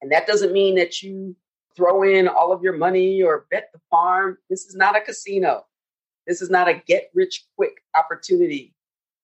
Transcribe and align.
And 0.00 0.12
that 0.12 0.26
doesn't 0.26 0.52
mean 0.52 0.76
that 0.76 1.02
you 1.02 1.36
throw 1.76 2.02
in 2.02 2.28
all 2.28 2.52
of 2.52 2.62
your 2.62 2.76
money 2.76 3.22
or 3.22 3.46
bet 3.50 3.70
the 3.72 3.80
farm. 3.90 4.38
This 4.50 4.66
is 4.66 4.74
not 4.74 4.96
a 4.96 5.00
casino. 5.00 5.64
This 6.26 6.42
is 6.42 6.50
not 6.50 6.68
a 6.68 6.82
get 6.86 7.10
rich 7.14 7.44
quick 7.56 7.82
opportunity. 7.96 8.74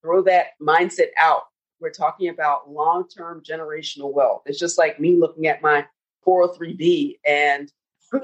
Throw 0.02 0.22
that 0.22 0.48
mindset 0.60 1.08
out. 1.20 1.42
We're 1.80 1.90
talking 1.90 2.28
about 2.28 2.70
long 2.70 3.08
term 3.08 3.42
generational 3.42 4.12
wealth. 4.12 4.42
It's 4.46 4.58
just 4.58 4.78
like 4.78 5.00
me 5.00 5.16
looking 5.16 5.46
at 5.46 5.62
my 5.62 5.84
403B 6.26 7.18
and 7.26 7.70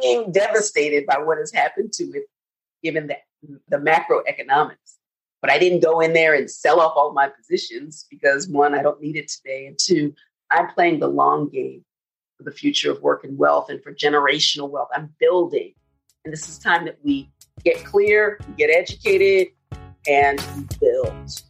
being 0.01 0.33
devastated 0.33 1.07
by 1.07 1.19
what 1.19 1.39
has 1.39 1.53
happened 1.53 1.93
to 1.95 2.05
it, 2.05 2.25
given 2.83 3.09
the, 3.09 3.17
the 3.69 3.77
macroeconomics. 3.77 4.97
But 5.43 5.51
I 5.51 5.59
didn't 5.59 5.83
go 5.83 6.01
in 6.01 6.13
there 6.13 6.35
and 6.35 6.51
sell 6.51 6.81
off 6.81 6.93
all 6.97 7.13
my 7.13 7.29
positions 7.29 8.07
because 8.11 8.49
one, 8.49 8.75
I 8.75 8.83
don't 8.83 9.01
need 9.01 9.17
it 9.17 9.29
today. 9.29 9.67
And 9.67 9.79
two, 9.79 10.15
I'm 10.51 10.69
playing 10.69 11.01
the 11.01 11.09
long 11.09 11.49
game 11.49 11.85
for 12.41 12.45
the 12.45 12.57
future 12.57 12.91
of 12.91 13.03
work 13.03 13.23
and 13.23 13.37
wealth 13.37 13.69
and 13.69 13.83
for 13.83 13.93
generational 13.93 14.71
wealth. 14.71 14.89
I'm 14.95 15.13
building. 15.21 15.75
And 16.25 16.33
this 16.33 16.49
is 16.49 16.59
time 16.59 16.87
that 16.87 16.97
we 17.05 17.31
get 17.65 17.85
clear, 17.85 18.41
get 18.57 18.71
educated, 18.71 19.49
and 20.09 20.41
build. 20.81 21.43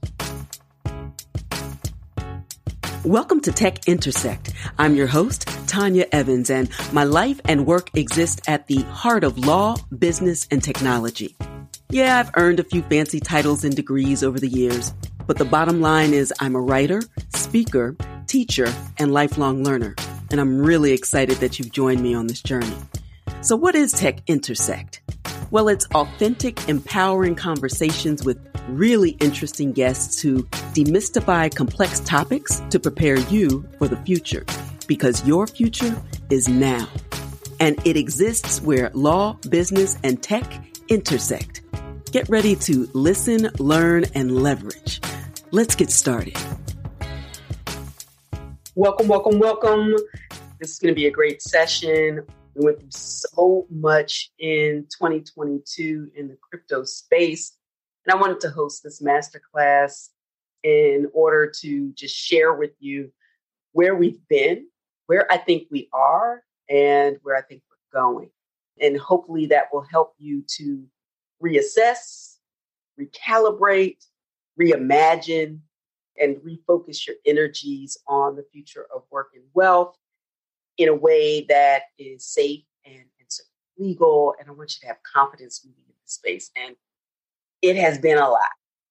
Welcome 3.04 3.40
to 3.42 3.52
Tech 3.52 3.86
Intersect. 3.86 4.52
I'm 4.78 4.96
your 4.96 5.06
host, 5.06 5.46
Tanya 5.68 6.06
Evans, 6.10 6.50
and 6.50 6.68
my 6.92 7.04
life 7.04 7.40
and 7.44 7.66
work 7.66 7.96
exist 7.96 8.40
at 8.48 8.66
the 8.66 8.82
heart 8.82 9.22
of 9.22 9.38
law, 9.38 9.76
business, 9.96 10.48
and 10.50 10.60
technology. 10.60 11.36
Yeah, 11.90 12.18
I've 12.18 12.32
earned 12.34 12.58
a 12.58 12.64
few 12.64 12.82
fancy 12.82 13.20
titles 13.20 13.62
and 13.62 13.76
degrees 13.76 14.24
over 14.24 14.40
the 14.40 14.48
years, 14.48 14.92
but 15.28 15.38
the 15.38 15.44
bottom 15.44 15.80
line 15.80 16.12
is 16.12 16.34
I'm 16.40 16.56
a 16.56 16.60
writer, 16.60 17.00
speaker, 17.32 17.96
teacher, 18.26 18.74
and 18.98 19.12
lifelong 19.12 19.62
learner. 19.62 19.94
And 20.30 20.40
I'm 20.40 20.60
really 20.60 20.92
excited 20.92 21.38
that 21.38 21.58
you've 21.58 21.72
joined 21.72 22.02
me 22.02 22.14
on 22.14 22.26
this 22.26 22.40
journey. 22.40 22.76
So 23.42 23.56
what 23.56 23.74
is 23.74 23.92
Tech 23.92 24.20
Intersect? 24.26 25.00
Well, 25.50 25.68
it's 25.68 25.86
authentic, 25.94 26.68
empowering 26.68 27.34
conversations 27.34 28.24
with 28.24 28.38
really 28.68 29.10
interesting 29.20 29.72
guests 29.72 30.20
who 30.20 30.44
demystify 30.74 31.52
complex 31.54 32.00
topics 32.00 32.62
to 32.70 32.78
prepare 32.78 33.18
you 33.18 33.68
for 33.78 33.88
the 33.88 33.96
future 33.98 34.44
because 34.86 35.26
your 35.26 35.46
future 35.46 36.00
is 36.30 36.48
now. 36.48 36.88
And 37.58 37.84
it 37.84 37.96
exists 37.96 38.62
where 38.62 38.90
law, 38.94 39.34
business, 39.48 39.98
and 40.04 40.22
tech 40.22 40.44
intersect. 40.88 41.62
Get 42.12 42.28
ready 42.28 42.56
to 42.56 42.88
listen, 42.92 43.50
learn, 43.58 44.04
and 44.14 44.42
leverage. 44.42 45.00
Let's 45.50 45.74
get 45.74 45.90
started. 45.90 46.36
Welcome, 48.80 49.08
welcome, 49.08 49.38
welcome. 49.38 49.94
This 50.58 50.70
is 50.70 50.78
going 50.78 50.94
to 50.94 50.98
be 50.98 51.06
a 51.06 51.10
great 51.10 51.42
session. 51.42 52.22
We 52.54 52.64
went 52.64 52.80
through 52.80 52.88
so 52.92 53.66
much 53.68 54.32
in 54.38 54.86
2022 54.98 56.12
in 56.16 56.28
the 56.28 56.38
crypto 56.40 56.84
space. 56.84 57.58
And 58.06 58.14
I 58.14 58.18
wanted 58.18 58.40
to 58.40 58.48
host 58.48 58.82
this 58.82 59.02
masterclass 59.02 60.08
in 60.62 61.08
order 61.12 61.52
to 61.60 61.92
just 61.92 62.16
share 62.16 62.54
with 62.54 62.70
you 62.80 63.12
where 63.72 63.94
we've 63.94 64.26
been, 64.30 64.66
where 65.08 65.30
I 65.30 65.36
think 65.36 65.64
we 65.70 65.90
are, 65.92 66.42
and 66.70 67.18
where 67.22 67.36
I 67.36 67.42
think 67.42 67.60
we're 67.68 68.00
going. 68.00 68.30
And 68.80 68.96
hopefully 68.96 69.44
that 69.48 69.66
will 69.74 69.84
help 69.90 70.14
you 70.16 70.42
to 70.56 70.82
reassess, 71.44 72.36
recalibrate, 72.98 74.06
reimagine, 74.58 75.58
and 76.20 76.36
refocus 76.36 77.06
your 77.06 77.16
energies 77.26 77.96
on 78.06 78.36
the 78.36 78.44
future 78.52 78.86
of 78.94 79.02
work 79.10 79.30
and 79.34 79.44
wealth 79.54 79.96
in 80.78 80.88
a 80.88 80.94
way 80.94 81.46
that 81.48 81.82
is 81.98 82.26
safe 82.26 82.64
and, 82.84 82.94
and 82.94 83.30
legal. 83.78 84.34
And 84.38 84.48
I 84.48 84.52
want 84.52 84.74
you 84.74 84.80
to 84.82 84.86
have 84.86 84.98
confidence 85.02 85.64
moving 85.64 85.82
in 85.88 85.94
this 86.02 86.14
space. 86.14 86.50
And 86.56 86.76
it 87.62 87.76
has 87.76 87.98
been 87.98 88.18
a 88.18 88.28
lot 88.28 88.40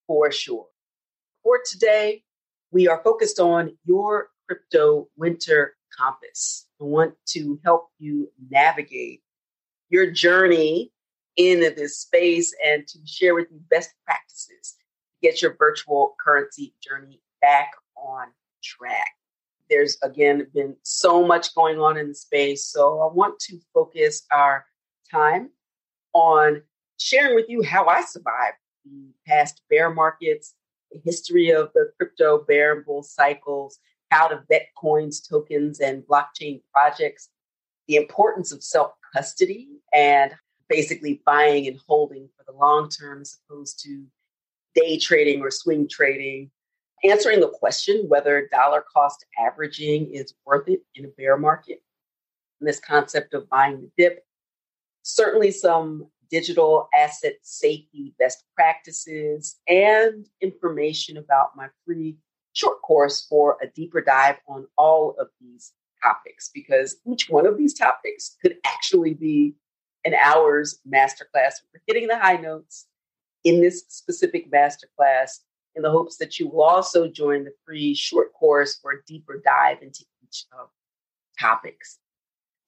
for 0.07 0.31
sure. 0.31 0.67
For 1.43 1.59
today, 1.65 2.23
we 2.71 2.87
are 2.87 3.01
focused 3.03 3.39
on 3.39 3.77
your 3.85 4.29
crypto 4.47 5.07
winter 5.15 5.75
compass. 5.97 6.67
I 6.81 6.83
want 6.83 7.15
to 7.29 7.59
help 7.63 7.89
you 7.97 8.31
navigate 8.49 9.21
your 9.89 10.11
journey 10.11 10.91
into 11.37 11.71
this 11.71 11.97
space 11.97 12.53
and 12.65 12.87
to 12.87 12.99
share 13.05 13.33
with 13.33 13.47
you 13.51 13.59
best 13.69 13.91
practices 14.05 14.75
to 14.77 15.27
get 15.27 15.41
your 15.41 15.55
virtual 15.57 16.15
currency 16.19 16.73
journey 16.81 17.21
back 17.41 17.71
on 17.95 18.27
track. 18.63 19.11
There's 19.69 19.97
again 20.03 20.47
been 20.53 20.75
so 20.83 21.25
much 21.25 21.53
going 21.53 21.79
on 21.79 21.97
in 21.97 22.07
the 22.09 22.15
space. 22.15 22.65
So 22.65 22.99
I 23.01 23.13
want 23.13 23.39
to 23.41 23.59
focus 23.73 24.25
our 24.31 24.65
time 25.11 25.49
on 26.13 26.63
sharing 26.99 27.35
with 27.35 27.49
you 27.49 27.61
how 27.63 27.85
I 27.85 28.01
survived 28.01 28.57
the 28.85 29.13
past 29.27 29.61
bear 29.69 29.93
markets, 29.93 30.55
the 30.91 30.99
history 31.03 31.51
of 31.51 31.71
the 31.73 31.91
crypto 31.97 32.43
bear 32.47 32.75
and 32.75 32.85
bull 32.85 33.03
cycles, 33.03 33.79
how 34.11 34.27
to 34.27 34.43
vet 34.49 34.67
coins, 34.77 35.21
tokens, 35.21 35.79
and 35.79 36.03
blockchain 36.03 36.61
projects, 36.73 37.29
the 37.87 37.95
importance 37.95 38.51
of 38.51 38.63
self 38.63 38.91
custody, 39.13 39.67
and 39.93 40.33
basically 40.67 41.21
buying 41.25 41.67
and 41.67 41.79
holding 41.87 42.29
for 42.37 42.43
the 42.51 42.57
long 42.57 42.89
term 42.89 43.21
as 43.21 43.37
opposed 43.49 43.79
to 43.83 44.05
day 44.75 44.97
trading 44.97 45.41
or 45.41 45.51
swing 45.51 45.87
trading. 45.89 46.51
Answering 47.03 47.39
the 47.39 47.49
question 47.49 48.05
whether 48.07 48.47
dollar 48.51 48.83
cost 48.93 49.25
averaging 49.37 50.13
is 50.13 50.33
worth 50.45 50.67
it 50.67 50.81
in 50.95 51.05
a 51.05 51.09
bear 51.09 51.37
market. 51.37 51.81
And 52.59 52.67
this 52.67 52.79
concept 52.79 53.33
of 53.33 53.49
buying 53.49 53.81
the 53.81 53.91
dip. 53.97 54.25
Certainly, 55.03 55.51
some 55.51 56.07
digital 56.29 56.89
asset 56.95 57.35
safety 57.41 58.13
best 58.19 58.43
practices 58.55 59.57
and 59.67 60.27
information 60.41 61.17
about 61.17 61.55
my 61.55 61.67
free 61.85 62.17
short 62.53 62.81
course 62.81 63.25
for 63.27 63.57
a 63.61 63.67
deeper 63.67 64.01
dive 64.01 64.35
on 64.47 64.67
all 64.77 65.15
of 65.19 65.27
these 65.39 65.73
topics 66.03 66.49
because 66.53 66.97
each 67.07 67.29
one 67.29 67.45
of 67.45 67.57
these 67.57 67.73
topics 67.73 68.35
could 68.41 68.55
actually 68.65 69.13
be 69.13 69.55
an 70.05 70.13
hour's 70.13 70.79
masterclass. 70.87 71.53
We're 71.73 71.81
hitting 71.87 72.07
the 72.07 72.17
high 72.17 72.37
notes 72.37 72.87
in 73.43 73.61
this 73.61 73.83
specific 73.87 74.51
masterclass 74.51 75.39
in 75.79 75.83
the 75.83 75.89
hopes 75.89 76.17
that 76.17 76.39
you 76.39 76.49
will 76.49 76.63
also 76.63 77.07
join 77.07 77.45
the 77.45 77.53
free 77.65 77.95
short 77.95 78.33
course 78.33 78.77
for 78.81 78.91
a 78.91 79.03
deeper 79.07 79.41
dive 79.43 79.81
into 79.81 80.03
each 80.21 80.43
of 80.51 80.67
topics. 81.39 81.99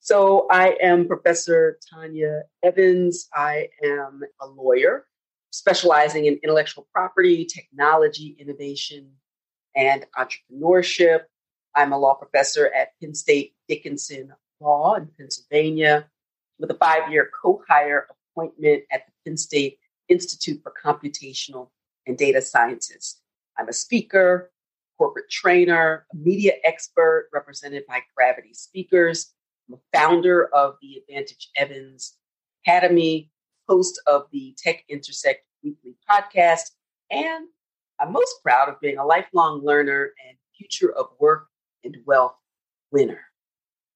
So 0.00 0.46
I 0.50 0.78
am 0.82 1.06
Professor 1.06 1.78
Tanya 1.90 2.44
Evans. 2.62 3.28
I 3.34 3.68
am 3.84 4.22
a 4.40 4.46
lawyer 4.46 5.04
specializing 5.50 6.24
in 6.24 6.40
intellectual 6.42 6.88
property, 6.90 7.44
technology, 7.44 8.34
innovation, 8.38 9.10
and 9.76 10.06
entrepreneurship. 10.18 11.24
I'm 11.76 11.92
a 11.92 11.98
law 11.98 12.14
professor 12.14 12.72
at 12.74 12.98
Penn 12.98 13.14
State 13.14 13.52
Dickinson 13.68 14.32
Law 14.58 14.94
in 14.94 15.08
Pennsylvania 15.18 16.08
with 16.58 16.70
a 16.70 16.74
five 16.74 17.12
year 17.12 17.30
co 17.42 17.62
hire 17.68 18.06
appointment 18.34 18.84
at 18.90 19.02
the 19.06 19.12
Penn 19.24 19.36
State 19.36 19.78
Institute 20.08 20.62
for 20.62 20.72
Computational 20.82 21.68
and 22.06 22.16
Data 22.16 22.40
scientist. 22.40 23.20
I'm 23.58 23.68
a 23.68 23.72
speaker, 23.72 24.50
corporate 24.98 25.30
trainer, 25.30 26.06
media 26.14 26.54
expert 26.64 27.28
represented 27.32 27.84
by 27.88 28.00
Gravity 28.16 28.54
Speakers, 28.54 29.34
I'm 29.68 29.78
a 29.78 29.98
founder 29.98 30.48
of 30.54 30.74
the 30.82 30.96
Advantage 30.98 31.50
Evans 31.56 32.16
Academy, 32.64 33.30
host 33.68 34.00
of 34.06 34.26
the 34.32 34.54
Tech 34.58 34.84
Intersect 34.88 35.44
weekly 35.62 35.96
podcast, 36.10 36.72
and 37.10 37.46
I'm 38.00 38.12
most 38.12 38.42
proud 38.42 38.68
of 38.68 38.80
being 38.80 38.98
a 38.98 39.06
lifelong 39.06 39.62
learner 39.64 40.12
and 40.28 40.36
future 40.58 40.92
of 40.92 41.06
work 41.20 41.46
and 41.84 41.96
wealth 42.04 42.34
winner. 42.90 43.20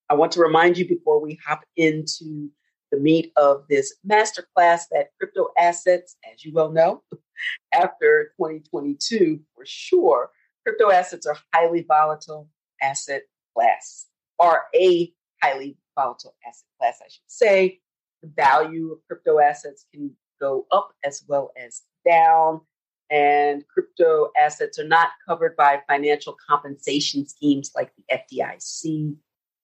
I 0.09 0.15
want 0.15 0.33
to 0.33 0.41
remind 0.41 0.79
you 0.79 0.87
before 0.87 1.21
we 1.21 1.39
hop 1.45 1.65
into 1.77 2.51
the 2.97 3.03
meat 3.03 3.31
of 3.37 3.65
this 3.69 3.95
masterclass 4.09 4.85
that 4.91 5.09
crypto 5.19 5.49
assets, 5.59 6.17
as 6.33 6.43
you 6.45 6.53
well 6.55 6.71
know, 6.71 7.03
after 7.75 8.33
2022, 8.41 9.39
for 9.55 9.65
sure, 9.67 10.31
crypto 10.65 10.91
assets 10.91 11.27
are 11.27 11.37
highly 11.53 11.85
volatile 11.87 12.49
asset 12.83 13.23
class, 13.55 14.07
are 14.39 14.65
a 14.75 15.13
highly 15.43 15.77
volatile 15.95 16.35
asset 16.47 16.65
class, 16.81 16.99
I 17.03 17.09
should 17.11 17.21
say. 17.27 17.81
The 18.23 18.29
value 18.35 18.93
of 18.93 18.99
crypto 19.09 19.41
assets 19.41 19.85
can 19.93 20.13
go 20.41 20.67
up 20.73 20.95
as 21.05 21.23
well 21.29 21.51
as 21.63 21.83
down. 22.09 22.63
And 23.11 23.63
crypto 23.69 24.31
assets 24.39 24.79
are 24.79 24.89
not 24.89 25.11
covered 25.29 25.55
by 25.55 25.83
financial 25.87 26.35
compensation 26.49 27.29
schemes 27.29 27.73
like 27.77 27.93
the 27.95 28.17
FDIC. 28.17 29.17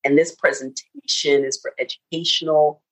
And 0.04 0.18
this 0.18 0.34
presentation 0.34 1.44
is 1.44 1.58
for 1.60 1.72
educational 1.78 2.82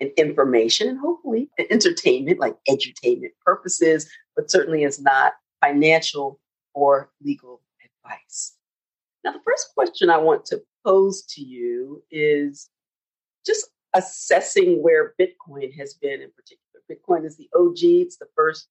and 0.00 0.10
information 0.16 0.88
and 0.88 0.98
hopefully 0.98 1.48
entertainment, 1.70 2.38
like 2.38 2.56
edutainment 2.68 3.32
purposes, 3.44 4.10
but 4.36 4.50
certainly 4.50 4.84
is 4.84 5.00
not 5.00 5.34
financial 5.60 6.40
or 6.74 7.10
legal 7.22 7.60
advice. 8.04 8.56
Now, 9.24 9.32
the 9.32 9.40
first 9.44 9.68
question 9.74 10.08
I 10.10 10.16
want 10.16 10.44
to 10.46 10.62
pose 10.84 11.22
to 11.34 11.42
you 11.42 12.02
is 12.10 12.70
just 13.44 13.68
assessing 13.94 14.82
where 14.82 15.14
Bitcoin 15.20 15.76
has 15.76 15.94
been 15.94 16.22
in 16.22 16.30
particular. 16.30 16.60
Bitcoin 16.90 17.24
is 17.26 17.36
the 17.36 17.48
OG, 17.54 17.78
it's 17.82 18.16
the 18.16 18.26
first 18.34 18.68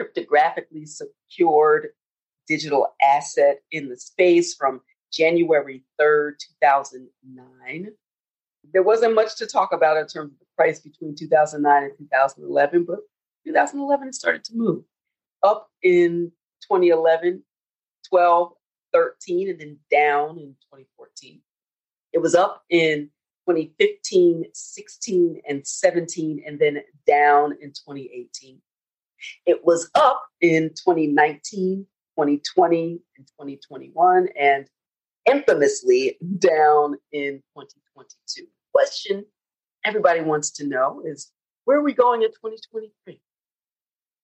cryptographically 0.00 0.86
secured 0.86 1.88
digital 2.48 2.88
asset 3.02 3.60
in 3.70 3.88
the 3.88 3.96
space 3.96 4.54
from 4.54 4.80
January 5.12 5.84
3rd, 6.00 6.32
2009. 6.60 7.88
There 8.72 8.82
wasn't 8.82 9.14
much 9.14 9.36
to 9.36 9.46
talk 9.46 9.72
about 9.72 9.96
in 9.96 10.06
terms 10.06 10.32
of 10.40 10.41
price 10.62 10.78
between 10.78 11.14
2009 11.16 11.82
and 11.82 11.92
2011, 11.98 12.84
but 12.84 13.00
2011 13.44 14.08
it 14.08 14.14
started 14.14 14.44
to 14.44 14.52
move 14.54 14.84
up 15.42 15.68
in 15.82 16.30
2011, 16.62 17.42
12, 18.08 18.52
13, 18.92 19.50
and 19.50 19.60
then 19.60 19.78
down 19.90 20.38
in 20.38 20.54
2014. 20.70 21.40
It 22.12 22.18
was 22.18 22.36
up 22.36 22.62
in 22.70 23.10
2015, 23.48 24.44
16, 24.54 25.42
and 25.48 25.66
17, 25.66 26.44
and 26.46 26.60
then 26.60 26.78
down 27.08 27.52
in 27.60 27.70
2018. 27.70 28.60
It 29.46 29.64
was 29.64 29.90
up 29.96 30.22
in 30.40 30.68
2019, 30.70 31.86
2020, 32.16 33.00
and 33.16 33.26
2021, 33.26 34.28
and 34.38 34.68
infamously 35.28 36.18
down 36.38 36.96
in 37.10 37.42
2022. 37.56 38.46
Question 38.72 39.24
everybody 39.84 40.20
wants 40.20 40.50
to 40.50 40.66
know 40.66 41.02
is 41.04 41.30
where 41.64 41.78
are 41.78 41.82
we 41.82 41.94
going 41.94 42.22
in 42.22 42.28
2023? 42.28 43.20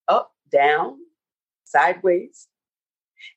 Up, 0.09 0.33
down, 0.51 0.99
sideways? 1.65 2.49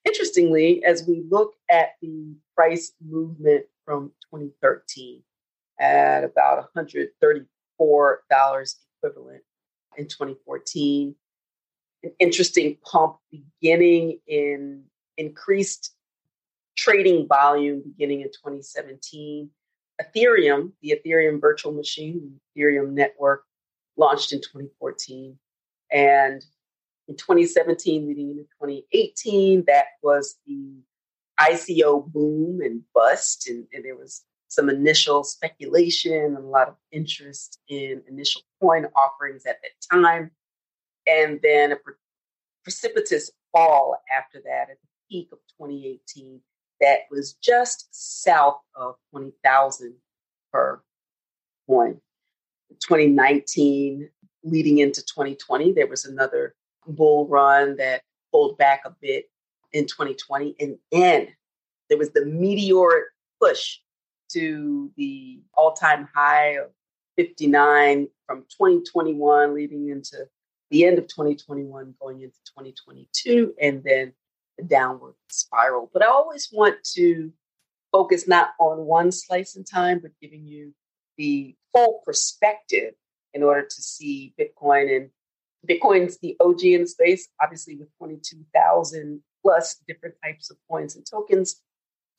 Interestingly, 0.06 0.84
as 0.86 1.06
we 1.08 1.24
look 1.30 1.54
at 1.70 1.96
the 2.02 2.36
price 2.56 2.94
movement 3.04 3.66
from 3.86 4.12
2013 4.32 5.24
at 5.80 6.24
about 6.24 6.72
$134 6.76 7.08
equivalent 9.04 9.44
in 9.98 10.08
2014, 10.08 11.16
an 12.04 12.12
interesting 12.20 12.78
pump 12.84 13.18
beginning 13.32 14.20
in 14.28 14.84
increased 15.18 15.94
trading 16.78 17.28
volume 17.28 17.82
beginning 17.84 18.22
in 18.22 18.28
2017. 18.28 19.50
Ethereum, 20.02 20.72
the 20.82 21.00
Ethereum 21.06 21.40
virtual 21.40 21.72
machine, 21.72 22.40
Ethereum 22.58 22.92
network, 22.92 23.44
launched 23.98 24.34
in 24.34 24.40
2014. 24.40 25.38
And 25.92 26.44
in 27.08 27.16
2017, 27.16 28.08
leading 28.08 28.32
into 28.32 28.44
2018, 28.44 29.66
that 29.68 29.86
was 30.02 30.38
the 30.46 30.82
ICO 31.40 32.06
boom 32.08 32.62
and 32.62 32.82
bust. 32.94 33.50
And, 33.50 33.66
and 33.74 33.84
there 33.84 33.96
was 33.96 34.24
some 34.48 34.70
initial 34.70 35.24
speculation 35.24 36.14
and 36.14 36.38
a 36.38 36.42
lot 36.42 36.68
of 36.68 36.76
interest 36.92 37.60
in 37.70 38.02
initial 38.10 38.42
coin 38.62 38.86
offerings 38.96 39.46
at 39.46 39.58
that 39.62 39.98
time. 39.98 40.32
And 41.08 41.40
then 41.42 41.72
a 41.72 41.76
pre- 41.78 41.94
precipitous 42.64 43.32
fall 43.52 43.98
after 44.16 44.40
that 44.44 44.70
at 44.70 44.78
the 44.82 44.88
peak 45.10 45.30
of 45.32 45.40
2018 45.60 46.42
that 46.82 47.02
was 47.10 47.34
just 47.34 47.88
south 47.92 48.60
of 48.76 48.96
20,000 49.12 49.94
per 50.52 50.82
coin. 51.68 52.02
2019 52.80 54.10
leading 54.44 54.80
into 54.80 55.02
2020, 55.06 55.74
there 55.74 55.88
was 55.88 56.06
another 56.06 56.56
bull 56.88 57.28
run 57.28 57.78
that 57.78 58.02
pulled 58.32 58.58
back 58.58 58.82
a 58.86 58.96
bit 59.02 59.30
in 59.72 59.86
2020. 59.86 60.56
And 60.60 60.78
then 60.92 61.28
there 61.90 61.98
was 61.98 62.12
the 62.12 62.26
meteoric 62.26 63.06
push 63.40 63.78
to 64.34 64.92
the 64.98 65.42
all 65.54 65.74
time 65.74 66.08
high 66.14 66.58
of 66.58 66.72
59 67.18 68.08
from 68.26 68.40
2021 68.44 69.54
leading 69.54 69.90
into 69.90 70.26
the 70.70 70.86
end 70.86 70.98
of 70.98 71.08
2021 71.08 71.94
going 72.02 72.22
into 72.22 72.38
2022 72.46 73.54
and 73.62 73.84
then 73.84 74.14
the 74.14 74.21
downward 74.68 75.16
spiral 75.30 75.90
but 75.94 76.04
i 76.04 76.08
always 76.08 76.50
want 76.52 76.76
to 76.84 77.32
focus 77.92 78.28
not 78.28 78.50
on 78.60 78.86
one 78.86 79.12
slice 79.12 79.56
in 79.56 79.64
time 79.64 80.00
but 80.02 80.12
giving 80.22 80.46
you 80.46 80.74
the 81.18 81.56
full 81.74 82.02
perspective 82.06 82.94
in 83.34 83.44
order 83.44 83.64
to 83.64 83.82
see 83.82 84.34
bitcoin 84.40 84.96
and 84.96 85.10
bitcoin's 85.68 86.18
the 86.20 86.36
og 86.40 86.64
in 86.64 86.82
the 86.82 86.88
space 86.88 87.28
obviously 87.42 87.76
with 87.76 87.90
22000 88.00 89.22
plus 89.42 89.78
different 89.88 90.16
types 90.24 90.52
of 90.52 90.58
coins 90.70 90.96
and 90.96 91.06
tokens 91.10 91.62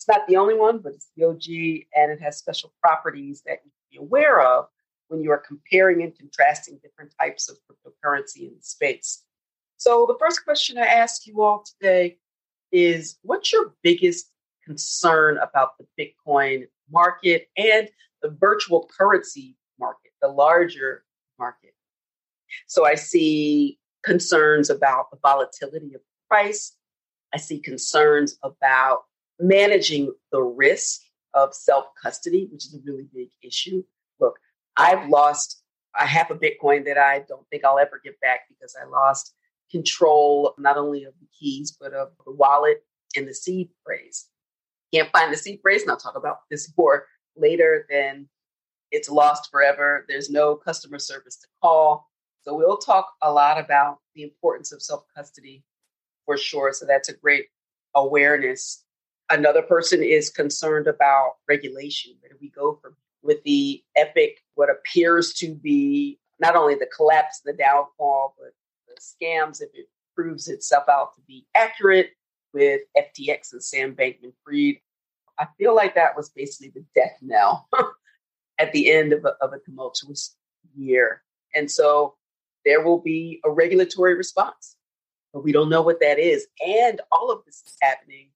it's 0.03 0.09
not 0.09 0.27
the 0.27 0.37
only 0.37 0.55
one, 0.55 0.79
but 0.79 0.95
it's 0.95 1.11
the 1.17 1.25
OG, 1.25 1.87
and 1.95 2.11
it 2.11 2.21
has 2.21 2.37
special 2.37 2.73
properties 2.83 3.43
that 3.47 3.59
you 3.65 3.71
be 3.89 3.99
aware 3.99 4.41
of 4.41 4.67
when 5.07 5.23
you 5.23 5.31
are 5.31 5.39
comparing 5.39 6.03
and 6.03 6.17
contrasting 6.19 6.81
different 6.83 7.15
types 7.21 7.49
of 7.49 7.57
cryptocurrency 7.71 8.49
in 8.49 8.57
the 8.57 8.63
space. 8.63 9.23
So, 9.77 10.07
the 10.09 10.17
first 10.19 10.43
question 10.45 10.77
I 10.77 10.87
ask 10.87 11.25
you 11.25 11.43
all 11.43 11.63
today 11.63 12.19
is 12.73 13.19
what's 13.23 13.53
your 13.53 13.75
biggest 13.83 14.31
concern 14.65 15.39
about 15.39 15.73
the 15.79 15.87
Bitcoin 15.99 16.67
market 16.91 17.49
and 17.57 17.89
the 18.23 18.31
virtual 18.31 18.89
currency 18.97 19.57
market, 19.79 20.13
the 20.21 20.29
larger 20.29 21.05
market? 21.39 21.75
So, 22.67 22.85
I 22.85 22.97
see 22.97 23.79
concerns 24.03 24.71
about 24.71 25.11
the 25.11 25.19
volatility 25.23 25.95
of 25.95 26.01
price. 26.29 26.77
I 27.33 27.39
see 27.39 27.61
concerns 27.61 28.37
about 28.43 29.05
managing 29.39 30.13
the 30.31 30.43
risk 30.43 31.01
of 31.35 31.55
self 31.55 31.87
custody, 32.01 32.49
which 32.53 32.67
is 32.67 32.75
a 32.75 32.81
really 32.85 33.09
big 33.15 33.29
issue. 33.43 33.83
Look, 34.21 34.39
I've 34.77 35.09
lost 35.09 35.63
a 35.99 36.07
half 36.07 36.31
a 36.31 36.35
Bitcoin 36.35 36.85
that 36.87 36.99
I 36.99 37.21
don't 37.29 37.47
think 37.51 37.65
I'll 37.65 37.79
ever 37.79 38.01
get 38.03 38.21
back 38.21 38.41
because 38.49 38.77
I 38.81 38.87
lost 38.89 39.35
control 39.73 40.55
not 40.59 40.77
only 40.77 41.05
of 41.05 41.15
the 41.21 41.27
keys, 41.39 41.77
but 41.79 41.93
of 41.93 42.11
the 42.25 42.33
wallet 42.33 42.85
and 43.17 43.27
the 43.27 43.35
seed 43.35 43.71
phrase. 43.85 44.27
Can't 44.95 45.11
find 45.11 45.33
the 45.33 45.37
seed 45.37 45.61
phrase, 45.63 45.83
and 45.83 45.91
I'll 45.91 45.97
talk 45.97 46.17
about 46.17 46.41
this 46.51 46.73
more 46.79 47.07
later, 47.37 47.87
then 47.91 48.29
it's 48.91 49.09
lost 49.09 49.51
forever. 49.51 50.05
There's 50.09 50.31
no 50.31 50.55
customer 50.55 50.99
service 50.99 51.37
to 51.39 51.47
call. 51.61 52.11
So 52.43 52.55
we'll 52.55 52.77
talk 52.77 53.13
a 53.23 53.33
lot 53.33 53.59
about 53.59 53.99
the 54.15 54.23
importance 54.23 54.71
of 54.71 54.83
self 54.83 55.05
custody 55.17 55.65
for 56.27 56.37
sure. 56.37 56.73
So 56.73 56.87
that's 56.87 57.09
a 57.09 57.17
great 57.17 57.47
awareness 57.95 58.85
Another 59.33 59.63
person 59.63 60.03
is 60.03 60.29
concerned 60.29 60.87
about 60.87 61.37
regulation. 61.49 62.13
Where 62.21 62.31
do 62.31 62.37
we 62.39 62.51
go 62.51 62.79
from 62.83 62.95
with 63.23 63.43
the 63.45 63.83
epic, 63.97 64.41
what 64.57 64.69
appears 64.69 65.33
to 65.35 65.55
be 65.55 66.19
not 66.39 66.55
only 66.55 66.75
the 66.75 66.91
collapse, 66.95 67.41
the 67.43 67.55
downfall, 67.55 68.35
but 68.39 68.53
scams 69.03 69.61
if 69.61 69.71
it 69.75 69.87
proves 70.15 70.49
itself 70.49 70.89
out 70.89 71.15
to 71.15 71.21
be 71.23 71.47
accurate 71.55 72.11
with 72.53 72.83
FTX 72.97 73.53
and 73.53 73.63
Sam 73.63 73.95
Bankman 73.95 74.33
Fried. 74.45 74.77
I 75.39 75.47
feel 75.59 75.75
like 75.75 75.95
that 75.95 76.17
was 76.17 76.31
basically 76.31 76.73
the 76.75 76.85
death 76.95 77.17
knell 77.23 77.69
at 78.59 78.73
the 78.73 78.93
end 78.93 79.13
of 79.13 79.25
a, 79.25 79.35
of 79.41 79.53
a 79.53 79.59
tumultuous 79.59 80.37
year. 80.77 81.23
And 81.55 81.71
so 81.71 82.15
there 82.65 82.85
will 82.85 83.01
be 83.01 83.41
a 83.45 83.51
regulatory 83.51 84.15
response, 84.15 84.77
but 85.33 85.43
we 85.43 85.53
don't 85.53 85.71
know 85.71 85.83
what 85.83 86.01
that 86.01 86.19
is. 86.19 86.47
And 86.65 87.01
all 87.11 87.31
of 87.31 87.45
this 87.45 87.63
is 87.67 87.77
happening 87.81 88.29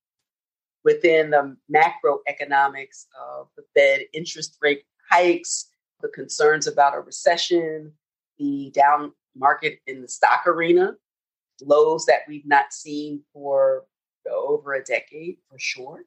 within 0.84 1.30
the 1.30 1.56
macroeconomics 1.72 3.06
of 3.20 3.48
the 3.56 3.64
Fed 3.74 4.02
interest 4.12 4.56
rate 4.62 4.84
hikes, 5.10 5.68
the 6.00 6.08
concerns 6.08 6.66
about 6.66 6.94
a 6.94 7.00
recession, 7.00 7.92
the 8.38 8.70
down 8.74 9.12
market 9.36 9.78
in 9.86 10.02
the 10.02 10.08
stock 10.08 10.46
arena, 10.46 10.94
lows 11.62 12.04
that 12.06 12.20
we've 12.28 12.46
not 12.46 12.72
seen 12.72 13.22
for 13.32 13.84
uh, 14.30 14.34
over 14.34 14.74
a 14.74 14.84
decade 14.84 15.36
for 15.48 15.58
sure. 15.58 16.04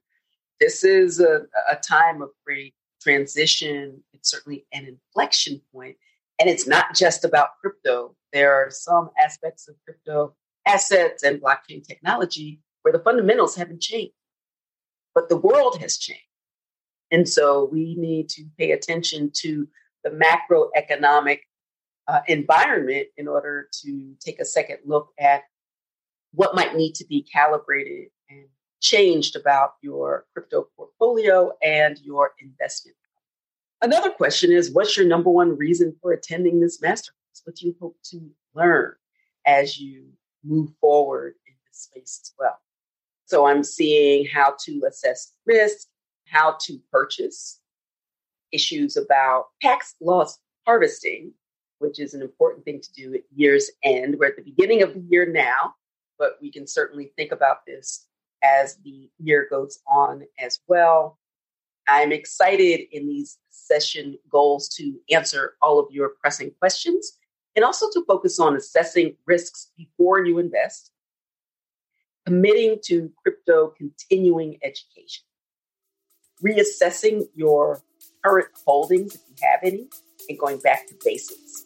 This 0.60 0.84
is 0.84 1.20
a, 1.20 1.46
a 1.72 1.76
time 1.76 2.22
of 2.22 2.30
great 2.46 2.74
transition. 3.02 4.04
It's 4.14 4.30
certainly 4.30 4.66
an 4.74 4.86
inflection 4.86 5.62
point. 5.74 5.96
And 6.40 6.50
it's 6.50 6.68
not 6.68 6.96
just 6.96 7.26
about 7.26 7.58
crypto. 7.62 8.16
There 8.34 8.54
are 8.54 8.70
some 8.70 9.10
aspects 9.22 9.68
of 9.68 9.76
crypto 9.86 10.36
assets 10.66 11.24
and 11.24 11.42
blockchain 11.42 11.86
technology 11.86 12.62
where 12.82 12.92
the 12.92 13.00
fundamentals 13.00 13.56
haven't 13.56 13.82
changed 13.82 14.14
but 15.20 15.30
the 15.30 15.38
world 15.38 15.78
has 15.82 15.98
changed. 15.98 16.24
And 17.12 17.28
so 17.28 17.68
we 17.72 17.96
need 17.96 18.30
to 18.30 18.46
pay 18.58 18.72
attention 18.72 19.32
to 19.38 19.68
the 20.04 20.12
macroeconomic 20.12 21.40
uh, 22.10 22.22
environment 22.28 23.08
in 23.18 23.28
order 23.28 23.68
to 23.84 24.16
take 24.20 24.40
a 24.40 24.46
second 24.46 24.80
look 24.84 25.10
at 25.20 25.44
what 26.34 26.56
might 26.56 26.76
need 26.76 26.96
to 26.96 27.06
be 27.06 27.22
calibrated 27.22 28.08
and 28.32 28.46
changed 28.82 29.36
about 29.36 29.74
your 29.82 30.26
crypto 30.34 30.68
portfolio 30.76 31.52
and 31.62 32.00
your 32.00 32.32
investment. 32.42 32.98
Another 33.82 34.10
question 34.10 34.52
is 34.52 34.72
what's 34.72 34.98
your 34.98 35.06
number 35.06 35.30
one 35.30 35.56
reason 35.56 35.96
for 36.02 36.12
attending 36.12 36.60
this 36.60 36.82
masterclass? 36.82 37.42
What 37.44 37.56
do 37.56 37.68
you 37.68 37.76
hope 37.80 37.98
to 38.06 38.32
learn 38.56 38.96
as 39.46 39.80
you 39.80 40.08
move 40.44 40.72
forward 40.82 41.36
in 41.46 41.54
this 41.68 41.84
space 41.84 42.22
as 42.24 42.34
well? 42.40 42.60
So 43.26 43.46
I'm 43.46 43.64
seeing 43.64 44.26
how 44.26 44.56
to 44.66 44.82
assess 44.88 45.34
risk, 45.46 45.88
how 46.26 46.58
to 46.62 46.80
purchase, 46.92 47.60
issues 48.52 48.98
about 48.98 49.46
tax 49.62 49.94
loss 50.02 50.40
harvesting, 50.66 51.34
which 51.80 52.00
is 52.00 52.14
an 52.14 52.22
important 52.22 52.64
thing 52.64 52.80
to 52.80 52.94
do 52.94 53.14
at 53.14 53.22
year's 53.36 53.72
end. 53.84 54.18
We're 54.20 54.28
at 54.28 54.36
the 54.36 54.44
beginning 54.44 54.84
of 54.84 54.94
the 54.94 55.04
year 55.10 55.32
now, 55.32 55.76
but 56.18 56.38
we 56.42 56.52
can 56.52 56.68
certainly 56.68 57.12
think 57.16 57.32
about 57.32 57.66
this 57.66 58.06
as 58.44 58.76
the 58.84 59.10
year 59.18 59.48
goes 59.50 59.80
on 59.88 60.24
as 60.40 60.60
well. 60.68 61.18
I'm 61.88 62.12
excited 62.12 62.82
in 62.92 63.08
these 63.08 63.40
session 63.50 64.18
goals 64.30 64.70
to 64.76 65.00
answer 65.12 65.56
all 65.62 65.80
of 65.80 65.88
your 65.92 66.10
pressing 66.22 66.52
questions 66.60 67.18
and 67.56 67.66
also 67.66 67.88
to 67.94 68.06
focus 68.06 68.40
on 68.40 68.56
assessing 68.56 69.16
risks 69.26 69.72
before 69.76 70.24
you 70.24 70.38
invest, 70.38 70.92
committing 72.26 72.78
to 72.86 73.12
crypto 73.22 73.74
continuing 73.76 74.60
education, 74.62 75.24
reassessing 76.46 77.24
your 77.34 77.82
current 78.24 78.50
holdings 78.66 79.16
if 79.16 79.22
you 79.28 79.36
have 79.42 79.60
any, 79.64 79.90
and 80.28 80.38
going 80.38 80.60
back 80.60 80.88
to 80.88 80.96
basics. 81.04 81.66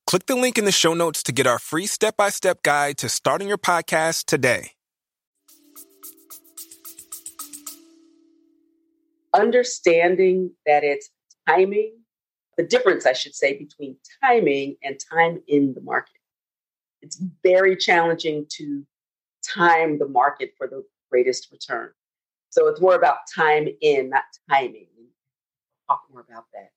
Click 0.11 0.25
the 0.25 0.35
link 0.35 0.57
in 0.57 0.65
the 0.65 0.73
show 0.73 0.93
notes 0.93 1.23
to 1.23 1.31
get 1.31 1.47
our 1.47 1.57
free 1.57 1.85
step 1.85 2.17
by 2.17 2.27
step 2.27 2.63
guide 2.63 2.97
to 2.97 3.07
starting 3.07 3.47
your 3.47 3.57
podcast 3.57 4.25
today. 4.25 4.71
Understanding 9.33 10.51
that 10.65 10.83
it's 10.83 11.09
timing, 11.47 11.93
the 12.57 12.63
difference, 12.63 13.05
I 13.05 13.13
should 13.13 13.33
say, 13.33 13.57
between 13.57 13.95
timing 14.21 14.75
and 14.83 14.99
time 14.99 15.41
in 15.47 15.73
the 15.73 15.79
market. 15.79 16.19
It's 17.01 17.23
very 17.41 17.77
challenging 17.77 18.47
to 18.57 18.85
time 19.47 19.97
the 19.97 20.09
market 20.09 20.55
for 20.57 20.67
the 20.67 20.83
greatest 21.09 21.47
return. 21.53 21.91
So 22.49 22.67
it's 22.67 22.81
more 22.81 22.95
about 22.95 23.19
time 23.33 23.65
in, 23.79 24.09
not 24.09 24.23
timing. 24.49 24.87
I'll 25.89 25.95
talk 25.95 26.03
more 26.11 26.25
about 26.29 26.47
that. 26.51 26.71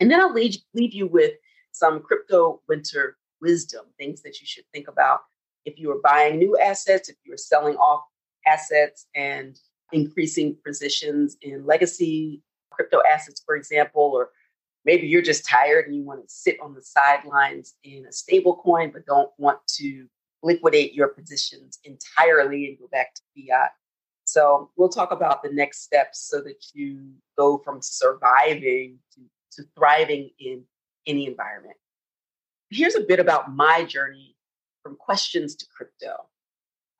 And 0.00 0.10
then 0.10 0.20
I'll 0.20 0.32
leave, 0.34 0.56
leave 0.74 0.94
you 0.94 1.06
with 1.06 1.34
some 1.72 2.00
crypto 2.00 2.60
winter 2.68 3.16
wisdom, 3.40 3.86
things 3.98 4.22
that 4.22 4.40
you 4.40 4.46
should 4.46 4.64
think 4.72 4.88
about 4.88 5.20
if 5.64 5.78
you 5.78 5.90
are 5.90 6.00
buying 6.02 6.38
new 6.38 6.58
assets, 6.58 7.08
if 7.08 7.16
you're 7.24 7.36
selling 7.36 7.76
off 7.76 8.04
assets 8.46 9.06
and 9.14 9.58
increasing 9.92 10.56
positions 10.64 11.36
in 11.42 11.66
legacy 11.66 12.42
crypto 12.70 13.00
assets, 13.10 13.42
for 13.44 13.56
example, 13.56 14.10
or 14.14 14.30
maybe 14.84 15.06
you're 15.06 15.22
just 15.22 15.46
tired 15.46 15.86
and 15.86 15.94
you 15.94 16.02
want 16.02 16.22
to 16.22 16.32
sit 16.32 16.56
on 16.62 16.74
the 16.74 16.82
sidelines 16.82 17.74
in 17.84 18.06
a 18.06 18.12
stable 18.12 18.56
coin, 18.56 18.90
but 18.90 19.04
don't 19.06 19.30
want 19.38 19.58
to 19.66 20.06
liquidate 20.42 20.94
your 20.94 21.08
positions 21.08 21.78
entirely 21.84 22.66
and 22.66 22.78
go 22.78 22.88
back 22.90 23.14
to 23.14 23.22
fiat. 23.34 23.70
So 24.24 24.70
we'll 24.76 24.88
talk 24.88 25.10
about 25.10 25.42
the 25.42 25.50
next 25.50 25.82
steps 25.82 26.20
so 26.20 26.40
that 26.40 26.64
you 26.72 27.10
go 27.36 27.58
from 27.58 27.82
surviving 27.82 28.98
to, 29.14 29.20
to 29.52 29.68
thriving 29.76 30.30
in 30.38 30.62
any 31.10 31.26
environment. 31.26 31.76
Here's 32.70 32.94
a 32.94 33.00
bit 33.00 33.20
about 33.20 33.52
my 33.52 33.84
journey 33.84 34.36
from 34.82 34.96
questions 34.96 35.56
to 35.56 35.66
crypto. 35.76 36.14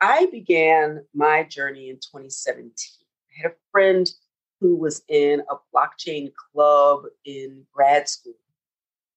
I 0.00 0.26
began 0.26 1.04
my 1.14 1.44
journey 1.44 1.88
in 1.90 1.96
2017. 1.96 2.72
I 2.72 3.42
had 3.42 3.52
a 3.52 3.54
friend 3.70 4.10
who 4.60 4.76
was 4.76 5.02
in 5.08 5.42
a 5.50 5.54
blockchain 5.74 6.32
club 6.34 7.04
in 7.24 7.64
grad 7.72 8.08
school. 8.08 8.34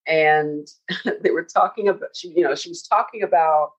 And 0.06 0.68
they 1.22 1.32
were 1.32 1.44
talking 1.44 1.88
about, 1.88 2.16
she, 2.16 2.30
you 2.30 2.44
know, 2.44 2.56
she 2.56 2.70
was 2.70 2.84
talking 2.84 3.24
about 3.24 3.72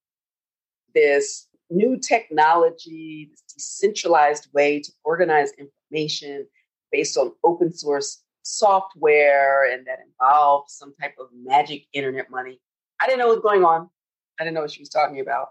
this 0.95 1.47
new 1.71 1.99
technology, 1.99 3.29
this 3.31 3.43
decentralized 3.55 4.49
way 4.53 4.81
to 4.81 4.93
organize 5.05 5.53
information 5.53 6.47
based 6.93 7.17
on 7.17 7.33
open 7.45 7.73
source 7.73 8.24
software 8.45 9.73
and 9.73 9.87
that 9.87 9.99
involved 10.07 10.71
some 10.71 10.95
type 10.95 11.15
of 11.19 11.29
magic 11.35 11.87
internet 11.93 12.31
money. 12.31 12.61
I 13.01 13.07
didn't 13.07 13.19
know 13.19 13.29
what 13.29 13.37
was 13.37 13.43
going 13.43 13.65
on. 13.65 13.91
I 14.39 14.45
didn't 14.45 14.55
know 14.55 14.61
what 14.61 14.71
she 14.71 14.83
was 14.83 14.89
talking 14.89 15.21
about. 15.21 15.49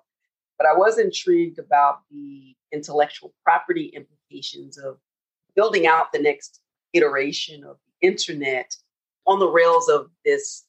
But 0.57 0.67
I 0.67 0.73
was 0.73 0.99
intrigued 0.99 1.59
about 1.59 1.99
the 2.11 2.55
intellectual 2.71 3.33
property 3.43 3.87
implications 3.87 4.77
of 4.77 4.97
building 5.55 5.87
out 5.87 6.11
the 6.13 6.19
next 6.19 6.61
iteration 6.93 7.63
of 7.63 7.77
the 7.85 8.07
internet 8.07 8.75
on 9.25 9.39
the 9.39 9.49
rails 9.49 9.89
of 9.89 10.09
this 10.23 10.63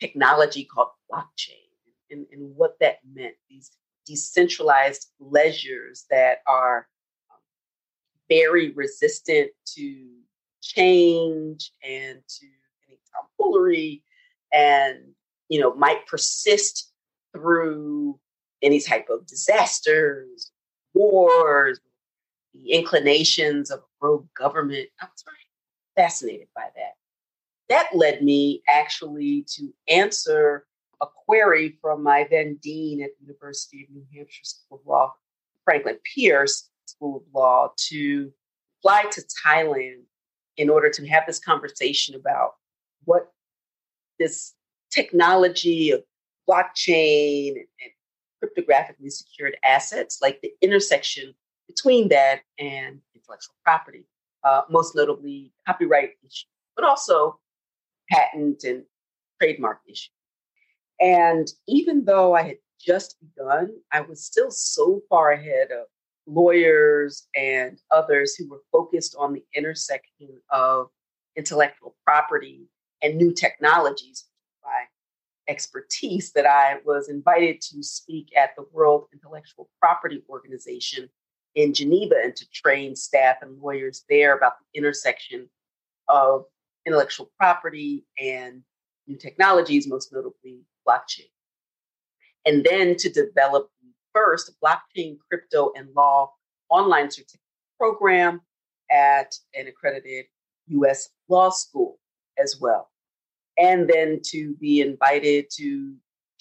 technology 0.00 0.64
called 0.64 0.88
blockchain 1.10 1.66
and, 2.10 2.26
and 2.32 2.54
what 2.54 2.76
that 2.80 2.98
meant, 3.10 3.34
these 3.48 3.72
decentralized 4.06 5.08
ledgers 5.18 6.04
that 6.10 6.38
are 6.46 6.86
very 8.28 8.70
resistant 8.72 9.50
to 9.74 10.06
change 10.76 11.72
and 11.82 12.20
to 12.28 12.46
any 12.88 12.98
tomfoolery 13.14 14.02
and 14.52 14.98
you 15.48 15.60
know 15.60 15.74
might 15.74 16.06
persist 16.06 16.92
through 17.32 18.18
any 18.62 18.80
type 18.80 19.08
of 19.10 19.26
disasters 19.26 20.50
wars 20.94 21.78
the 22.54 22.72
inclinations 22.72 23.70
of 23.70 23.80
a 23.80 24.06
rogue 24.06 24.26
government. 24.34 24.88
I 25.00 25.06
was 25.06 25.24
very 25.24 25.36
fascinated 25.94 26.48
by 26.54 26.68
that. 26.74 26.94
That 27.68 27.88
led 27.94 28.22
me 28.22 28.62
actually 28.68 29.44
to 29.56 29.72
answer 29.88 30.66
a 31.00 31.06
query 31.26 31.76
from 31.82 32.02
my 32.02 32.26
then 32.30 32.58
dean 32.62 33.02
at 33.02 33.10
the 33.18 33.26
University 33.26 33.84
of 33.84 33.94
New 33.94 34.06
Hampshire 34.14 34.44
School 34.44 34.78
of 34.78 34.86
Law, 34.86 35.14
Franklin 35.64 35.98
Pierce 36.14 36.70
School 36.86 37.18
of 37.18 37.22
Law, 37.34 37.72
to 37.88 38.32
fly 38.82 39.04
to 39.10 39.22
Thailand 39.44 40.02
in 40.56 40.70
order 40.70 40.90
to 40.90 41.06
have 41.06 41.24
this 41.26 41.38
conversation 41.38 42.14
about 42.14 42.54
what 43.04 43.32
this 44.18 44.54
technology 44.90 45.90
of 45.90 46.02
blockchain 46.48 47.56
and 47.56 47.90
cryptographically 48.42 49.10
secured 49.10 49.56
assets, 49.64 50.18
like 50.22 50.40
the 50.40 50.52
intersection 50.62 51.34
between 51.66 52.08
that 52.08 52.40
and 52.58 53.00
intellectual 53.14 53.54
property, 53.64 54.06
uh, 54.44 54.62
most 54.70 54.94
notably 54.94 55.52
copyright 55.66 56.10
issues, 56.22 56.46
but 56.76 56.84
also 56.84 57.38
patent 58.10 58.64
and 58.64 58.84
trademark 59.40 59.80
issues. 59.88 60.10
And 61.00 61.48
even 61.66 62.04
though 62.04 62.34
I 62.34 62.42
had 62.42 62.58
just 62.80 63.16
begun, 63.20 63.70
I 63.92 64.00
was 64.00 64.24
still 64.24 64.50
so 64.50 65.02
far 65.08 65.32
ahead 65.32 65.70
of 65.70 65.86
lawyers 66.26 67.28
and 67.36 67.78
others 67.90 68.34
who 68.34 68.48
were 68.48 68.62
focused 68.72 69.14
on 69.18 69.32
the 69.32 69.44
intersection 69.54 70.28
of 70.50 70.88
intellectual 71.36 71.94
property 72.04 72.68
and 73.02 73.16
new 73.16 73.32
technologies 73.32 74.24
by 74.62 74.84
expertise 75.48 76.32
that 76.32 76.46
I 76.46 76.78
was 76.84 77.08
invited 77.08 77.60
to 77.62 77.82
speak 77.82 78.36
at 78.36 78.50
the 78.56 78.64
World 78.72 79.06
Intellectual 79.12 79.68
Property 79.80 80.22
Organization 80.28 81.08
in 81.54 81.72
Geneva 81.72 82.16
and 82.22 82.34
to 82.36 82.48
train 82.50 82.96
staff 82.96 83.36
and 83.42 83.58
lawyers 83.60 84.04
there 84.08 84.36
about 84.36 84.54
the 84.58 84.78
intersection 84.78 85.48
of 86.08 86.44
intellectual 86.86 87.30
property 87.38 88.04
and 88.20 88.62
new 89.06 89.16
technologies, 89.16 89.86
most 89.86 90.12
notably 90.12 90.60
blockchain. 90.86 91.30
And 92.44 92.64
then 92.68 92.96
to 92.96 93.08
develop 93.08 93.70
first 94.16 94.54
blockchain, 94.64 95.18
crypto, 95.28 95.72
and 95.76 95.88
law 95.94 96.32
online 96.70 97.10
certificate 97.10 97.40
program 97.78 98.40
at 98.90 99.34
an 99.54 99.66
accredited 99.66 100.24
US 100.68 101.10
law 101.28 101.50
school 101.50 101.98
as 102.38 102.58
well. 102.58 102.90
And 103.58 103.88
then 103.88 104.20
to 104.30 104.54
be 104.54 104.80
invited 104.80 105.46
to 105.56 105.94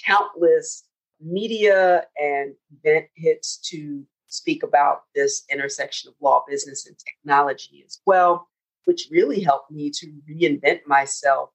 countless 0.06 0.84
media 1.20 2.06
and 2.18 2.54
event 2.78 3.08
hits 3.16 3.58
to 3.70 4.04
speak 4.28 4.64
about 4.64 5.02
this 5.14 5.44
intersection 5.52 6.10
of 6.10 6.16
law, 6.22 6.44
business, 6.48 6.88
and 6.88 6.96
technology 6.98 7.84
as 7.86 8.00
well, 8.06 8.48
which 8.86 9.08
really 9.12 9.42
helped 9.42 9.72
me 9.72 9.90
to 9.90 10.14
reinvent 10.30 10.80
myself 10.88 11.50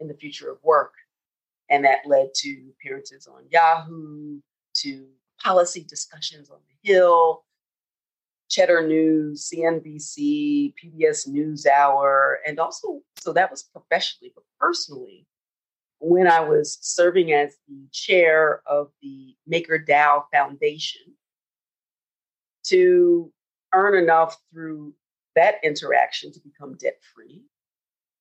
in 0.00 0.08
the 0.08 0.14
future 0.14 0.50
of 0.50 0.58
work 0.62 0.92
and 1.68 1.84
that 1.84 1.98
led 2.06 2.28
to 2.34 2.70
appearances 2.70 3.26
on 3.26 3.42
Yahoo, 3.50 4.38
to 4.74 5.06
policy 5.42 5.84
discussions 5.84 6.50
on 6.50 6.58
the 6.68 6.92
Hill, 6.92 7.44
Cheddar 8.48 8.86
News, 8.86 9.50
CNBC, 9.52 10.74
PBS 10.82 11.28
NewsHour, 11.28 12.36
and 12.46 12.58
also, 12.58 13.00
so 13.18 13.32
that 13.32 13.50
was 13.50 13.62
professionally, 13.62 14.32
but 14.34 14.44
personally, 14.60 15.26
when 15.98 16.28
I 16.28 16.40
was 16.40 16.78
serving 16.80 17.32
as 17.32 17.56
the 17.68 17.86
chair 17.92 18.62
of 18.66 18.90
the 19.02 19.34
MakerDAO 19.50 20.24
Foundation 20.32 21.02
to 22.64 23.32
earn 23.74 24.02
enough 24.02 24.36
through 24.52 24.94
that 25.34 25.56
interaction 25.62 26.32
to 26.32 26.40
become 26.40 26.76
debt 26.76 26.98
free 27.14 27.42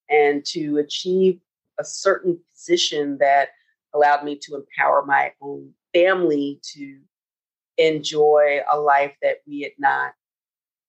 and 0.10 0.46
to 0.46 0.78
achieve 0.78 1.40
a 1.80 1.84
certain 1.84 2.40
position 2.52 3.18
that 3.20 3.50
allowed 3.94 4.24
me 4.24 4.38
to 4.38 4.56
empower 4.56 5.06
my 5.06 5.32
own 5.42 5.72
family 5.96 6.60
to 6.74 7.00
enjoy 7.78 8.60
a 8.72 8.78
life 8.78 9.16
that 9.22 9.38
we 9.48 9.62
had 9.62 9.72
not 9.80 10.14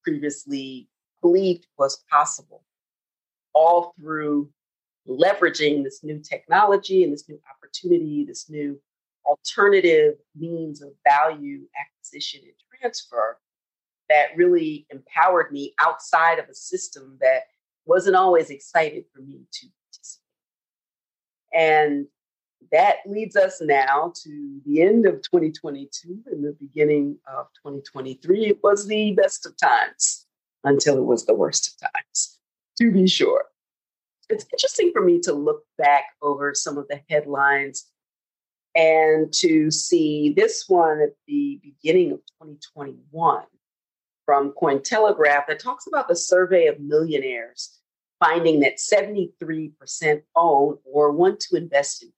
previously 0.03 0.89
believed 1.23 1.67
was 1.79 2.05
possible, 2.11 2.65
all 3.55 3.95
through 3.99 4.51
leveraging 5.09 5.85
this 5.85 6.03
new 6.03 6.19
technology 6.19 7.05
and 7.05 7.13
this 7.13 7.29
new 7.29 7.41
opportunity, 7.55 8.25
this 8.25 8.51
new 8.51 8.79
alternative 9.25 10.15
means 10.37 10.83
of 10.83 10.91
value 11.09 11.63
acquisition 11.81 12.41
and 12.45 12.81
transfer 12.81 13.39
that 14.09 14.37
really 14.37 14.87
empowered 14.91 15.53
me 15.53 15.75
outside 15.81 16.39
of 16.39 16.49
a 16.49 16.55
system 16.55 17.17
that 17.21 17.43
wasn't 17.85 18.17
always 18.17 18.51
excited 18.51 19.05
for 19.13 19.21
me 19.21 19.41
to 19.53 19.67
participate. 19.85 20.23
And 21.53 22.07
that 22.73 22.97
leads 23.07 23.37
us 23.37 23.61
now 23.61 24.13
to 24.23 24.61
the 24.65 24.83
end 24.83 25.07
of 25.07 25.23
2022 25.23 26.23
and 26.27 26.45
the 26.45 26.57
beginning 26.61 27.19
of 27.27 27.47
2023. 27.65 28.47
It 28.47 28.59
was 28.63 28.87
the 28.87 29.13
best 29.13 29.47
of 29.47 29.57
times 29.57 30.27
until 30.65 30.99
it 30.99 31.05
was 31.05 31.27
the 31.27 31.35
worst 31.35 31.69
of 31.69 31.91
times, 31.93 32.39
to 32.79 32.91
be 32.91 33.07
sure. 33.07 33.45
It's 34.29 34.47
interesting 34.53 34.91
for 34.93 35.03
me 35.03 35.21
to 35.21 35.33
look 35.33 35.65
back 35.79 36.05
over 36.21 36.55
some 36.55 36.79
of 36.79 36.89
the 36.89 37.01
headlines 37.09 37.87
and 38.75 39.33
to 39.35 39.71
see 39.71 40.35
this 40.37 40.65
one 40.69 41.01
at 41.01 41.15
the 41.27 41.61
beginning 41.63 42.13
of 42.13 42.19
2021 42.43 43.45
from 44.25 44.53
Cointelegraph 44.61 45.47
that 45.47 45.61
talks 45.61 45.87
about 45.87 46.09
the 46.09 46.17
survey 46.17 46.67
of 46.67 46.81
millionaires 46.81 47.79
finding 48.19 48.61
that 48.61 48.79
73% 48.79 50.23
own 50.35 50.79
or 50.85 51.13
want 51.13 51.41
to 51.41 51.57
invest 51.57 52.03
in 52.03 52.13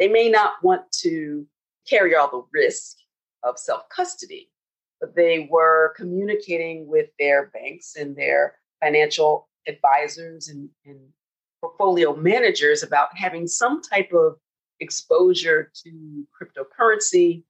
they 0.00 0.08
may 0.08 0.30
not 0.30 0.54
want 0.62 0.90
to 1.02 1.46
carry 1.88 2.16
all 2.16 2.30
the 2.30 2.42
risk 2.52 2.96
of 3.44 3.58
self 3.58 3.88
custody, 3.90 4.50
but 5.00 5.14
they 5.14 5.46
were 5.50 5.92
communicating 5.96 6.88
with 6.88 7.10
their 7.18 7.50
banks 7.52 7.94
and 7.96 8.16
their 8.16 8.56
financial 8.82 9.48
advisors 9.68 10.48
and, 10.48 10.70
and 10.86 10.98
portfolio 11.60 12.16
managers 12.16 12.82
about 12.82 13.08
having 13.14 13.46
some 13.46 13.82
type 13.82 14.10
of 14.12 14.36
exposure 14.80 15.70
to 15.84 16.26
cryptocurrency 16.34 17.44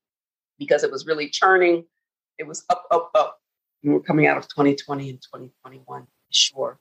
because 0.59 0.83
it 0.83 0.91
was 0.91 1.07
really 1.07 1.29
churning. 1.29 1.85
It 2.39 2.49
was 2.49 2.65
up, 2.69 2.85
up, 2.91 3.11
up. 3.15 3.39
We're 3.85 4.01
coming 4.01 4.27
out 4.27 4.37
of 4.37 4.49
2020 4.49 5.09
and 5.09 5.23
2021, 5.23 6.07
sure. 6.31 6.81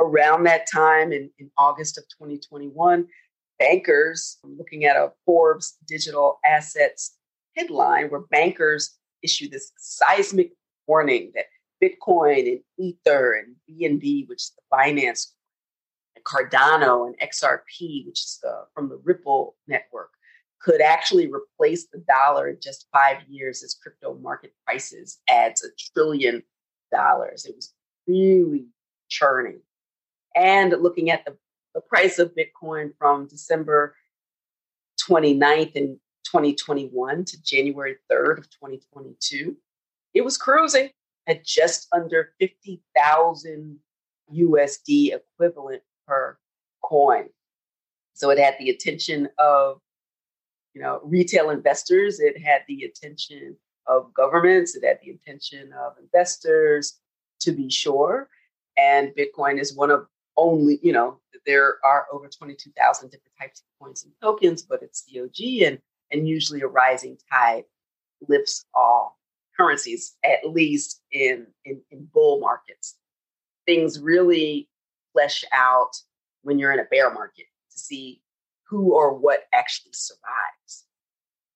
Around 0.00 0.44
that 0.44 0.66
time, 0.70 1.12
in, 1.12 1.30
in 1.38 1.50
August 1.56 1.98
of 1.98 2.04
2021, 2.08 3.06
bankers, 3.58 4.38
I'm 4.44 4.56
looking 4.56 4.84
at 4.84 4.96
a 4.96 5.12
Forbes 5.26 5.76
digital 5.86 6.38
assets 6.44 7.16
headline 7.56 8.08
where 8.08 8.20
bankers 8.30 8.98
issue 9.22 9.48
this 9.48 9.72
seismic 9.78 10.52
warning 10.86 11.32
that 11.34 11.46
Bitcoin 11.82 12.48
and 12.48 12.60
Ether 12.78 13.34
and 13.34 13.56
BNB, 13.68 14.28
which 14.28 14.42
is 14.42 14.52
the 14.56 14.76
Binance, 14.76 15.32
and 16.16 16.24
Cardano 16.24 17.06
and 17.06 17.18
XRP, 17.20 18.06
which 18.06 18.20
is 18.20 18.38
the, 18.42 18.64
from 18.74 18.88
the 18.88 19.00
Ripple 19.04 19.56
network, 19.66 20.10
could 20.60 20.80
actually 20.80 21.30
replace 21.30 21.86
the 21.86 22.02
dollar 22.08 22.48
in 22.48 22.58
just 22.60 22.88
five 22.92 23.18
years 23.28 23.62
as 23.62 23.74
crypto 23.80 24.18
market 24.18 24.52
prices 24.66 25.18
adds 25.28 25.64
a 25.64 25.68
trillion 25.92 26.42
dollars. 26.90 27.44
It 27.44 27.54
was 27.54 27.72
really 28.06 28.66
churning. 29.08 29.60
And 30.34 30.74
looking 30.80 31.10
at 31.10 31.24
the 31.24 31.36
the 31.78 31.82
price 31.82 32.18
of 32.18 32.34
Bitcoin 32.34 32.90
from 32.98 33.28
December 33.28 33.94
29th 35.08 35.76
in 35.76 36.00
2021 36.24 37.24
to 37.24 37.42
January 37.42 37.94
3rd 38.10 38.38
of 38.38 38.50
2022, 38.50 39.56
it 40.12 40.24
was 40.24 40.36
cruising 40.36 40.90
at 41.28 41.44
just 41.44 41.86
under 41.92 42.32
50,000 42.40 43.78
USD 44.34 45.14
equivalent 45.14 45.82
per 46.04 46.36
coin. 46.82 47.28
So 48.14 48.30
it 48.30 48.40
had 48.40 48.56
the 48.58 48.70
attention 48.70 49.28
of 49.38 49.78
you 50.74 50.82
know 50.82 51.00
retail 51.04 51.50
investors, 51.50 52.18
it 52.18 52.42
had 52.42 52.62
the 52.66 52.82
attention 52.82 53.56
of 53.86 54.12
governments, 54.14 54.74
it 54.74 54.84
had 54.84 54.98
the 55.00 55.12
attention 55.12 55.72
of 55.72 55.92
investors 56.02 56.98
to 57.42 57.52
be 57.52 57.70
sure. 57.70 58.28
And 58.76 59.12
Bitcoin 59.16 59.60
is 59.60 59.76
one 59.76 59.92
of 59.92 60.08
only, 60.38 60.78
you 60.82 60.92
know, 60.92 61.18
there 61.44 61.76
are 61.84 62.06
over 62.12 62.28
22,000 62.28 63.10
different 63.10 63.34
types 63.38 63.60
of 63.60 63.66
coins 63.84 64.04
and 64.04 64.12
tokens, 64.22 64.62
but 64.62 64.82
it's 64.82 65.04
COG 65.12 65.62
and, 65.66 65.78
and 66.10 66.26
usually 66.26 66.62
a 66.62 66.66
rising 66.66 67.18
tide 67.30 67.64
lifts 68.26 68.64
all 68.74 69.18
currencies, 69.58 70.16
at 70.24 70.48
least 70.48 71.02
in, 71.10 71.46
in, 71.64 71.82
in 71.90 72.08
bull 72.14 72.40
markets. 72.40 72.96
Things 73.66 74.00
really 74.00 74.68
flesh 75.12 75.44
out 75.52 75.90
when 76.42 76.58
you're 76.58 76.72
in 76.72 76.80
a 76.80 76.84
bear 76.84 77.12
market 77.12 77.46
to 77.72 77.78
see 77.78 78.22
who 78.68 78.94
or 78.94 79.14
what 79.14 79.44
actually 79.52 79.92
survives. 79.92 80.84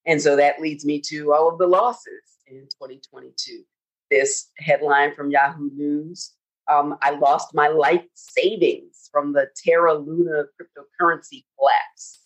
And 0.07 0.21
so 0.21 0.37
that 0.37 0.61
leads 0.61 0.85
me 0.85 1.01
to 1.09 1.33
all 1.33 1.49
of 1.49 1.59
the 1.59 1.67
losses 1.67 2.39
in 2.47 2.63
2022. 2.63 3.63
This 4.11 4.49
headline 4.59 5.15
from 5.15 5.31
Yahoo 5.31 5.71
News 5.75 6.33
um, 6.69 6.97
I 7.03 7.11
lost 7.11 7.55
my 7.55 7.69
life 7.69 8.05
savings 8.15 9.09
from 9.11 9.33
the 9.33 9.49
Terra 9.57 9.95
Luna 9.95 10.45
cryptocurrency 10.61 11.45
collapse, 11.59 12.21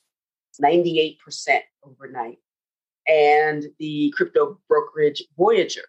98% 0.62 1.18
overnight. 1.85 2.38
And 3.09 3.64
the 3.79 4.12
crypto 4.16 4.59
brokerage 4.68 5.22
Voyager. 5.37 5.85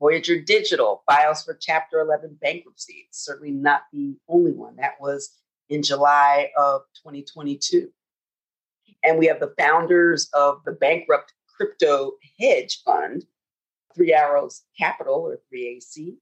Voyager 0.00 0.40
Digital 0.40 1.02
files 1.06 1.44
for 1.44 1.56
Chapter 1.60 2.00
11 2.00 2.38
bankruptcy. 2.40 3.06
It's 3.08 3.24
certainly 3.24 3.52
not 3.52 3.82
the 3.92 4.16
only 4.28 4.52
one. 4.52 4.76
That 4.76 4.94
was 5.00 5.30
in 5.68 5.82
July 5.82 6.50
of 6.56 6.82
2022. 7.02 7.88
And 9.04 9.18
we 9.18 9.26
have 9.26 9.40
the 9.40 9.54
founders 9.58 10.28
of 10.32 10.60
the 10.64 10.72
bankrupt 10.72 11.32
crypto 11.56 12.12
hedge 12.40 12.82
fund, 12.84 13.24
Three 13.94 14.12
Arrows 14.12 14.62
Capital 14.78 15.14
or 15.14 15.38
3AC, 15.52 16.16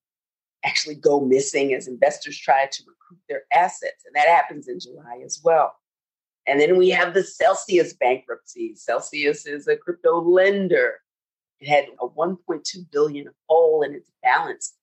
actually 0.65 0.95
go 0.95 1.21
missing 1.21 1.75
as 1.75 1.89
investors 1.89 2.39
try 2.39 2.67
to 2.67 2.83
recoup 2.87 3.23
their 3.29 3.43
assets. 3.53 4.05
And 4.07 4.15
that 4.15 4.29
happens 4.29 4.69
in 4.69 4.81
July 4.81 5.23
as 5.25 5.41
well. 5.43 5.75
And 6.47 6.61
then 6.61 6.77
we 6.77 6.91
have 6.91 7.15
the 7.15 7.23
Celsius 7.23 7.93
bankruptcy. 7.95 8.75
Celsius 8.75 9.47
is 9.47 9.69
a 9.69 9.77
crypto 9.77 10.21
lender. 10.21 11.01
It 11.61 11.69
had 11.69 11.87
a 12.01 12.09
1.2 12.09 12.91
billion 12.91 13.29
hole 13.49 13.83
in 13.83 13.95
its 13.95 14.11
balance. 14.23 14.75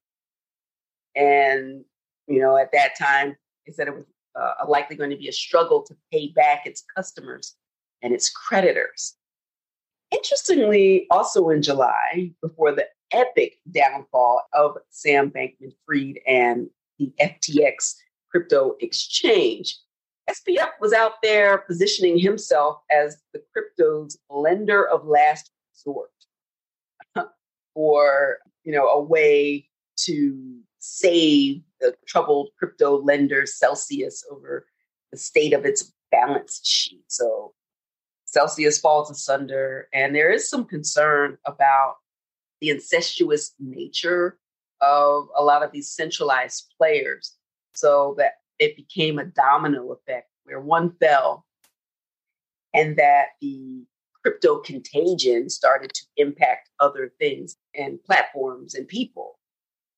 And, 1.16 1.84
you 2.28 2.40
know, 2.40 2.56
at 2.56 2.72
that 2.72 2.98
time, 2.98 3.36
it 3.66 3.76
said 3.76 3.88
it 3.88 3.96
was 3.96 4.06
uh, 4.40 4.54
likely 4.68 4.96
going 4.96 5.10
to 5.10 5.18
be 5.18 5.28
a 5.28 5.34
struggle 5.34 5.84
to 5.84 5.96
pay 6.12 6.32
back 6.34 6.66
its 6.66 6.84
customers 6.96 7.56
and 8.02 8.14
its 8.14 8.30
creditors. 8.30 9.16
Interestingly, 10.12 11.08
also 11.12 11.50
in 11.50 11.62
July, 11.62 12.32
before 12.42 12.74
the 12.74 12.88
epic 13.12 13.58
downfall 13.72 14.44
of 14.54 14.78
Sam 14.90 15.32
Bankman 15.32 15.74
Fried 15.86 16.20
and 16.28 16.70
the 16.98 17.14
FTX 17.20 17.96
crypto 18.30 18.76
exchange. 18.80 19.78
SBF 20.30 20.70
was 20.80 20.94
out 20.94 21.14
there 21.24 21.60
positioning 21.60 22.20
himself 22.20 22.80
as 22.92 23.18
the 23.34 23.42
crypto's 23.52 24.18
lender 24.30 24.88
of 24.88 25.06
last 25.06 25.50
resort 25.74 26.12
uh, 27.16 27.24
or 27.74 28.38
you 28.64 28.72
know 28.72 28.88
a 28.88 29.02
way 29.02 29.68
to 29.98 30.60
save 30.80 31.62
the 31.82 31.96
troubled 32.08 32.50
crypto 32.58 33.02
lender 33.02 33.46
Celsius 33.46 34.24
over 34.32 34.68
the 35.12 35.18
state 35.18 35.54
of 35.54 35.66
its 35.66 35.92
balance 36.12 36.62
sheet. 36.64 37.04
So 37.08 37.54
Celsius 38.26 38.80
falls 38.80 39.10
asunder, 39.10 39.88
and 39.94 40.16
there 40.16 40.32
is 40.32 40.50
some 40.50 40.66
concern 40.66 41.38
about 41.46 41.96
the 42.62 42.70
incestuous 42.70 43.54
nature 43.60 44.38
of 44.82 45.28
a 45.38 45.44
lot 45.44 45.64
of 45.64 45.72
these 45.72 45.90
centralized 45.90 46.74
players 46.78 47.36
so 47.74 48.16
that 48.18 48.34
it 48.60 48.76
became 48.76 49.20
a 49.20 49.26
domino 49.26 49.92
effect 49.92 50.28
where 50.44 50.60
one 50.60 50.92
fell 51.00 51.46
and 52.74 52.98
that 52.98 53.28
the 53.42 53.84
crypto 54.22 54.60
contagion 54.60 55.50
started 55.50 55.92
to 55.94 56.02
impact 56.18 56.70
other 56.80 57.12
things 57.20 57.56
and 57.76 58.04
platforms 58.04 58.76
and 58.76 58.88
people 58.88 59.40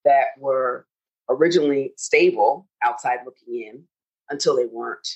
that 0.05 0.27
were 0.39 0.85
originally 1.29 1.93
stable 1.97 2.67
outside 2.83 3.19
looking 3.25 3.61
in 3.61 3.83
until 4.29 4.55
they 4.55 4.65
weren't. 4.65 5.07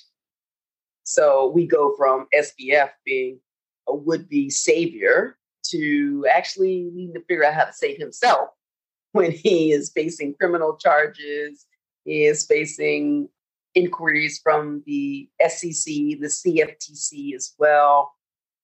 So 1.03 1.47
we 1.47 1.67
go 1.67 1.95
from 1.95 2.27
SBF 2.33 2.89
being 3.05 3.39
a 3.87 3.95
would 3.95 4.27
be 4.27 4.49
savior 4.49 5.37
to 5.69 6.25
actually 6.31 6.89
need 6.93 7.13
to 7.13 7.21
figure 7.21 7.45
out 7.45 7.53
how 7.53 7.65
to 7.65 7.73
save 7.73 7.97
himself 7.97 8.49
when 9.11 9.31
he 9.31 9.71
is 9.71 9.91
facing 9.91 10.35
criminal 10.35 10.77
charges, 10.77 11.65
he 12.03 12.25
is 12.25 12.45
facing 12.45 13.29
inquiries 13.73 14.39
from 14.41 14.83
the 14.85 15.29
SEC, 15.47 15.85
the 15.85 16.27
CFTC 16.27 17.35
as 17.35 17.53
well, 17.57 18.13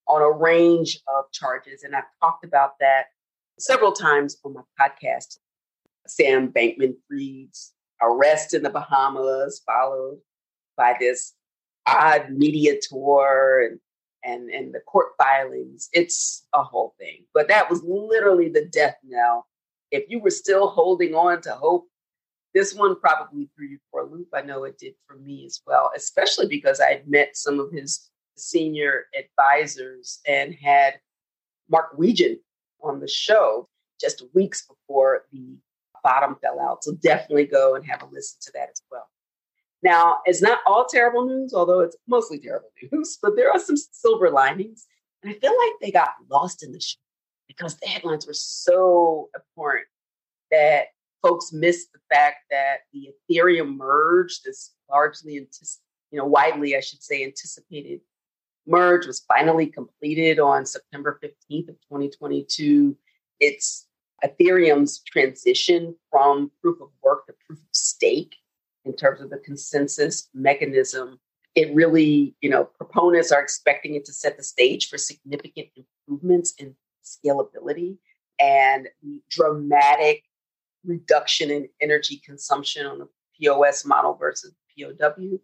on 0.07 0.21
a 0.21 0.31
range 0.31 0.99
of 1.13 1.25
charges. 1.31 1.83
And 1.83 1.95
I've 1.95 2.03
talked 2.21 2.45
about 2.45 2.71
that 2.79 3.05
several 3.59 3.91
times 3.91 4.37
on 4.43 4.53
my 4.53 4.61
podcast. 4.79 5.37
Sam 6.07 6.51
Bankman 6.51 6.95
Fried's 7.07 7.73
arrest 8.01 8.53
in 8.53 8.63
the 8.63 8.69
Bahamas, 8.69 9.61
followed 9.65 10.19
by 10.75 10.95
this 10.99 11.33
odd 11.87 12.31
media 12.31 12.75
tour 12.81 13.67
and, 13.69 13.79
and, 14.23 14.49
and 14.49 14.73
the 14.73 14.79
court 14.81 15.09
filings. 15.17 15.89
It's 15.93 16.45
a 16.53 16.63
whole 16.63 16.93
thing. 16.99 17.25
But 17.33 17.47
that 17.47 17.69
was 17.69 17.83
literally 17.83 18.49
the 18.49 18.65
death 18.65 18.97
knell. 19.03 19.47
If 19.91 20.05
you 20.09 20.19
were 20.19 20.31
still 20.31 20.69
holding 20.69 21.15
on 21.15 21.41
to 21.41 21.51
hope, 21.51 21.87
this 22.53 22.73
one 22.73 22.99
probably 22.99 23.49
threw 23.55 23.67
you 23.67 23.79
for 23.89 24.01
a 24.01 24.05
loop. 24.05 24.27
I 24.33 24.41
know 24.41 24.65
it 24.65 24.77
did 24.77 24.93
for 25.07 25.15
me 25.17 25.45
as 25.45 25.61
well, 25.65 25.91
especially 25.95 26.47
because 26.47 26.79
I 26.79 26.91
had 26.91 27.07
met 27.07 27.37
some 27.37 27.59
of 27.59 27.71
his 27.71 28.09
senior 28.35 29.05
advisors 29.17 30.19
and 30.27 30.53
had 30.61 30.95
Mark 31.69 31.97
Wetjen 31.97 32.39
on 32.83 32.99
the 32.99 33.07
show 33.07 33.69
just 33.99 34.23
weeks 34.33 34.67
before 34.67 35.25
the 35.31 35.57
bottom 36.03 36.35
fell 36.41 36.59
out. 36.59 36.83
So 36.83 36.93
definitely 36.93 37.45
go 37.45 37.75
and 37.75 37.85
have 37.85 38.01
a 38.01 38.07
listen 38.07 38.39
to 38.41 38.51
that 38.53 38.69
as 38.69 38.81
well. 38.91 39.07
Now, 39.83 40.19
it's 40.25 40.41
not 40.41 40.59
all 40.65 40.85
terrible 40.85 41.25
news, 41.25 41.53
although 41.53 41.79
it's 41.81 41.97
mostly 42.07 42.39
terrible 42.39 42.69
news, 42.91 43.17
but 43.21 43.35
there 43.35 43.51
are 43.51 43.59
some 43.59 43.77
silver 43.77 44.29
linings. 44.29 44.85
And 45.23 45.33
I 45.33 45.37
feel 45.37 45.53
like 45.57 45.73
they 45.81 45.91
got 45.91 46.11
lost 46.29 46.63
in 46.63 46.71
the 46.71 46.79
show 46.79 46.99
because 47.47 47.77
the 47.77 47.87
headlines 47.87 48.27
were 48.27 48.33
so 48.33 49.29
important 49.35 49.87
that 50.51 50.85
folks 51.21 51.51
missed 51.53 51.91
the 51.93 51.99
fact 52.13 52.37
that 52.49 52.79
the 52.93 53.09
Ethereum 53.29 53.77
merge, 53.77 54.41
this 54.43 54.73
largely, 54.89 55.33
you 55.33 56.17
know, 56.17 56.25
widely, 56.25 56.75
I 56.75 56.79
should 56.79 57.03
say, 57.03 57.23
anticipated 57.23 58.01
merge 58.67 59.07
was 59.07 59.21
finally 59.27 59.67
completed 59.67 60.39
on 60.39 60.65
September 60.65 61.19
15th 61.23 61.69
of 61.69 61.75
2022. 61.89 62.95
It's 63.39 63.87
Ethereum's 64.23 64.99
transition 64.99 65.95
from 66.09 66.51
proof 66.61 66.79
of 66.81 66.89
work 67.03 67.25
to 67.27 67.33
proof 67.45 67.59
of 67.59 67.65
stake 67.71 68.35
in 68.85 68.95
terms 68.95 69.21
of 69.21 69.29
the 69.29 69.37
consensus 69.37 70.29
mechanism. 70.33 71.19
It 71.55 71.73
really, 71.73 72.35
you 72.41 72.49
know, 72.49 72.63
proponents 72.63 73.31
are 73.31 73.41
expecting 73.41 73.95
it 73.95 74.05
to 74.05 74.13
set 74.13 74.37
the 74.37 74.43
stage 74.43 74.87
for 74.89 74.97
significant 74.97 75.67
improvements 75.75 76.53
in 76.57 76.75
scalability 77.03 77.97
and 78.39 78.87
dramatic 79.29 80.23
reduction 80.85 81.51
in 81.51 81.67
energy 81.81 82.21
consumption 82.25 82.85
on 82.85 82.99
the 82.99 83.07
POS 83.39 83.85
model 83.85 84.15
versus 84.15 84.53
POW. 84.77 85.39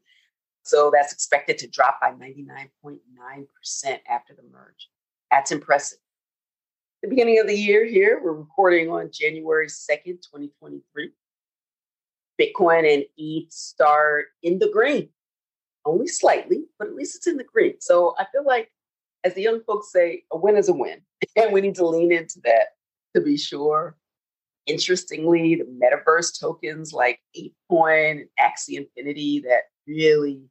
So 0.64 0.92
that's 0.94 1.14
expected 1.14 1.58
to 1.60 1.68
drop 1.68 2.00
by 2.02 2.12
99.9% 2.12 3.00
after 4.10 4.34
the 4.34 4.44
merge. 4.52 4.90
That's 5.32 5.52
impressive. 5.52 6.00
The 7.04 7.10
beginning 7.10 7.40
of 7.40 7.48
the 7.48 7.56
year 7.56 7.86
here, 7.86 8.20
we're 8.24 8.34
recording 8.34 8.90
on 8.90 9.12
January 9.14 9.68
2nd, 9.68 10.22
2023. 10.24 11.12
Bitcoin 12.40 12.92
and 12.92 13.04
ETH 13.18 13.52
start 13.52 14.28
in 14.44 14.60
the 14.60 14.70
green, 14.70 15.10
only 15.86 16.08
slightly, 16.08 16.66
but 16.78 16.88
at 16.88 16.96
least 16.96 17.16
it's 17.16 17.28
in 17.28 17.38
the 17.38 17.44
green. 17.44 17.76
So 17.80 18.16
I 18.20 18.26
feel 18.32 18.46
like, 18.46 18.72
as 19.24 19.34
the 19.34 19.42
young 19.42 19.62
folks 19.66 19.92
say, 19.92 20.24
a 20.32 20.38
win 20.38 20.58
is 20.58 20.70
a 20.70 20.74
win. 20.74 21.02
And 21.36 21.52
we 21.52 21.62
need 21.62 21.76
to 21.76 21.88
lean 21.88 22.12
into 22.12 22.40
that 22.44 22.70
to 23.16 23.22
be 23.22 23.38
sure. 23.38 23.98
Interestingly, 24.66 25.56
the 25.56 25.66
metaverse 25.66 26.40
tokens 26.40 26.94
like 26.94 27.20
ApeCoin 27.36 28.12
and 28.12 28.30
Axie 28.40 28.78
Infinity 28.78 29.40
that 29.48 29.64
really 29.88 30.42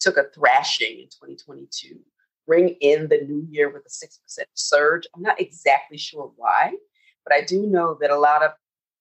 took 0.00 0.16
a 0.16 0.24
thrashing 0.34 0.98
in 0.98 1.06
2022 1.06 1.98
bring 2.46 2.70
in 2.80 3.08
the 3.08 3.20
new 3.28 3.46
year 3.50 3.68
with 3.68 3.82
a 3.84 3.88
6% 3.88 4.44
surge. 4.54 5.06
I'm 5.14 5.22
not 5.22 5.40
exactly 5.40 5.98
sure 5.98 6.32
why, 6.36 6.74
but 7.24 7.34
I 7.34 7.42
do 7.42 7.66
know 7.66 7.98
that 8.00 8.10
a 8.10 8.18
lot 8.18 8.42
of 8.42 8.52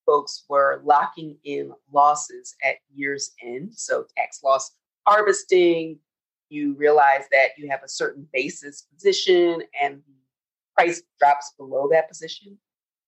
folks 0.05 0.45
were 0.49 0.81
locking 0.83 1.37
in 1.43 1.71
losses 1.91 2.55
at 2.63 2.75
year's 2.93 3.31
end. 3.43 3.73
So, 3.73 4.05
tax 4.17 4.41
loss 4.43 4.71
harvesting, 5.07 5.99
you 6.49 6.73
realize 6.75 7.25
that 7.31 7.49
you 7.57 7.69
have 7.69 7.83
a 7.83 7.89
certain 7.89 8.27
basis 8.33 8.83
position 8.93 9.63
and 9.81 9.97
the 9.97 10.13
price 10.75 11.01
drops 11.19 11.53
below 11.57 11.89
that 11.91 12.07
position. 12.07 12.57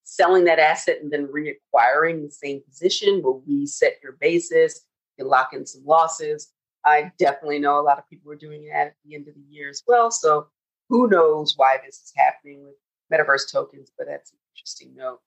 Selling 0.03 0.45
that 0.45 0.59
asset 0.59 0.97
and 1.01 1.11
then 1.11 1.27
reacquiring 1.27 2.23
the 2.23 2.31
same 2.31 2.61
position 2.67 3.21
will 3.21 3.43
reset 3.45 3.97
your 4.01 4.13
basis. 4.13 4.81
You 5.17 5.25
lock 5.25 5.53
in 5.53 5.65
some 5.65 5.85
losses. 5.85 6.53
I 6.85 7.11
definitely 7.19 7.59
know 7.59 7.79
a 7.79 7.81
lot 7.81 7.97
of 7.97 8.09
people 8.09 8.31
are 8.31 8.37
doing 8.37 8.67
that 8.67 8.87
at 8.87 8.95
the 9.03 9.15
end 9.15 9.27
of 9.27 9.33
the 9.35 9.43
year 9.49 9.69
as 9.69 9.83
well. 9.85 10.09
So 10.09 10.47
who 10.89 11.07
knows 11.07 11.55
why 11.57 11.77
this 11.85 11.95
is 11.95 12.13
happening 12.15 12.63
with 12.63 12.75
metaverse 13.11 13.51
tokens, 13.51 13.91
but 13.97 14.07
that's 14.07 14.31
an 14.31 14.37
interesting 14.53 14.95
note. 14.95 15.19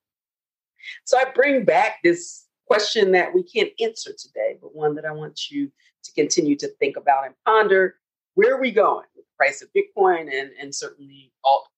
So 1.05 1.19
I 1.19 1.25
bring 1.35 1.65
back 1.65 1.99
this 2.03 2.47
question 2.67 3.13
that 3.13 3.35
we 3.35 3.43
can't 3.43 3.71
answer 3.81 4.13
today, 4.17 4.57
but 4.61 4.75
one 4.75 4.95
that 4.95 5.05
I 5.05 5.13
want 5.13 5.51
you 5.51 5.71
to 6.05 6.13
continue 6.13 6.57
to 6.57 6.69
think 6.79 6.97
about 6.97 7.27
and 7.27 7.35
ponder. 7.45 7.97
Where 8.35 8.55
are 8.55 8.61
we 8.61 8.71
going 8.71 9.07
with 9.17 9.25
the 9.25 9.37
price 9.37 9.63
of 9.63 9.69
Bitcoin 9.77 10.33
and, 10.33 10.51
and 10.61 10.75
certainly 10.75 11.33
alt 11.45 11.69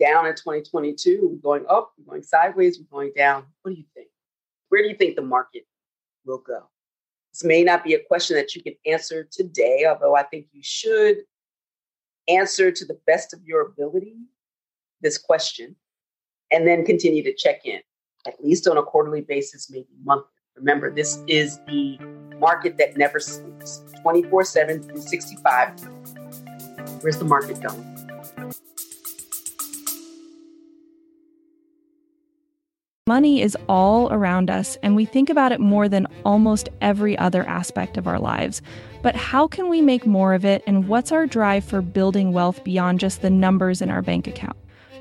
down 0.00 0.26
in 0.26 0.34
2022? 0.34 1.28
We're 1.30 1.36
going 1.36 1.64
up? 1.68 1.92
we're 1.98 2.10
going 2.10 2.22
sideways? 2.22 2.78
we're 2.78 2.98
going 2.98 3.12
down? 3.16 3.44
What 3.62 3.72
do 3.72 3.78
you 3.78 3.86
think? 3.94 4.08
Where 4.68 4.82
do 4.82 4.88
you 4.88 4.96
think 4.96 5.16
the 5.16 5.22
market 5.22 5.64
will 6.26 6.38
go? 6.38 6.68
This 7.32 7.44
may 7.44 7.62
not 7.62 7.84
be 7.84 7.94
a 7.94 8.02
question 8.02 8.36
that 8.36 8.54
you 8.54 8.62
can 8.62 8.74
answer 8.84 9.28
today, 9.30 9.86
although 9.88 10.16
I 10.16 10.24
think 10.24 10.46
you 10.52 10.60
should 10.62 11.18
answer 12.26 12.70
to 12.70 12.84
the 12.84 12.98
best 13.06 13.32
of 13.32 13.40
your 13.44 13.62
ability 13.62 14.16
this 15.00 15.18
question 15.18 15.76
and 16.50 16.66
then 16.66 16.84
continue 16.84 17.22
to 17.22 17.34
check 17.34 17.64
in, 17.64 17.80
at 18.26 18.42
least 18.42 18.66
on 18.68 18.76
a 18.76 18.82
quarterly 18.82 19.20
basis, 19.22 19.70
maybe 19.70 19.88
monthly. 20.04 20.28
Remember, 20.56 20.92
this 20.92 21.22
is 21.28 21.58
the 21.68 21.98
market 22.38 22.76
that 22.78 22.96
never 22.96 23.20
sleeps 23.20 23.82
24 24.02 24.44
7, 24.44 24.82
through 24.82 25.00
65. 25.00 25.80
Where's 27.00 27.18
the 27.18 27.24
market 27.24 27.60
going? 27.62 27.94
Money 33.06 33.40
is 33.40 33.56
all 33.70 34.12
around 34.12 34.50
us, 34.50 34.76
and 34.82 34.94
we 34.94 35.06
think 35.06 35.30
about 35.30 35.50
it 35.50 35.60
more 35.60 35.88
than 35.88 36.06
almost 36.26 36.68
every 36.82 37.16
other 37.16 37.42
aspect 37.44 37.96
of 37.96 38.06
our 38.06 38.18
lives. 38.18 38.60
But 39.02 39.16
how 39.16 39.48
can 39.48 39.70
we 39.70 39.80
make 39.80 40.04
more 40.04 40.34
of 40.34 40.44
it, 40.44 40.62
and 40.66 40.88
what's 40.88 41.10
our 41.10 41.26
drive 41.26 41.64
for 41.64 41.80
building 41.80 42.32
wealth 42.32 42.62
beyond 42.64 43.00
just 43.00 43.22
the 43.22 43.30
numbers 43.30 43.80
in 43.80 43.88
our 43.88 44.02
bank 44.02 44.26
account? 44.26 44.58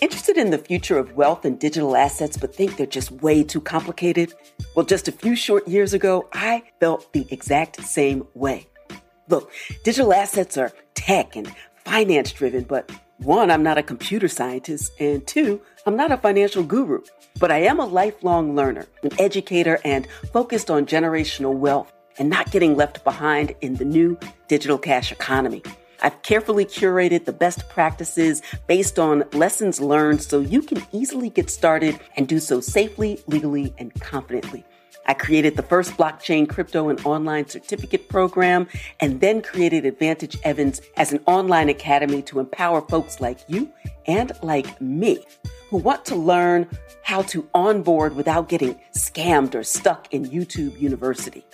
Interested 0.00 0.38
in 0.38 0.50
the 0.50 0.56
future 0.56 0.96
of 0.96 1.14
wealth 1.14 1.44
and 1.44 1.58
digital 1.58 1.94
assets, 1.94 2.38
but 2.38 2.54
think 2.54 2.76
they're 2.76 2.86
just 2.86 3.10
way 3.10 3.42
too 3.44 3.60
complicated? 3.60 4.32
Well, 4.74 4.86
just 4.86 5.08
a 5.08 5.12
few 5.12 5.36
short 5.36 5.68
years 5.68 5.92
ago, 5.92 6.26
I 6.32 6.62
felt 6.80 7.12
the 7.12 7.26
exact 7.30 7.82
same 7.84 8.26
way. 8.32 8.66
Look, 9.28 9.52
digital 9.84 10.14
assets 10.14 10.56
are 10.56 10.72
tech 10.94 11.36
and 11.36 11.54
finance 11.84 12.32
driven, 12.32 12.64
but 12.64 12.90
one, 13.18 13.50
I'm 13.50 13.62
not 13.62 13.76
a 13.76 13.82
computer 13.82 14.26
scientist, 14.26 14.90
and 14.98 15.26
two, 15.26 15.60
I'm 15.84 15.96
not 15.96 16.10
a 16.10 16.16
financial 16.16 16.62
guru. 16.62 17.02
But 17.38 17.52
I 17.52 17.58
am 17.58 17.78
a 17.78 17.84
lifelong 17.84 18.56
learner, 18.56 18.86
an 19.02 19.10
educator, 19.20 19.80
and 19.84 20.08
focused 20.32 20.70
on 20.70 20.86
generational 20.86 21.54
wealth. 21.54 21.92
and 22.18 22.28
not 22.28 22.50
getting 22.50 22.76
left 22.76 23.02
behind 23.02 23.54
in 23.62 23.76
the 23.76 23.84
new 23.84 24.18
digital 24.46 24.78
cash 24.78 25.10
economy. 25.10 25.62
I've 26.02 26.22
carefully 26.22 26.64
curated 26.64 27.24
the 27.24 27.32
best 27.32 27.68
practices 27.68 28.42
based 28.66 28.98
on 28.98 29.24
lessons 29.32 29.80
learned 29.80 30.22
so 30.22 30.40
you 30.40 30.62
can 30.62 30.82
easily 30.92 31.30
get 31.30 31.50
started 31.50 31.98
and 32.16 32.26
do 32.26 32.38
so 32.38 32.60
safely, 32.60 33.22
legally, 33.26 33.74
and 33.78 33.92
confidently. 34.00 34.64
I 35.06 35.14
created 35.14 35.56
the 35.56 35.62
first 35.62 35.92
blockchain 35.96 36.48
crypto 36.48 36.88
and 36.88 37.04
online 37.04 37.48
certificate 37.48 38.08
program 38.08 38.68
and 39.00 39.20
then 39.20 39.42
created 39.42 39.84
Advantage 39.84 40.38
Evans 40.44 40.80
as 40.96 41.12
an 41.12 41.20
online 41.26 41.68
academy 41.68 42.22
to 42.22 42.38
empower 42.38 42.80
folks 42.82 43.20
like 43.20 43.40
you 43.48 43.72
and 44.06 44.32
like 44.42 44.80
me 44.80 45.24
who 45.68 45.78
want 45.78 46.04
to 46.04 46.16
learn 46.16 46.68
how 47.02 47.22
to 47.22 47.48
onboard 47.54 48.14
without 48.14 48.48
getting 48.48 48.78
scammed 48.94 49.54
or 49.54 49.64
stuck 49.64 50.12
in 50.12 50.26
YouTube 50.26 50.78
University. 50.80 51.44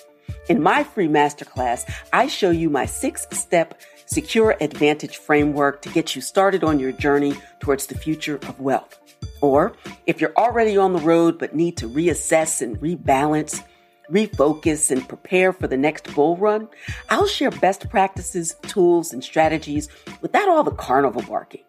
In 0.49 0.63
my 0.63 0.85
free 0.85 1.09
masterclass, 1.09 1.91
I 2.13 2.27
show 2.27 2.51
you 2.51 2.69
my 2.69 2.87
six 2.87 3.27
step 3.31 3.81
secure 4.07 4.57
advantage 4.61 5.19
framework 5.19 5.83
to 5.83 5.89
get 5.91 6.17
you 6.17 6.23
started 6.23 6.65
on 6.65 6.79
your 6.79 6.93
journey 6.93 7.35
towards 7.61 7.87
the 7.87 7.99
future 7.99 8.37
of 8.37 8.59
wealth. 8.61 8.99
Or 9.41 9.75
if 10.07 10.21
you're 10.21 10.37
already 10.37 10.77
on 10.77 10.93
the 10.93 11.01
road 11.01 11.39
but 11.39 11.55
need 11.55 11.77
to 11.79 11.89
reassess 11.89 12.63
and 12.63 12.81
rebalance, 12.81 13.63
refocus, 14.11 14.91
and 14.91 15.07
prepare 15.07 15.53
for 15.53 15.67
the 15.67 15.77
next 15.77 16.13
bull 16.15 16.37
run, 16.37 16.69
I'll 17.11 17.27
share 17.27 17.51
best 17.51 17.89
practices, 17.91 18.57
tools, 18.63 19.13
and 19.13 19.23
strategies 19.23 19.89
without 20.21 20.49
all 20.49 20.65
the 20.65 20.71
carnival 20.71 21.23
barking. 21.23 21.65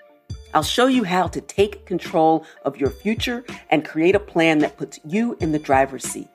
I'll 0.54 0.64
show 0.64 0.88
you 0.88 1.04
how 1.04 1.28
to 1.28 1.42
take 1.42 1.86
control 1.86 2.46
of 2.64 2.78
your 2.78 2.90
future 2.90 3.44
and 3.70 3.86
create 3.86 4.16
a 4.16 4.20
plan 4.20 4.60
that 4.60 4.78
puts 4.78 5.00
you 5.06 5.38
in 5.40 5.52
the 5.52 5.60
driver's 5.60 6.04
seat. 6.04 6.30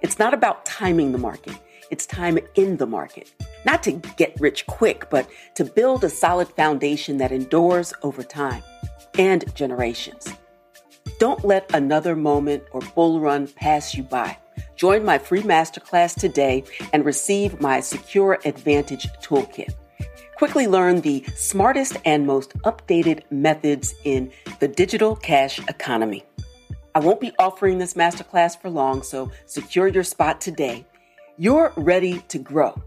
It's 0.00 0.18
not 0.18 0.34
about 0.34 0.64
timing 0.64 1.12
the 1.12 1.18
market. 1.18 1.54
It's 1.90 2.06
time 2.06 2.38
in 2.54 2.76
the 2.78 2.86
market. 2.86 3.32
Not 3.64 3.82
to 3.84 3.92
get 3.92 4.40
rich 4.40 4.66
quick, 4.66 5.08
but 5.10 5.28
to 5.54 5.64
build 5.64 6.02
a 6.02 6.10
solid 6.10 6.48
foundation 6.48 7.18
that 7.18 7.32
endures 7.32 7.92
over 8.02 8.22
time 8.22 8.62
and 9.18 9.54
generations. 9.54 10.32
Don't 11.18 11.44
let 11.44 11.72
another 11.74 12.16
moment 12.16 12.64
or 12.72 12.80
bull 12.94 13.20
run 13.20 13.46
pass 13.46 13.94
you 13.94 14.02
by. 14.02 14.36
Join 14.74 15.04
my 15.04 15.18
free 15.18 15.42
masterclass 15.42 16.14
today 16.14 16.64
and 16.92 17.04
receive 17.04 17.60
my 17.60 17.80
Secure 17.80 18.38
Advantage 18.44 19.08
Toolkit. 19.22 19.74
Quickly 20.36 20.66
learn 20.66 21.00
the 21.00 21.24
smartest 21.34 21.96
and 22.04 22.26
most 22.26 22.52
updated 22.58 23.22
methods 23.30 23.94
in 24.04 24.30
the 24.60 24.68
digital 24.68 25.16
cash 25.16 25.58
economy. 25.68 26.24
I 26.94 26.98
won't 26.98 27.20
be 27.20 27.32
offering 27.38 27.78
this 27.78 27.94
masterclass 27.94 28.60
for 28.60 28.68
long, 28.68 29.02
so 29.02 29.30
secure 29.46 29.88
your 29.88 30.04
spot 30.04 30.40
today. 30.40 30.86
You're 31.38 31.72
ready 31.76 32.20
to 32.28 32.38
grow. 32.38 32.80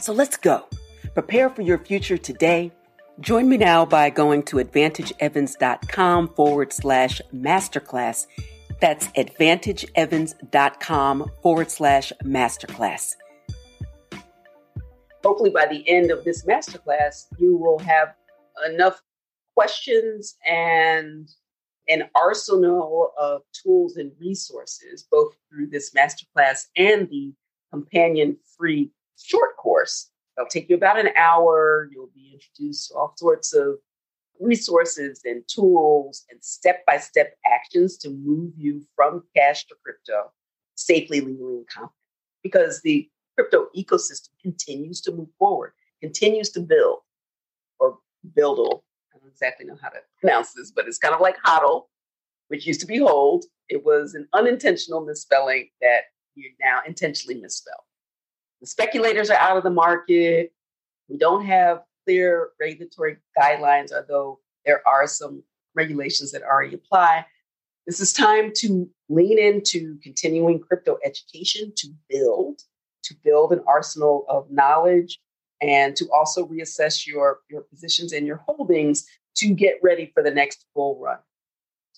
So 0.00 0.12
let's 0.12 0.36
go. 0.36 0.66
Prepare 1.14 1.50
for 1.50 1.62
your 1.62 1.78
future 1.78 2.18
today 2.18 2.72
Join 3.20 3.48
me 3.48 3.56
now 3.56 3.86
by 3.86 4.10
going 4.10 4.42
to 4.44 4.56
advantageevans.com 4.56 6.34
forward 6.34 6.72
slash 6.72 7.20
masterclass. 7.32 8.26
That's 8.80 9.06
advantageevans.com 9.08 11.30
forward 11.40 11.70
slash 11.70 12.12
masterclass. 12.24 13.14
Hopefully, 15.22 15.50
by 15.50 15.66
the 15.66 15.88
end 15.88 16.10
of 16.10 16.24
this 16.24 16.44
masterclass, 16.44 17.26
you 17.38 17.56
will 17.56 17.78
have 17.78 18.16
enough 18.68 19.00
questions 19.54 20.34
and 20.44 21.28
an 21.86 22.10
arsenal 22.16 23.12
of 23.16 23.42
tools 23.52 23.96
and 23.96 24.10
resources, 24.18 25.06
both 25.08 25.36
through 25.48 25.68
this 25.68 25.92
masterclass 25.92 26.64
and 26.76 27.08
the 27.08 27.32
companion 27.74 28.36
free 28.56 28.90
short 29.16 29.56
course 29.56 30.10
It'll 30.36 30.48
take 30.48 30.68
you 30.68 30.76
about 30.76 30.98
an 30.98 31.10
hour. 31.16 31.88
You'll 31.92 32.10
be 32.14 32.32
introduced 32.34 32.88
to 32.88 32.94
all 32.96 33.14
sorts 33.16 33.52
of 33.52 33.76
resources 34.40 35.20
and 35.24 35.42
tools 35.46 36.24
and 36.30 36.42
step 36.42 36.84
by 36.86 36.98
step 36.98 37.36
actions 37.46 37.96
to 37.98 38.10
move 38.10 38.52
you 38.56 38.82
from 38.96 39.22
cash 39.36 39.66
to 39.66 39.76
crypto 39.82 40.32
safely, 40.74 41.20
legally, 41.20 41.58
and 41.58 41.68
confidently. 41.68 41.98
Because 42.42 42.82
the 42.82 43.08
crypto 43.36 43.66
ecosystem 43.76 44.30
continues 44.42 45.00
to 45.02 45.12
move 45.12 45.28
forward, 45.38 45.72
continues 46.00 46.50
to 46.50 46.60
build 46.60 46.98
or 47.78 47.98
BUIDL. 48.36 48.82
I 49.14 49.18
don't 49.18 49.30
exactly 49.30 49.66
know 49.66 49.78
how 49.80 49.90
to 49.90 50.00
pronounce 50.20 50.52
this, 50.52 50.72
but 50.72 50.88
it's 50.88 50.98
kind 50.98 51.14
of 51.14 51.20
like 51.20 51.36
hodl, 51.46 51.84
which 52.48 52.66
used 52.66 52.80
to 52.80 52.86
be 52.86 52.98
hold. 52.98 53.44
It 53.68 53.84
was 53.84 54.14
an 54.14 54.28
unintentional 54.32 55.04
misspelling 55.04 55.70
that 55.80 56.02
you 56.34 56.50
now 56.60 56.80
intentionally 56.86 57.40
misspelled. 57.40 57.84
The 58.60 58.66
speculators 58.66 59.30
are 59.30 59.38
out 59.38 59.56
of 59.56 59.62
the 59.62 59.70
market. 59.70 60.52
We 61.08 61.18
don't 61.18 61.44
have 61.44 61.82
clear 62.04 62.50
regulatory 62.60 63.16
guidelines, 63.38 63.92
although 63.92 64.40
there 64.64 64.86
are 64.86 65.06
some 65.06 65.42
regulations 65.74 66.32
that 66.32 66.42
already 66.42 66.74
apply. 66.74 67.26
This 67.86 68.00
is 68.00 68.12
time 68.12 68.52
to 68.56 68.88
lean 69.08 69.38
into 69.38 69.98
continuing 70.02 70.60
crypto 70.60 70.96
education 71.04 71.72
to 71.76 71.88
build, 72.08 72.60
to 73.04 73.14
build 73.22 73.52
an 73.52 73.60
arsenal 73.66 74.24
of 74.28 74.50
knowledge, 74.50 75.18
and 75.60 75.94
to 75.96 76.08
also 76.10 76.46
reassess 76.46 77.06
your, 77.06 77.40
your 77.50 77.62
positions 77.62 78.12
and 78.12 78.26
your 78.26 78.42
holdings 78.46 79.06
to 79.36 79.48
get 79.48 79.74
ready 79.82 80.10
for 80.14 80.22
the 80.22 80.30
next 80.30 80.64
bull 80.74 80.98
run. 81.00 81.18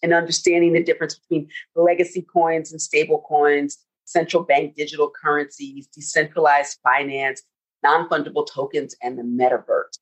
And 0.02 0.12
understanding 0.12 0.72
the 0.72 0.82
difference 0.82 1.18
between 1.18 1.48
legacy 1.74 2.22
coins 2.22 2.70
and 2.72 2.80
stable 2.80 3.24
coins 3.26 3.78
central 4.06 4.42
bank 4.42 4.74
digital 4.74 5.10
currencies, 5.10 5.86
decentralized 5.88 6.78
finance, 6.82 7.42
non 7.82 8.08
fungible 8.08 8.46
tokens, 8.46 8.96
and 9.02 9.18
the 9.18 9.22
metaverse. 9.22 9.98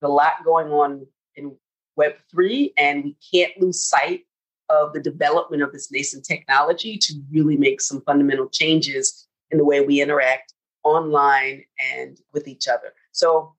There's 0.00 0.04
a 0.04 0.08
lot 0.08 0.44
going 0.44 0.68
on 0.68 1.06
in 1.36 1.54
Web3, 1.98 2.72
and 2.78 3.04
we 3.04 3.16
can't 3.32 3.52
lose 3.60 3.84
sight 3.84 4.22
of 4.70 4.92
the 4.92 5.00
development 5.00 5.62
of 5.62 5.72
this 5.72 5.90
nascent 5.90 6.24
technology 6.24 6.96
to 6.98 7.14
really 7.30 7.56
make 7.56 7.80
some 7.80 8.02
fundamental 8.02 8.48
changes 8.48 9.26
in 9.50 9.58
the 9.58 9.64
way 9.64 9.80
we 9.80 10.00
interact 10.00 10.54
online 10.84 11.64
and 11.94 12.18
with 12.32 12.46
each 12.48 12.68
other. 12.68 12.92
So, 13.12 13.54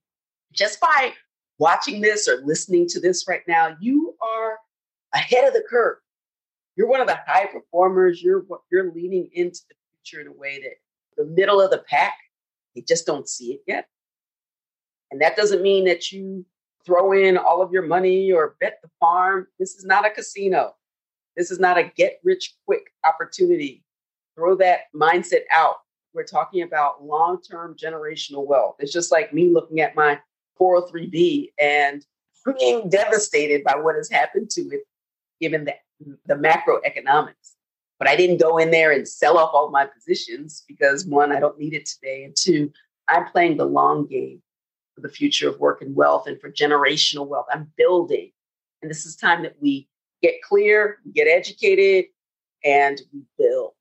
just 0.53 0.79
by 0.79 1.13
watching 1.57 2.01
this 2.01 2.27
or 2.27 2.41
listening 2.43 2.87
to 2.87 2.99
this 2.99 3.27
right 3.27 3.43
now, 3.47 3.75
you 3.79 4.15
are 4.21 4.57
ahead 5.13 5.47
of 5.47 5.53
the 5.53 5.63
curve. 5.69 5.97
You're 6.75 6.87
one 6.87 7.01
of 7.01 7.07
the 7.07 7.19
high 7.27 7.45
performers. 7.45 8.21
You're 8.21 8.45
you're 8.71 8.91
leaning 8.93 9.29
into 9.33 9.59
the 9.67 9.75
future 10.03 10.21
in 10.21 10.27
a 10.27 10.33
way 10.33 10.59
that 10.61 10.75
the 11.17 11.25
middle 11.25 11.61
of 11.61 11.71
the 11.71 11.79
pack, 11.79 12.17
they 12.75 12.81
just 12.81 13.05
don't 13.05 13.27
see 13.27 13.53
it 13.53 13.61
yet. 13.67 13.87
And 15.11 15.21
that 15.21 15.35
doesn't 15.35 15.61
mean 15.61 15.85
that 15.85 16.11
you 16.11 16.45
throw 16.85 17.11
in 17.11 17.37
all 17.37 17.61
of 17.61 17.71
your 17.71 17.81
money 17.81 18.31
or 18.31 18.55
bet 18.59 18.79
the 18.81 18.89
farm. 18.99 19.47
This 19.57 19.75
is 19.75 19.85
not 19.85 20.05
a 20.05 20.09
casino. 20.09 20.75
This 21.35 21.51
is 21.51 21.59
not 21.59 21.77
a 21.77 21.91
get 21.95 22.19
rich 22.23 22.55
quick 22.65 22.93
opportunity. 23.05 23.83
Throw 24.35 24.55
that 24.57 24.81
mindset 24.95 25.43
out. 25.53 25.75
We're 26.13 26.23
talking 26.23 26.63
about 26.63 27.03
long 27.03 27.41
term 27.41 27.75
generational 27.75 28.45
wealth. 28.45 28.75
It's 28.79 28.93
just 28.93 29.11
like 29.11 29.33
me 29.33 29.49
looking 29.49 29.81
at 29.81 29.95
my 29.95 30.19
403B 30.59 31.51
and 31.59 32.05
being 32.57 32.89
devastated 32.89 33.63
by 33.63 33.75
what 33.75 33.95
has 33.95 34.09
happened 34.09 34.49
to 34.51 34.61
it, 34.71 34.81
given 35.39 35.65
the, 35.65 35.75
the 36.25 36.35
macroeconomics. 36.35 37.55
But 37.99 38.07
I 38.07 38.15
didn't 38.15 38.39
go 38.39 38.57
in 38.57 38.71
there 38.71 38.91
and 38.91 39.07
sell 39.07 39.37
off 39.37 39.51
all 39.53 39.69
my 39.69 39.85
positions 39.85 40.63
because 40.67 41.05
one, 41.05 41.31
I 41.33 41.39
don't 41.39 41.59
need 41.59 41.73
it 41.73 41.85
today. 41.85 42.23
And 42.23 42.33
two, 42.35 42.71
I'm 43.09 43.25
playing 43.25 43.57
the 43.57 43.65
long 43.65 44.07
game 44.07 44.41
for 44.95 45.01
the 45.01 45.13
future 45.13 45.49
of 45.49 45.59
work 45.59 45.81
and 45.81 45.95
wealth 45.95 46.25
and 46.25 46.39
for 46.39 46.49
generational 46.49 47.27
wealth. 47.27 47.47
I'm 47.51 47.71
building. 47.77 48.31
And 48.81 48.89
this 48.89 49.05
is 49.05 49.17
time 49.17 49.43
that 49.43 49.55
we 49.61 49.89
get 50.21 50.41
clear, 50.41 50.99
we 51.05 51.11
get 51.11 51.27
educated, 51.27 52.05
and 52.63 53.01
we 53.13 53.21
build. 53.37 53.73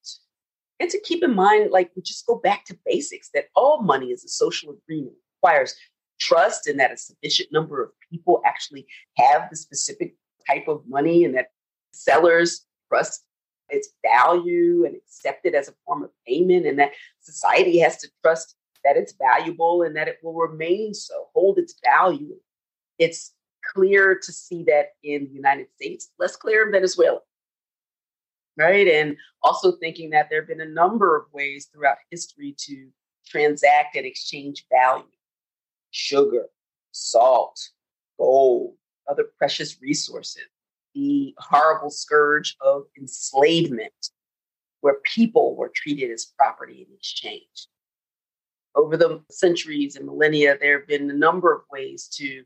And 0.81 0.91
to 0.91 1.01
keep 1.01 1.23
in 1.23 1.35
mind, 1.35 1.71
like 1.71 1.91
we 1.95 2.03
just 2.03 2.27
go 2.27 2.37
back 2.37 2.65
to 2.67 2.79
basics 2.85 3.31
that 3.35 3.47
all 3.55 3.83
money 3.83 4.09
is 4.09 4.25
a 4.25 4.29
social 4.29 4.71
agreement, 4.73 5.15
it 5.15 5.37
requires 5.43 5.75
trust 6.21 6.67
and 6.67 6.79
that 6.81 6.93
a 6.93 6.97
sufficient 6.97 7.53
number 7.53 7.83
of 7.83 7.91
people 8.11 8.43
actually 8.45 8.87
have 9.17 9.49
the 9.51 9.57
specific 9.57 10.15
type 10.47 10.67
of 10.69 10.83
money 10.89 11.25
and 11.25 11.35
that 11.37 11.49
sellers 11.93 12.67
trust 12.89 13.25
its 13.71 13.91
value 14.03 14.85
and 14.85 14.97
accept 14.97 15.47
it 15.47 15.55
as 15.55 15.69
a 15.69 15.75
form 15.85 16.03
of 16.03 16.11
payment, 16.27 16.67
and 16.67 16.79
that 16.79 16.93
society 17.21 17.79
has 17.79 17.99
to 17.99 18.09
trust 18.23 18.57
that 18.85 18.97
it's 18.97 19.13
valuable 19.13 19.83
and 19.83 19.97
that 19.97 20.09
it 20.09 20.19
will 20.23 20.35
remain 20.35 20.95
so, 20.95 21.29
hold 21.35 21.59
its 21.59 21.75
value. 21.85 22.37
It's 22.99 23.33
clear 23.75 24.19
to 24.19 24.33
see 24.33 24.65
that 24.65 24.93
in 25.03 25.25
the 25.25 25.35
United 25.35 25.67
States, 25.75 26.11
less 26.19 26.37
clear 26.37 26.67
in 26.67 26.73
Venezuela. 26.73 27.21
Right. 28.57 28.89
And 28.89 29.17
also 29.43 29.73
thinking 29.73 30.11
that 30.11 30.29
there 30.31 30.41
have 30.41 30.49
been 30.49 30.61
a 30.61 30.67
number 30.67 31.17
of 31.17 31.33
ways 31.33 31.69
throughout 31.73 31.99
history 32.11 32.57
to 32.67 32.89
transact 33.25 33.95
and 33.95 34.05
exchange 34.05 34.67
value 34.69 35.05
sugar, 35.91 36.47
salt, 36.93 37.59
gold, 38.19 38.75
other 39.09 39.25
precious 39.39 39.81
resources 39.81 40.43
the 40.99 41.35
horrible 41.39 41.91
scourge 41.91 42.57
of 42.61 42.83
enslavement, 42.99 44.11
where 44.81 44.97
people 45.05 45.55
were 45.57 45.71
treated 45.75 46.11
as 46.11 46.33
property 46.37 46.87
in 46.89 46.95
exchange. 46.95 47.69
over 48.75 48.97
the 48.97 49.21
centuries 49.31 49.97
and 49.97 50.07
millennia, 50.07 50.57
there 50.59 50.79
have 50.79 50.89
been 50.89 51.11
a 51.11 51.15
number 51.15 51.53
of 51.53 51.63
ways 51.71 52.09
to 52.19 52.45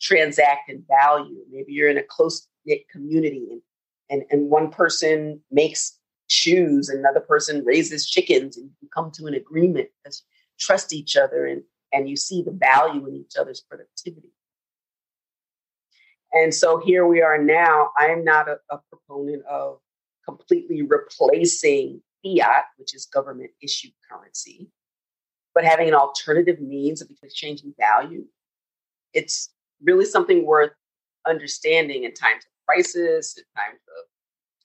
transact 0.00 0.70
in 0.70 0.84
value. 0.88 1.40
Maybe 1.50 1.72
you're 1.72 1.90
in 1.90 1.98
a 1.98 2.02
close 2.02 2.46
knit 2.64 2.88
community 2.88 3.48
and, 3.50 3.62
and, 4.10 4.22
and 4.30 4.50
one 4.50 4.70
person 4.70 5.40
makes 5.50 5.98
shoes, 6.28 6.88
another 6.88 7.20
person 7.20 7.64
raises 7.64 8.08
chickens, 8.08 8.56
and 8.56 8.70
you 8.80 8.88
come 8.94 9.10
to 9.12 9.26
an 9.26 9.34
agreement 9.34 9.88
you 10.04 10.10
trust 10.58 10.92
each 10.92 11.16
other 11.16 11.46
and, 11.46 11.62
and 11.92 12.08
you 12.08 12.16
see 12.16 12.42
the 12.42 12.50
value 12.50 13.06
in 13.06 13.16
each 13.16 13.36
other's 13.38 13.62
productivity. 13.68 14.33
And 16.34 16.52
so 16.52 16.78
here 16.78 17.06
we 17.06 17.22
are 17.22 17.38
now. 17.38 17.90
I'm 17.96 18.24
not 18.24 18.48
a, 18.48 18.58
a 18.70 18.78
proponent 18.90 19.44
of 19.46 19.78
completely 20.24 20.82
replacing 20.82 22.02
fiat, 22.24 22.64
which 22.76 22.94
is 22.94 23.06
government 23.06 23.50
issued 23.62 23.92
currency, 24.10 24.68
but 25.54 25.64
having 25.64 25.88
an 25.88 25.94
alternative 25.94 26.60
means 26.60 27.00
of 27.00 27.08
exchanging 27.22 27.72
value. 27.78 28.24
It's 29.12 29.50
really 29.82 30.06
something 30.06 30.44
worth 30.44 30.72
understanding 31.26 32.04
in 32.04 32.12
times 32.14 32.44
of 32.44 32.50
crisis, 32.66 33.38
in 33.38 33.44
times 33.56 33.80
of 33.98 34.04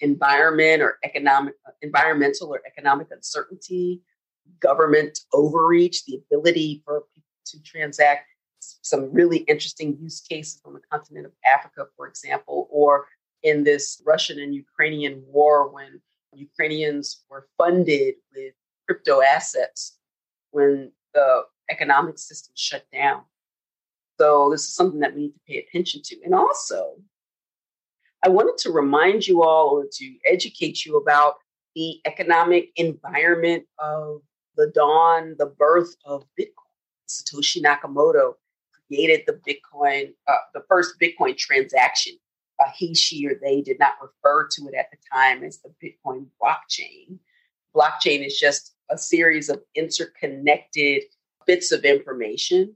environment 0.01 0.81
or 0.81 0.97
economic 1.03 1.53
uh, 1.67 1.71
environmental 1.81 2.47
or 2.53 2.61
economic 2.65 3.07
uncertainty, 3.11 4.01
government 4.59 5.19
overreach, 5.33 6.05
the 6.05 6.15
ability 6.15 6.81
for 6.85 7.03
people 7.13 7.29
to 7.45 7.61
transact 7.63 8.28
some 8.89 9.11
really 9.13 9.39
interesting 9.39 9.97
use 10.01 10.19
cases 10.21 10.61
on 10.65 10.73
the 10.73 10.81
continent 10.91 11.25
of 11.25 11.31
Africa, 11.45 11.85
for 11.95 12.07
example, 12.07 12.67
or 12.71 13.05
in 13.43 13.63
this 13.63 14.01
Russian 14.05 14.39
and 14.39 14.53
Ukrainian 14.53 15.23
war 15.27 15.69
when 15.69 16.01
Ukrainians 16.33 17.23
were 17.29 17.47
funded 17.57 18.15
with 18.35 18.53
crypto 18.85 19.21
assets 19.21 19.97
when 20.51 20.91
the 21.13 21.43
economic 21.69 22.17
system 22.17 22.53
shut 22.55 22.83
down. 22.91 23.21
So 24.19 24.49
this 24.51 24.63
is 24.63 24.73
something 24.73 24.99
that 24.99 25.13
we 25.15 25.21
need 25.21 25.33
to 25.33 25.39
pay 25.47 25.57
attention 25.59 26.01
to. 26.05 26.15
And 26.25 26.35
also, 26.35 26.95
I 28.25 28.29
wanted 28.29 28.57
to 28.63 28.71
remind 28.71 29.27
you 29.27 29.43
all 29.43 29.69
or 29.69 29.85
to 29.99 30.15
educate 30.25 30.85
you 30.85 30.97
about 30.97 31.35
the 31.75 32.01
economic 32.05 32.71
environment 32.75 33.63
of 33.77 34.21
the 34.57 34.67
dawn, 34.75 35.35
the 35.37 35.45
birth 35.45 35.95
of 36.05 36.25
Bitcoin. 36.37 36.53
Satoshi 37.09 37.61
Nakamoto 37.63 38.33
created 38.89 39.21
the 39.25 39.39
Bitcoin, 39.47 40.13
uh, 40.27 40.33
the 40.53 40.63
first 40.67 40.95
Bitcoin 41.01 41.37
transaction. 41.37 42.13
Uh, 42.59 42.69
he, 42.75 42.93
she, 42.93 43.25
or 43.25 43.35
they 43.41 43.61
did 43.61 43.79
not 43.79 43.93
refer 44.01 44.47
to 44.51 44.67
it 44.67 44.73
at 44.73 44.87
the 44.91 44.97
time 45.13 45.43
as 45.43 45.61
the 45.61 45.69
Bitcoin 45.81 46.25
blockchain. 46.41 47.17
Blockchain 47.73 48.25
is 48.25 48.37
just 48.37 48.73
a 48.89 48.97
series 48.97 49.47
of 49.47 49.61
interconnected 49.75 51.03
bits 51.45 51.71
of 51.71 51.85
information 51.85 52.75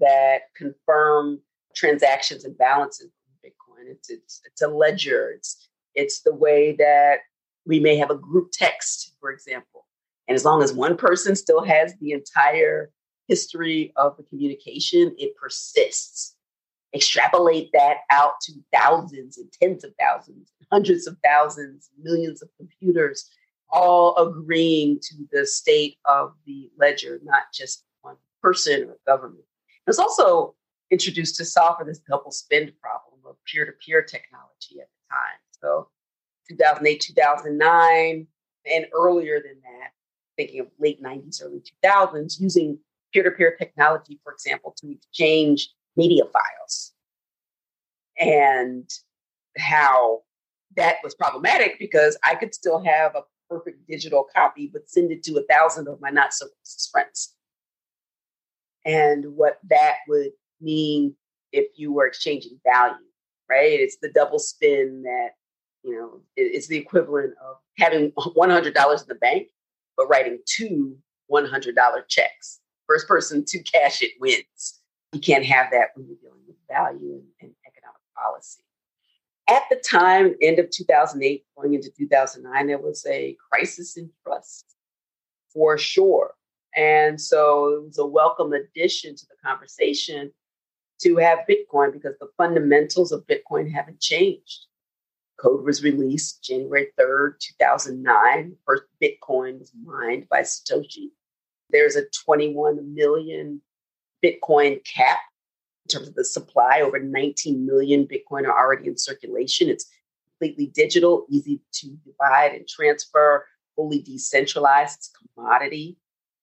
that 0.00 0.40
confirm 0.56 1.40
transactions 1.76 2.44
and 2.44 2.58
balances 2.58 3.10
in 3.44 3.50
Bitcoin. 3.50 3.90
It's, 3.90 4.10
it's, 4.10 4.40
it's 4.44 4.62
a 4.62 4.68
ledger. 4.68 5.30
It's, 5.36 5.68
it's 5.94 6.22
the 6.22 6.34
way 6.34 6.74
that 6.78 7.18
we 7.66 7.78
may 7.78 7.96
have 7.96 8.10
a 8.10 8.16
group 8.16 8.50
text, 8.52 9.14
for 9.20 9.30
example. 9.30 9.86
And 10.26 10.34
as 10.34 10.44
long 10.44 10.62
as 10.62 10.72
one 10.72 10.96
person 10.96 11.36
still 11.36 11.62
has 11.62 11.94
the 12.00 12.12
entire 12.12 12.90
history 13.30 13.92
of 13.96 14.16
the 14.16 14.24
communication, 14.24 15.14
it 15.16 15.36
persists. 15.36 16.34
Extrapolate 16.92 17.70
that 17.72 17.98
out 18.10 18.32
to 18.42 18.52
thousands 18.74 19.38
and 19.38 19.50
tens 19.52 19.84
of 19.84 19.92
thousands, 19.98 20.50
hundreds 20.72 21.06
of 21.06 21.16
thousands, 21.24 21.88
millions 22.02 22.42
of 22.42 22.48
computers, 22.56 23.30
all 23.70 24.16
agreeing 24.16 24.98
to 25.00 25.14
the 25.30 25.46
state 25.46 25.98
of 26.06 26.32
the 26.46 26.68
ledger, 26.76 27.20
not 27.22 27.44
just 27.54 27.84
one 28.02 28.16
person 28.42 28.88
or 28.88 28.96
government. 29.06 29.44
It 29.68 29.90
was 29.90 30.00
also 30.00 30.56
introduced 30.90 31.36
to 31.36 31.44
solve 31.44 31.78
for 31.78 31.84
this 31.84 32.00
double 32.00 32.32
spend 32.32 32.72
problem 32.82 33.20
of 33.24 33.36
peer 33.44 33.64
to 33.64 33.72
peer 33.72 34.02
technology 34.02 34.80
at 34.80 34.88
the 34.88 35.14
time. 35.14 35.38
So 35.62 35.88
2008, 36.48 37.00
2009, 37.00 38.26
and 38.66 38.86
earlier 38.92 39.40
than 39.40 39.60
that, 39.62 39.90
thinking 40.36 40.60
of 40.60 40.66
late 40.80 41.00
90s, 41.00 41.40
early 41.40 41.62
2000s, 41.84 42.40
using 42.40 42.78
peer 43.12 43.22
to 43.22 43.30
peer 43.30 43.56
technology, 43.56 44.20
for 44.22 44.32
example, 44.32 44.74
to 44.80 44.92
exchange 44.92 45.70
media 45.96 46.24
files. 46.24 46.92
And 48.18 48.88
how 49.58 50.20
that 50.76 50.96
was 51.02 51.14
problematic 51.14 51.78
because 51.78 52.16
I 52.24 52.34
could 52.34 52.54
still 52.54 52.82
have 52.84 53.16
a 53.16 53.22
perfect 53.48 53.86
digital 53.88 54.26
copy, 54.34 54.70
but 54.72 54.88
send 54.88 55.10
it 55.10 55.22
to 55.24 55.38
a 55.38 55.42
thousand 55.52 55.88
of 55.88 56.00
my 56.00 56.10
not 56.10 56.32
so 56.32 56.46
close 56.46 56.88
friends 56.92 57.34
and 58.84 59.36
what 59.36 59.58
that 59.68 59.96
would 60.08 60.30
mean 60.60 61.14
if 61.52 61.66
you 61.76 61.92
were 61.92 62.06
exchanging 62.06 62.58
value, 62.64 62.94
right? 63.48 63.80
It's 63.80 63.98
the 64.00 64.10
double 64.10 64.38
spend 64.38 65.04
that, 65.04 65.30
you 65.82 65.92
know, 65.96 66.20
it's 66.36 66.68
the 66.68 66.78
equivalent 66.78 67.34
of 67.44 67.56
having 67.78 68.12
$100 68.18 68.66
in 68.66 69.08
the 69.08 69.14
bank, 69.16 69.48
but 69.96 70.08
writing 70.08 70.38
two 70.46 70.96
$100 71.30 71.74
checks. 72.08 72.59
First 72.90 73.06
person 73.06 73.44
to 73.44 73.62
cash 73.62 74.02
it 74.02 74.14
wins. 74.18 74.80
You 75.12 75.20
can't 75.20 75.44
have 75.44 75.70
that 75.70 75.90
when 75.94 76.08
you're 76.08 76.16
dealing 76.20 76.40
with 76.48 76.56
value 76.68 77.22
and, 77.40 77.52
economic 77.64 78.00
policy. 78.16 78.64
At 79.48 79.62
the 79.70 79.76
time, 79.76 80.34
end 80.42 80.58
of 80.58 80.70
2008, 80.70 81.44
going 81.56 81.74
into 81.74 81.88
2009, 81.96 82.66
there 82.66 82.78
was 82.78 83.06
a 83.08 83.36
crisis 83.48 83.96
in 83.96 84.10
trust 84.24 84.74
for 85.52 85.78
sure. 85.78 86.34
And 86.74 87.20
so 87.20 87.68
it 87.74 87.86
was 87.86 87.98
a 87.98 88.04
welcome 88.04 88.52
addition 88.54 89.14
to 89.14 89.26
the 89.26 89.36
conversation 89.48 90.32
to 91.02 91.16
have 91.18 91.46
Bitcoin 91.48 91.92
because 91.92 92.18
the 92.18 92.30
fundamentals 92.36 93.12
of 93.12 93.24
Bitcoin 93.28 93.70
haven't 93.70 94.00
changed. 94.00 94.66
Code 95.38 95.64
was 95.64 95.84
released 95.84 96.42
January 96.42 96.88
3rd, 96.98 97.34
2009. 97.38 98.56
First 98.66 98.82
Bitcoin 99.00 99.60
was 99.60 99.70
mined 99.80 100.28
by 100.28 100.40
Satoshi. 100.40 101.10
There's 101.72 101.96
a 101.96 102.04
21 102.24 102.94
million 102.94 103.60
Bitcoin 104.24 104.84
cap 104.84 105.18
in 105.84 105.88
terms 105.88 106.08
of 106.08 106.14
the 106.14 106.24
supply. 106.24 106.80
Over 106.82 106.98
19 106.98 107.66
million 107.66 108.06
Bitcoin 108.06 108.46
are 108.46 108.58
already 108.58 108.88
in 108.88 108.96
circulation. 108.96 109.68
It's 109.68 109.86
completely 110.30 110.66
digital, 110.66 111.26
easy 111.28 111.60
to 111.72 111.96
divide 112.04 112.52
and 112.52 112.66
transfer, 112.68 113.46
fully 113.76 114.00
decentralized. 114.00 114.98
It's 114.98 115.12
commodity 115.34 115.96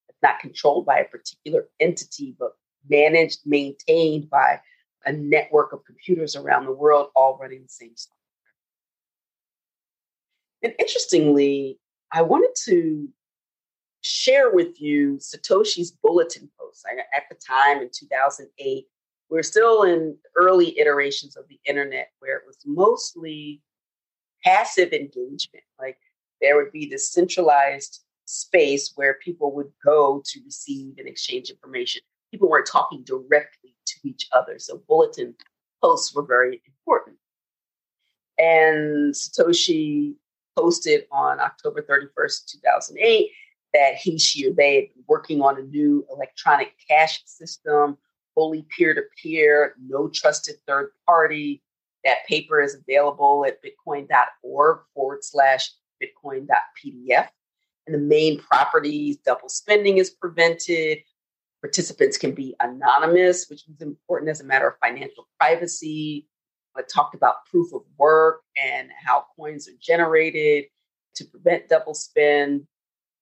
It's 0.08 0.18
not 0.22 0.40
controlled 0.40 0.86
by 0.86 0.98
a 0.98 1.04
particular 1.04 1.68
entity, 1.80 2.34
but 2.38 2.52
managed, 2.88 3.40
maintained 3.44 4.30
by 4.30 4.60
a 5.04 5.12
network 5.12 5.72
of 5.72 5.84
computers 5.84 6.36
around 6.36 6.66
the 6.66 6.72
world, 6.72 7.08
all 7.14 7.38
running 7.40 7.62
the 7.62 7.68
same 7.68 7.92
software. 7.94 8.18
And 10.62 10.74
interestingly, 10.78 11.78
I 12.12 12.22
wanted 12.22 12.50
to 12.64 13.08
share 14.00 14.50
with 14.50 14.80
you 14.80 15.18
Satoshi's 15.18 15.90
bulletin 15.90 16.48
post. 16.58 16.86
At 17.14 17.24
the 17.28 17.36
time 17.36 17.78
in 17.78 17.90
2008, 17.92 18.50
we 18.58 18.84
we're 19.30 19.42
still 19.42 19.82
in 19.82 20.16
early 20.36 20.78
iterations 20.78 21.36
of 21.36 21.44
the 21.48 21.60
internet 21.66 22.08
where 22.20 22.36
it 22.36 22.44
was 22.46 22.58
mostly 22.64 23.60
passive 24.44 24.92
engagement. 24.92 25.64
Like 25.78 25.98
there 26.40 26.56
would 26.56 26.72
be 26.72 26.86
this 26.86 27.12
centralized 27.12 28.00
space 28.24 28.92
where 28.94 29.14
people 29.14 29.54
would 29.54 29.70
go 29.84 30.22
to 30.24 30.40
receive 30.44 30.94
and 30.98 31.08
exchange 31.08 31.50
information. 31.50 32.02
People 32.30 32.48
weren't 32.48 32.66
talking 32.66 33.02
directly 33.04 33.74
to 33.86 33.94
each 34.04 34.28
other. 34.32 34.58
So 34.58 34.82
bulletin 34.86 35.34
posts 35.82 36.14
were 36.14 36.24
very 36.24 36.62
important. 36.66 37.16
And 38.38 39.12
Satoshi 39.14 40.14
posted 40.56 41.04
on 41.10 41.40
October 41.40 41.82
31st, 41.82 42.52
2008, 42.52 43.30
that 43.74 43.96
he, 43.96 44.18
she, 44.18 44.48
or 44.48 44.52
they 44.52 44.90
working 45.06 45.40
on 45.40 45.58
a 45.58 45.62
new 45.62 46.06
electronic 46.10 46.74
cash 46.88 47.22
system, 47.26 47.98
fully 48.34 48.66
peer 48.76 48.94
to 48.94 49.02
peer, 49.20 49.74
no 49.80 50.08
trusted 50.08 50.56
third 50.66 50.90
party. 51.06 51.62
That 52.04 52.26
paper 52.26 52.60
is 52.60 52.74
available 52.76 53.44
at 53.46 53.58
bitcoin.org 53.62 54.80
forward 54.94 55.24
slash 55.24 55.70
bitcoin.pdf 56.02 57.28
and 57.88 57.94
the 57.94 57.98
main 57.98 58.38
properties, 58.38 59.16
double 59.16 59.48
spending 59.48 59.96
is 59.98 60.10
prevented. 60.10 60.98
Participants 61.62 62.18
can 62.18 62.32
be 62.32 62.54
anonymous, 62.60 63.48
which 63.48 63.62
is 63.66 63.80
important 63.80 64.30
as 64.30 64.40
a 64.40 64.44
matter 64.44 64.68
of 64.68 64.74
financial 64.80 65.26
privacy. 65.40 66.28
I 66.76 66.82
talked 66.82 67.16
about 67.16 67.46
proof 67.50 67.72
of 67.72 67.82
work 67.96 68.42
and 68.62 68.90
how 69.04 69.24
coins 69.36 69.68
are 69.68 69.76
generated 69.80 70.66
to 71.16 71.24
prevent 71.24 71.68
double 71.68 71.94
spend. 71.94 72.66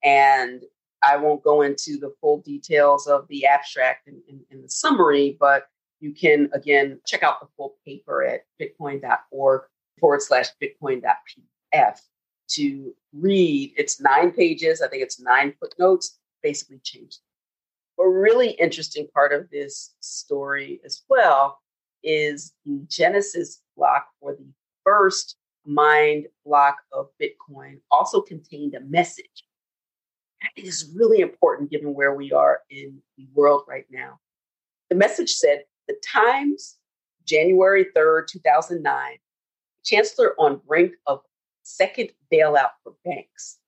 And 0.02 0.62
I 1.02 1.16
won't 1.16 1.42
go 1.42 1.62
into 1.62 1.98
the 1.98 2.14
full 2.20 2.40
details 2.40 3.06
of 3.06 3.26
the 3.28 3.46
abstract 3.46 4.08
in 4.08 4.62
the 4.62 4.68
summary, 4.68 5.36
but 5.38 5.66
you 6.00 6.12
can 6.12 6.50
again 6.52 7.00
check 7.06 7.22
out 7.22 7.40
the 7.40 7.48
full 7.56 7.76
paper 7.86 8.24
at 8.24 8.42
bitcoin.org 8.60 9.62
forward 9.98 10.22
slash 10.22 10.48
bitcoin.pdf 10.62 12.00
to 12.48 12.94
read. 13.12 13.72
It's 13.76 14.00
nine 14.00 14.30
pages. 14.30 14.82
I 14.82 14.88
think 14.88 15.02
it's 15.02 15.20
nine 15.20 15.54
footnotes. 15.58 16.18
Basically, 16.42 16.78
changed. 16.82 17.18
A 17.98 18.08
really 18.08 18.50
interesting 18.50 19.08
part 19.12 19.32
of 19.32 19.48
this 19.50 19.94
story 20.00 20.80
as 20.84 21.02
well 21.08 21.58
is 22.04 22.52
the 22.64 22.84
Genesis 22.88 23.62
block 23.76 24.06
for 24.20 24.34
the 24.34 24.46
first 24.84 25.36
mined 25.64 26.26
block 26.44 26.76
of 26.92 27.08
Bitcoin 27.20 27.80
also 27.90 28.20
contained 28.20 28.74
a 28.74 28.80
message. 28.80 29.45
It 30.56 30.64
is 30.64 30.92
really 30.94 31.20
important 31.20 31.70
given 31.70 31.94
where 31.94 32.14
we 32.14 32.32
are 32.32 32.60
in 32.70 33.00
the 33.16 33.26
world 33.34 33.62
right 33.68 33.86
now. 33.90 34.18
The 34.90 34.96
message 34.96 35.32
said, 35.32 35.64
The 35.88 35.96
Times, 36.04 36.76
January 37.24 37.86
3rd, 37.96 38.28
2009, 38.28 39.16
Chancellor 39.84 40.34
on 40.38 40.60
brink 40.66 40.92
of 41.06 41.20
second 41.62 42.10
bailout 42.32 42.70
for 42.82 42.94
banks. 43.04 43.58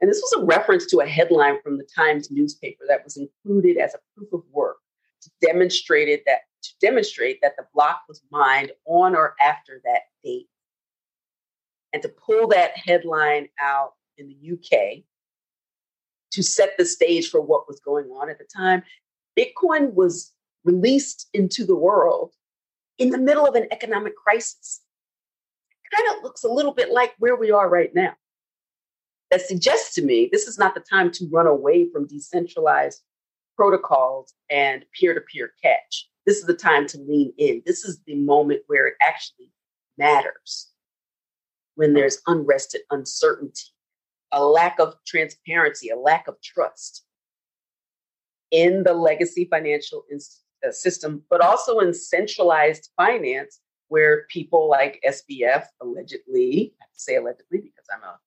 And 0.00 0.10
this 0.10 0.20
was 0.20 0.42
a 0.42 0.44
reference 0.44 0.86
to 0.86 1.00
a 1.00 1.06
headline 1.06 1.60
from 1.62 1.78
the 1.78 1.88
Times 1.96 2.30
newspaper 2.30 2.84
that 2.88 3.04
was 3.04 3.16
included 3.16 3.78
as 3.78 3.94
a 3.94 3.98
proof 4.16 4.32
of 4.32 4.42
work 4.52 4.76
to 5.22 5.30
demonstrate 5.40 6.24
that 6.26 6.40
to 6.62 6.70
demonstrate 6.80 7.40
that 7.40 7.54
the 7.56 7.66
block 7.72 8.02
was 8.08 8.20
mined 8.30 8.72
on 8.84 9.14
or 9.14 9.34
after 9.40 9.80
that 9.84 10.02
date. 10.24 10.48
And 11.92 12.02
to 12.02 12.08
pull 12.08 12.48
that 12.48 12.76
headline 12.76 13.48
out 13.60 13.94
in 14.18 14.28
the 14.28 14.52
UK 14.52 15.04
to 16.32 16.42
set 16.42 16.70
the 16.78 16.84
stage 16.84 17.30
for 17.30 17.40
what 17.40 17.68
was 17.68 17.80
going 17.80 18.06
on 18.06 18.30
at 18.30 18.38
the 18.38 18.46
time, 18.54 18.82
Bitcoin 19.38 19.94
was 19.94 20.32
released 20.64 21.28
into 21.32 21.64
the 21.64 21.76
world 21.76 22.32
in 22.98 23.10
the 23.10 23.18
middle 23.18 23.46
of 23.46 23.54
an 23.54 23.68
economic 23.70 24.16
crisis. 24.16 24.82
Kind 25.94 26.16
of 26.16 26.22
looks 26.22 26.44
a 26.44 26.48
little 26.48 26.74
bit 26.74 26.92
like 26.92 27.14
where 27.18 27.36
we 27.36 27.50
are 27.50 27.68
right 27.68 27.94
now. 27.94 28.14
That 29.30 29.42
suggests 29.42 29.94
to 29.94 30.02
me 30.02 30.28
this 30.30 30.46
is 30.46 30.58
not 30.58 30.74
the 30.74 30.80
time 30.80 31.10
to 31.12 31.28
run 31.30 31.46
away 31.46 31.88
from 31.90 32.06
decentralized 32.06 33.02
protocols 33.56 34.34
and 34.50 34.84
peer 34.98 35.14
to 35.14 35.20
peer 35.20 35.52
cash. 35.62 36.08
This 36.26 36.38
is 36.38 36.44
the 36.44 36.54
time 36.54 36.86
to 36.88 36.98
lean 36.98 37.32
in. 37.38 37.62
This 37.64 37.84
is 37.84 38.00
the 38.06 38.16
moment 38.16 38.62
where 38.66 38.86
it 38.86 38.94
actually 39.02 39.50
matters 39.96 40.68
when 41.74 41.94
there's 41.94 42.20
unrest 42.26 42.74
and 42.74 42.84
uncertainty, 42.90 43.72
a 44.32 44.44
lack 44.44 44.78
of 44.78 44.94
transparency, 45.06 45.88
a 45.88 45.96
lack 45.96 46.28
of 46.28 46.36
trust 46.42 47.04
in 48.50 48.82
the 48.82 48.94
legacy 48.94 49.46
financial 49.50 50.04
uh, 50.66 50.70
system, 50.70 51.22
but 51.30 51.40
also 51.40 51.78
in 51.80 51.92
centralized 51.92 52.90
finance, 52.96 53.60
where 53.88 54.26
people 54.28 54.68
like 54.68 55.02
SBF 55.06 55.64
allegedly, 55.80 56.74
I 56.80 56.84
have 56.84 56.92
to 56.92 57.00
say 57.00 57.16
allegedly 57.16 57.60
because 57.60 57.86
I'm 57.94 58.02
a 58.02 58.18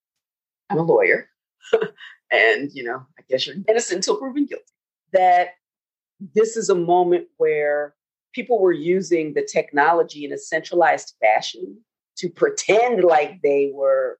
I'm 0.70 0.78
a 0.78 0.84
lawyer, 0.84 1.30
and 2.32 2.72
you 2.74 2.84
know, 2.84 3.06
I 3.18 3.24
guess 3.30 3.46
you're 3.46 3.58
innocent 3.68 3.98
until 3.98 4.18
proven 4.18 4.46
guilty. 4.46 4.64
That 5.14 5.50
this 6.36 6.56
is 6.56 6.70
a 6.70 6.76
moment 6.76 7.28
where 7.38 7.96
people 8.34 8.60
were 8.60 8.72
using 8.72 9.34
the 9.34 9.48
technology 9.52 10.24
in 10.24 10.32
a 10.32 10.38
centralized 10.38 11.16
fashion 11.22 11.78
to 12.18 12.30
pretend 12.30 13.04
like 13.04 13.42
they 13.42 13.72
were 13.74 14.20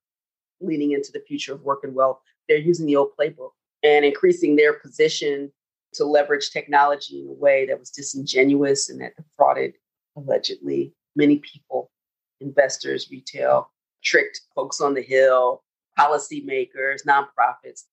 leaning 0.62 0.92
into 0.92 1.12
the 1.12 1.24
future 1.28 1.54
of 1.54 1.62
work 1.62 1.84
and 1.84 1.94
wealth. 1.94 2.20
They're 2.48 2.58
using 2.58 2.86
the 2.86 2.96
old 2.96 3.12
playbook 3.20 3.52
and 3.84 4.06
increasing 4.06 4.56
their 4.56 4.74
position 4.74 5.52
to 5.94 6.06
leverage 6.06 6.52
technology 6.52 7.22
in 7.22 7.28
a 7.28 7.34
way 7.34 7.66
that 7.66 7.80
was 7.80 7.90
disingenuous 7.90 8.90
and 8.90 9.02
that 9.02 9.16
defrauded 9.16 9.74
allegedly 10.16 10.94
many 11.16 11.38
people, 11.38 11.92
investors, 12.40 13.10
retail, 13.12 13.72
tricked 14.04 14.42
folks 14.56 14.80
on 14.80 14.94
the 14.94 15.02
hill, 15.02 15.64
policymakers, 16.00 17.06
nonprofits. 17.08 17.84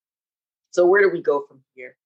So 0.71 0.87
where 0.87 1.03
do 1.03 1.11
we 1.11 1.23
go 1.23 1.45
from 1.49 1.61
here? 1.75 1.97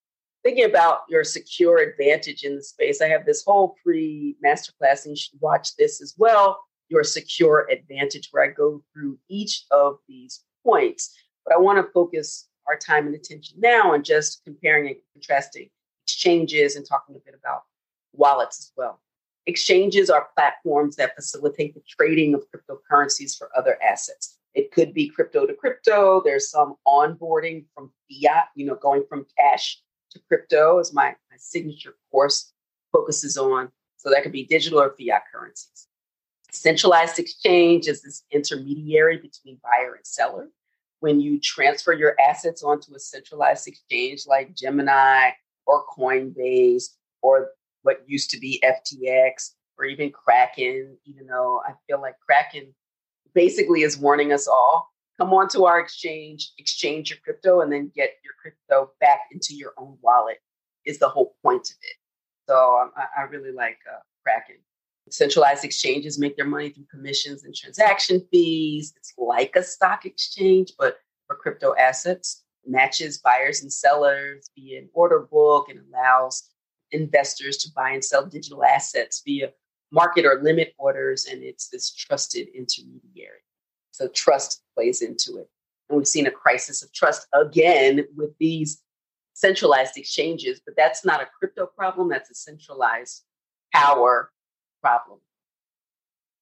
thinking 0.43 0.65
about 0.65 1.01
your 1.09 1.25
secure 1.25 1.79
advantage 1.79 2.43
in 2.43 2.57
the 2.57 2.63
space, 2.63 3.01
I 3.01 3.09
have 3.09 3.25
this 3.25 3.45
whole 3.45 3.77
free 3.83 4.37
masterclass, 4.45 5.05
and 5.05 5.13
you 5.13 5.17
should 5.17 5.41
watch 5.41 5.77
this 5.77 6.03
as 6.03 6.15
well. 6.19 6.59
Your 6.89 7.05
secure 7.05 7.69
advantage, 7.71 8.29
where 8.33 8.45
I 8.45 8.49
go 8.49 8.83
through 8.93 9.19
each 9.29 9.65
of 9.71 9.99
these 10.09 10.45
points. 10.65 11.17
But 11.45 11.55
I 11.55 11.59
want 11.59 11.85
to 11.85 11.93
focus 11.93 12.49
our 12.69 12.77
time 12.77 13.07
and 13.07 13.15
attention 13.15 13.59
now 13.61 13.93
on 13.93 14.03
just 14.03 14.43
comparing 14.45 14.87
and 14.89 14.97
contrasting 15.15 15.69
exchanges 16.05 16.77
and 16.77 16.87
talking 16.87 17.17
a 17.17 17.19
bit 17.19 17.35
about 17.39 17.63
wallets 18.13 18.59
as 18.59 18.73
well. 18.77 19.01
Exchanges 19.47 20.09
are 20.09 20.29
platforms 20.37 20.97
that 20.97 21.17
facilitate 21.17 21.75
the 21.75 21.83
trading 21.89 22.35
of 22.35 22.45
cryptocurrencies 22.55 23.37
for 23.37 23.51
other 23.57 23.77
assets. 23.83 24.39
It 24.55 24.71
could 24.71 24.95
be 24.95 25.09
crypto 25.09 25.47
to 25.47 25.55
crypto. 25.55 26.23
There's 26.25 26.51
some 26.51 26.77
onboarding 26.87 27.65
from 27.75 27.91
fiat, 28.09 28.47
you 28.55 28.67
know, 28.67 28.77
going 28.77 29.05
from 29.09 29.27
cash 29.37 29.81
to 30.11 30.21
crypto, 30.29 30.79
as 30.79 30.93
my, 30.93 31.17
my 31.31 31.37
signature 31.39 31.97
course 32.11 32.53
focuses 32.93 33.37
on. 33.37 33.71
So 33.97 34.11
that 34.11 34.23
could 34.23 34.33
be 34.33 34.45
digital 34.45 34.81
or 34.81 34.95
fiat 34.99 35.23
currencies. 35.33 35.89
Centralized 36.53 37.19
exchange 37.19 37.89
is 37.89 38.03
this 38.03 38.25
intermediary 38.31 39.17
between 39.17 39.59
buyer 39.63 39.95
and 39.95 40.07
seller. 40.07 40.49
When 41.01 41.21
you 41.21 41.41
transfer 41.41 41.93
your 41.93 42.15
assets 42.21 42.63
onto 42.63 42.95
a 42.95 42.99
centralized 42.99 43.67
exchange 43.67 44.25
like 44.27 44.55
Gemini 44.55 45.31
or 45.67 45.85
Coinbase 45.87 46.85
or 47.23 47.51
what 47.83 48.03
used 48.07 48.31
to 48.31 48.39
be 48.39 48.63
FTX 48.65 49.53
or 49.79 49.87
even 49.87 50.13
Kraken, 50.13 50.97
even 51.05 51.27
though 51.27 51.61
I 51.67 51.73
feel 51.89 52.01
like 52.01 52.15
Kraken 52.21 52.75
basically 53.35 53.83
is 53.83 53.99
warning 53.99 54.33
us 54.33 54.47
all 54.47 54.93
come 55.19 55.33
onto 55.33 55.65
our 55.65 55.79
exchange, 55.79 56.53
exchange 56.59 57.11
your 57.11 57.19
crypto, 57.23 57.61
and 57.61 57.73
then 57.73 57.93
get 57.95 58.11
your 58.25 58.35
crypto 58.41 58.93
back 59.01 59.21
into 59.31 59.55
your 59.55 59.73
own 59.79 59.97
wallet 60.03 60.39
is 60.85 60.99
the 60.99 61.09
whole 61.09 61.35
point 61.43 61.69
of 61.71 61.77
it. 61.83 61.97
So 62.49 62.81
um, 62.81 62.93
I, 62.97 63.21
I, 63.21 63.23
really 63.25 63.53
like 63.53 63.79
uh, 63.89 64.01
Kraken. 64.25 64.57
Centralized 65.11 65.65
exchanges 65.65 66.19
make 66.19 66.37
their 66.37 66.47
money 66.47 66.71
through 66.71 66.87
commissions 66.91 67.45
and 67.45 67.55
transaction 67.55 68.27
fees. 68.31 68.95
It's 68.97 69.13
like 69.19 69.55
a 69.57 69.63
stock 69.63 70.07
exchange, 70.07 70.73
but 70.79 70.99
for 71.27 71.37
crypto 71.37 71.75
assets, 71.77 72.45
matches 72.67 73.19
buyers 73.19 73.63
and 73.63 73.73
sellers 73.73 74.49
via 74.57 74.79
an 74.79 74.89
order 74.95 75.21
book 75.31 75.69
and 75.69 75.81
allows 75.81 76.49
investors 76.93 77.57
to 77.59 77.71
buy 77.75 77.91
and 77.91 78.05
sell 78.05 78.25
digital 78.25 78.65
assets 78.65 79.23
via 79.25 79.51
market 79.91 80.25
or 80.25 80.41
limit 80.43 80.75
orders. 80.79 81.27
And 81.27 81.43
it's 81.43 81.69
this 81.69 81.93
trusted 81.93 82.49
intermediary. 82.55 83.41
So 83.91 84.09
trust 84.09 84.63
plays 84.75 85.03
into 85.03 85.39
it. 85.39 85.49
And 85.89 85.99
we've 85.99 86.09
seen 86.09 86.27
a 86.27 86.31
crisis 86.31 86.83
of 86.83 86.93
trust 86.93 87.27
again 87.35 88.07
with 88.17 88.31
these 88.39 88.81
centralized 89.35 89.97
exchanges, 89.97 90.61
but 90.65 90.75
that's 90.77 91.05
not 91.05 91.21
a 91.21 91.29
crypto 91.39 91.67
problem, 91.67 92.09
that's 92.09 92.31
a 92.31 92.35
centralized 92.35 93.25
power 93.75 94.32
problem. 94.83 95.19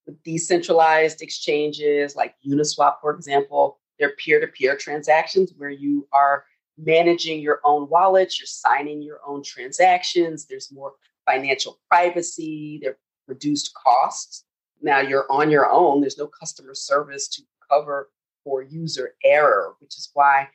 With 0.07 0.23
decentralized 0.25 1.23
exchanges 1.23 2.17
like 2.17 2.35
Uniswap, 2.45 2.97
for 3.01 3.15
example, 3.15 3.79
they're 3.99 4.17
peer 4.17 4.41
to 4.41 4.47
peer 4.49 4.77
transactions 4.77 5.53
where 5.57 5.71
you 5.71 6.09
are 6.13 6.45
managing 6.79 7.41
your 7.41 7.61
own 7.65 7.89
wallets, 7.89 8.41
you're 8.41 8.47
signing 8.47 9.03
your 9.03 9.21
own 9.27 9.43
transactions, 9.43 10.47
there's 10.47 10.73
more 10.73 10.95
financial 11.27 11.79
privacy, 11.89 12.81
there 12.83 12.93
are 12.93 12.99
reduced 13.27 13.73
costs. 13.75 14.45
Now 14.83 15.01
you're 15.01 15.31
on 15.31 15.51
your 15.51 15.71
own. 15.71 16.01
There's 16.01 16.19
no 16.19 16.27
customer 16.27 16.75
service 16.75 17.29
to 17.29 17.43
cover 17.71 18.09
for 18.43 18.63
user 18.63 19.15
error, 19.23 19.75
which 19.81 19.97
is 19.99 20.11
why 20.15 20.49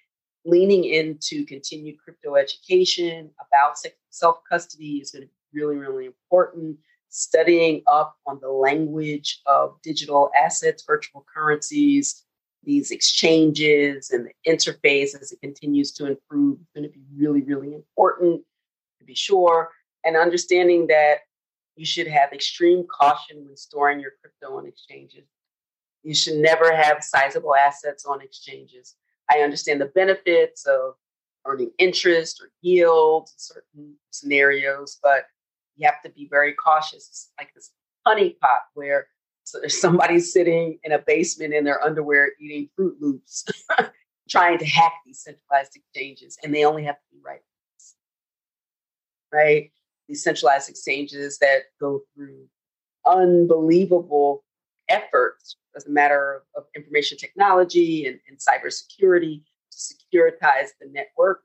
leaning 0.45 0.85
into 0.85 1.45
continued 1.45 1.97
crypto 1.99 2.35
education 2.35 3.29
about 3.47 3.77
self 4.09 4.39
custody 4.49 4.97
is 4.97 5.11
going 5.11 5.23
to 5.23 5.27
be 5.27 5.59
really, 5.59 5.75
really 5.77 6.05
important. 6.05 6.77
Studying 7.17 7.81
up 7.87 8.17
on 8.27 8.39
the 8.41 8.49
language 8.49 9.39
of 9.45 9.77
digital 9.81 10.29
assets, 10.37 10.83
virtual 10.85 11.25
currencies, 11.33 12.25
these 12.65 12.91
exchanges, 12.91 14.11
and 14.11 14.27
the 14.27 14.51
interface 14.51 15.17
as 15.21 15.31
it 15.31 15.39
continues 15.39 15.93
to 15.93 16.07
improve 16.07 16.59
is 16.59 16.67
going 16.75 16.83
to 16.83 16.89
be 16.89 17.05
really, 17.15 17.41
really 17.41 17.73
important 17.73 18.41
to 18.99 19.05
be 19.05 19.15
sure. 19.15 19.71
And 20.03 20.17
understanding 20.17 20.87
that 20.87 21.19
you 21.77 21.85
should 21.85 22.07
have 22.07 22.33
extreme 22.33 22.85
caution 22.85 23.45
when 23.45 23.55
storing 23.55 24.01
your 24.01 24.11
crypto 24.19 24.57
on 24.57 24.67
exchanges. 24.67 25.23
You 26.03 26.13
should 26.13 26.35
never 26.35 26.75
have 26.75 27.01
sizable 27.01 27.55
assets 27.55 28.05
on 28.05 28.21
exchanges. 28.21 28.95
I 29.31 29.39
understand 29.39 29.79
the 29.79 29.85
benefits 29.85 30.65
of 30.65 30.95
earning 31.45 31.71
interest 31.77 32.41
or 32.41 32.51
yield 32.61 33.29
in 33.29 33.37
certain 33.37 33.95
scenarios, 34.11 34.99
but 35.01 35.27
you 35.75 35.87
have 35.87 36.01
to 36.03 36.09
be 36.09 36.27
very 36.29 36.53
cautious. 36.53 37.07
It's 37.09 37.31
like 37.39 37.53
this 37.53 37.71
honeypot 38.07 38.61
where 38.73 39.07
so 39.43 39.59
there's 39.59 39.79
somebody 39.79 40.19
sitting 40.19 40.79
in 40.83 40.91
a 40.91 40.99
basement 40.99 41.53
in 41.53 41.63
their 41.63 41.83
underwear 41.83 42.31
eating 42.39 42.67
Froot 42.77 42.95
Loops, 42.99 43.45
trying 44.29 44.57
to 44.57 44.65
hack 44.65 44.93
these 45.05 45.21
centralized 45.21 45.75
exchanges, 45.75 46.37
and 46.43 46.53
they 46.53 46.65
only 46.65 46.83
have 46.83 46.95
to 46.95 47.05
be 47.11 47.19
right. 47.23 47.41
Right? 49.31 49.71
these 50.07 50.23
centralized 50.23 50.69
exchanges 50.69 51.37
that 51.39 51.63
go 51.79 52.01
through 52.13 52.45
unbelievable 53.05 54.43
efforts 54.89 55.57
as 55.75 55.85
a 55.85 55.89
matter 55.89 56.43
of, 56.55 56.63
of 56.63 56.67
information 56.75 57.17
technology 57.17 58.05
and, 58.05 58.19
and 58.27 58.37
cybersecurity 58.37 59.41
to 59.71 59.77
securitize 59.77 60.69
the 60.79 60.87
network. 60.91 61.41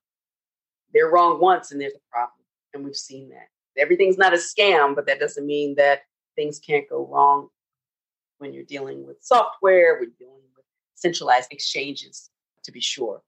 They're 0.92 1.10
wrong 1.10 1.40
once 1.40 1.72
and 1.72 1.80
there's 1.80 1.94
a 1.94 2.10
problem. 2.10 2.44
And 2.74 2.84
we've 2.84 2.96
seen 2.96 3.30
that. 3.30 3.48
Everything's 3.80 4.18
not 4.18 4.34
a 4.34 4.36
scam, 4.36 4.94
but 4.94 5.06
that 5.06 5.20
doesn't 5.20 5.46
mean 5.46 5.74
that 5.76 6.00
things 6.36 6.58
can't 6.58 6.88
go 6.88 7.06
wrong 7.06 7.48
when 8.38 8.52
you're 8.52 8.64
dealing 8.64 9.06
with 9.06 9.16
software, 9.20 9.94
when 9.94 10.12
you're 10.18 10.28
dealing 10.28 10.42
with 10.56 10.64
centralized 10.94 11.52
exchanges, 11.52 12.30
to 12.64 12.72
be 12.72 12.80
sure. 12.80 13.22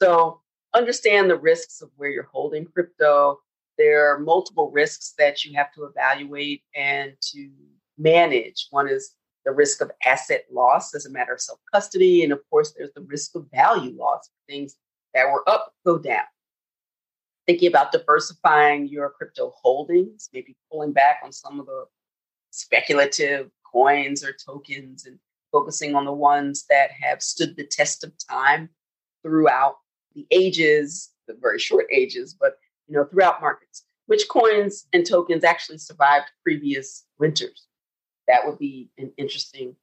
So 0.00 0.40
understand 0.74 1.30
the 1.30 1.36
risks 1.36 1.80
of 1.82 1.90
where 1.96 2.10
you're 2.10 2.28
holding 2.32 2.66
crypto. 2.66 3.40
There 3.76 4.12
are 4.12 4.18
multiple 4.18 4.70
risks 4.70 5.14
that 5.18 5.44
you 5.44 5.54
have 5.56 5.72
to 5.74 5.84
evaluate 5.84 6.62
and 6.74 7.12
to 7.32 7.50
manage. 7.96 8.66
One 8.70 8.88
is 8.88 9.14
the 9.44 9.52
risk 9.52 9.80
of 9.80 9.90
asset 10.04 10.44
loss 10.50 10.94
as 10.94 11.06
a 11.06 11.10
matter 11.10 11.32
of 11.32 11.40
self 11.40 11.60
custody. 11.72 12.24
And 12.24 12.32
of 12.32 12.40
course, 12.50 12.72
there's 12.76 12.92
the 12.94 13.02
risk 13.02 13.34
of 13.34 13.46
value 13.52 13.96
loss, 13.96 14.30
things 14.48 14.76
that 15.14 15.26
were 15.26 15.48
up 15.48 15.74
go 15.84 15.98
down. 15.98 16.24
Thinking 17.48 17.68
about 17.68 17.92
diversifying 17.92 18.88
your 18.88 19.08
crypto 19.08 19.54
holdings, 19.56 20.28
maybe 20.34 20.54
pulling 20.70 20.92
back 20.92 21.20
on 21.24 21.32
some 21.32 21.58
of 21.58 21.64
the 21.64 21.86
speculative 22.50 23.50
coins 23.72 24.22
or 24.22 24.32
tokens 24.32 25.06
and 25.06 25.18
focusing 25.50 25.94
on 25.94 26.04
the 26.04 26.12
ones 26.12 26.66
that 26.68 26.90
have 26.90 27.22
stood 27.22 27.56
the 27.56 27.64
test 27.64 28.04
of 28.04 28.12
time 28.28 28.68
throughout 29.22 29.76
the 30.14 30.26
ages, 30.30 31.14
the 31.26 31.34
very 31.40 31.58
short 31.58 31.86
ages, 31.90 32.36
but 32.38 32.58
you 32.86 32.94
know, 32.94 33.06
throughout 33.06 33.40
markets. 33.40 33.82
Which 34.04 34.28
coins 34.28 34.86
and 34.92 35.06
tokens 35.06 35.42
actually 35.42 35.78
survived 35.78 36.26
previous 36.42 37.06
winters? 37.18 37.66
That 38.26 38.44
would 38.44 38.58
be 38.58 38.90
an 38.98 39.10
interesting 39.16 39.74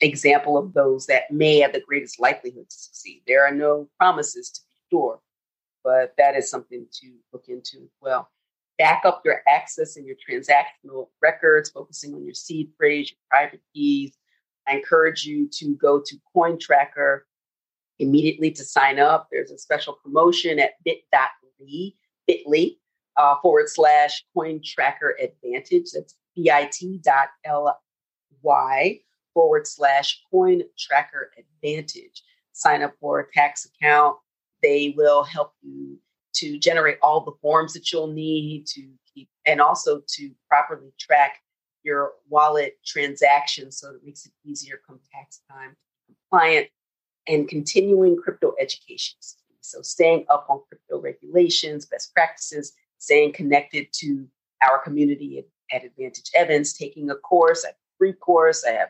example 0.00 0.58
of 0.58 0.74
those 0.74 1.06
that 1.06 1.30
may 1.30 1.60
have 1.60 1.74
the 1.74 1.80
greatest 1.80 2.18
likelihood 2.18 2.68
to 2.68 2.76
succeed. 2.76 3.22
There 3.24 3.46
are 3.46 3.54
no 3.54 3.88
promises 4.00 4.50
to 4.50 4.60
be 4.62 4.96
sure, 4.96 5.20
but 5.84 6.14
that 6.18 6.34
is 6.34 6.50
something 6.50 6.86
to 6.90 7.12
look 7.32 7.44
into 7.48 7.76
as 7.84 7.92
well. 8.00 8.30
Back 8.78 9.02
up 9.04 9.22
your 9.24 9.42
access 9.46 9.96
and 9.96 10.04
your 10.06 10.16
transactional 10.16 11.08
records, 11.22 11.70
focusing 11.70 12.14
on 12.14 12.24
your 12.24 12.34
seed 12.34 12.72
phrase, 12.76 13.10
your 13.10 13.18
private 13.30 13.60
keys. 13.72 14.16
I 14.66 14.76
encourage 14.76 15.24
you 15.24 15.48
to 15.58 15.76
go 15.76 16.00
to 16.04 16.16
CoinTracker 16.34 17.20
immediately 17.98 18.50
to 18.50 18.64
sign 18.64 18.98
up. 18.98 19.28
There's 19.30 19.50
a 19.50 19.58
special 19.58 19.92
promotion 19.92 20.58
at 20.58 20.72
bit.ly, 20.84 21.92
bit.ly 22.26 22.70
uh, 23.16 23.36
forward 23.42 23.68
slash 23.68 24.24
coin 24.34 24.60
tracker 24.64 25.16
advantage. 25.22 25.92
That's 25.92 26.16
bit.ly 26.34 26.80
forward 29.34 29.66
slash 29.66 30.22
coin 30.30 30.62
tracker 30.78 31.30
advantage. 31.38 32.22
Sign 32.52 32.82
up 32.82 32.94
for 33.00 33.20
a 33.20 33.30
tax 33.32 33.66
account. 33.66 34.16
They 34.64 34.94
will 34.96 35.22
help 35.22 35.52
you 35.60 35.98
to 36.36 36.58
generate 36.58 36.96
all 37.02 37.20
the 37.20 37.34
forms 37.42 37.74
that 37.74 37.92
you'll 37.92 38.06
need 38.06 38.66
to 38.68 38.88
keep 39.14 39.28
and 39.46 39.60
also 39.60 40.00
to 40.08 40.30
properly 40.48 40.90
track 40.98 41.42
your 41.82 42.12
wallet 42.30 42.78
transactions 42.84 43.76
so 43.78 43.90
it 43.90 44.00
makes 44.02 44.24
it 44.24 44.32
easier 44.42 44.80
come 44.86 44.98
tax 45.12 45.42
time 45.50 45.76
compliant 46.06 46.68
and 47.28 47.46
continuing 47.46 48.16
crypto 48.16 48.54
education. 48.58 49.16
So, 49.60 49.82
staying 49.82 50.24
up 50.30 50.46
on 50.48 50.60
crypto 50.68 50.98
regulations, 51.00 51.86
best 51.86 52.14
practices, 52.14 52.72
staying 52.98 53.32
connected 53.32 53.88
to 54.00 54.26
our 54.62 54.78
community 54.78 55.38
at, 55.38 55.76
at 55.76 55.84
Advantage 55.84 56.30
Evans, 56.34 56.72
taking 56.72 57.10
a 57.10 57.14
course, 57.16 57.64
a 57.64 57.72
free 57.98 58.12
course, 58.12 58.64
I 58.64 58.72
have 58.72 58.88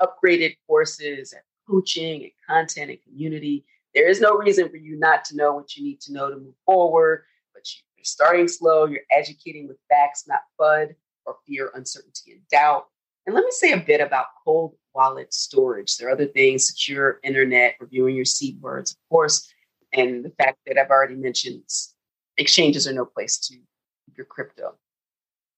upgraded 0.00 0.56
courses 0.66 1.32
and 1.32 1.42
coaching 1.68 2.22
and 2.22 2.32
content 2.48 2.90
and 2.90 3.02
community. 3.02 3.64
There 3.94 4.08
is 4.08 4.20
no 4.20 4.36
reason 4.36 4.68
for 4.68 4.76
you 4.76 4.98
not 4.98 5.24
to 5.26 5.36
know 5.36 5.54
what 5.54 5.76
you 5.76 5.82
need 5.82 6.00
to 6.02 6.12
know 6.12 6.30
to 6.30 6.36
move 6.36 6.54
forward, 6.66 7.24
but 7.54 7.62
you're 7.96 8.04
starting 8.04 8.48
slow, 8.48 8.86
you're 8.86 9.00
educating 9.10 9.66
with 9.66 9.78
facts, 9.88 10.24
not 10.28 10.40
FUD 10.60 10.94
or 11.26 11.36
fear, 11.46 11.70
uncertainty, 11.74 12.32
and 12.32 12.48
doubt. 12.48 12.86
And 13.26 13.34
let 13.34 13.44
me 13.44 13.50
say 13.50 13.72
a 13.72 13.78
bit 13.78 14.00
about 14.00 14.26
cold 14.44 14.74
wallet 14.94 15.32
storage. 15.34 15.96
There 15.96 16.08
are 16.08 16.12
other 16.12 16.26
things, 16.26 16.66
secure 16.68 17.20
internet, 17.22 17.76
reviewing 17.80 18.16
your 18.16 18.24
seed 18.24 18.60
words, 18.60 18.92
of 18.92 18.98
course, 19.10 19.52
and 19.92 20.24
the 20.24 20.30
fact 20.30 20.58
that 20.66 20.78
I've 20.78 20.90
already 20.90 21.16
mentioned 21.16 21.62
exchanges 22.36 22.86
are 22.86 22.92
no 22.92 23.04
place 23.04 23.38
to 23.38 23.54
keep 23.54 24.16
your 24.16 24.26
crypto. 24.26 24.76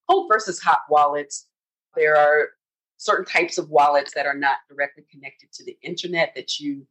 Cold 0.08 0.28
versus 0.28 0.60
hot 0.60 0.80
wallets. 0.88 1.46
There 1.96 2.16
are 2.16 2.48
certain 2.96 3.24
types 3.24 3.58
of 3.58 3.70
wallets 3.70 4.12
that 4.14 4.26
are 4.26 4.34
not 4.34 4.58
directly 4.68 5.04
connected 5.10 5.52
to 5.52 5.64
the 5.64 5.76
internet 5.82 6.32
that 6.34 6.58
you 6.58 6.86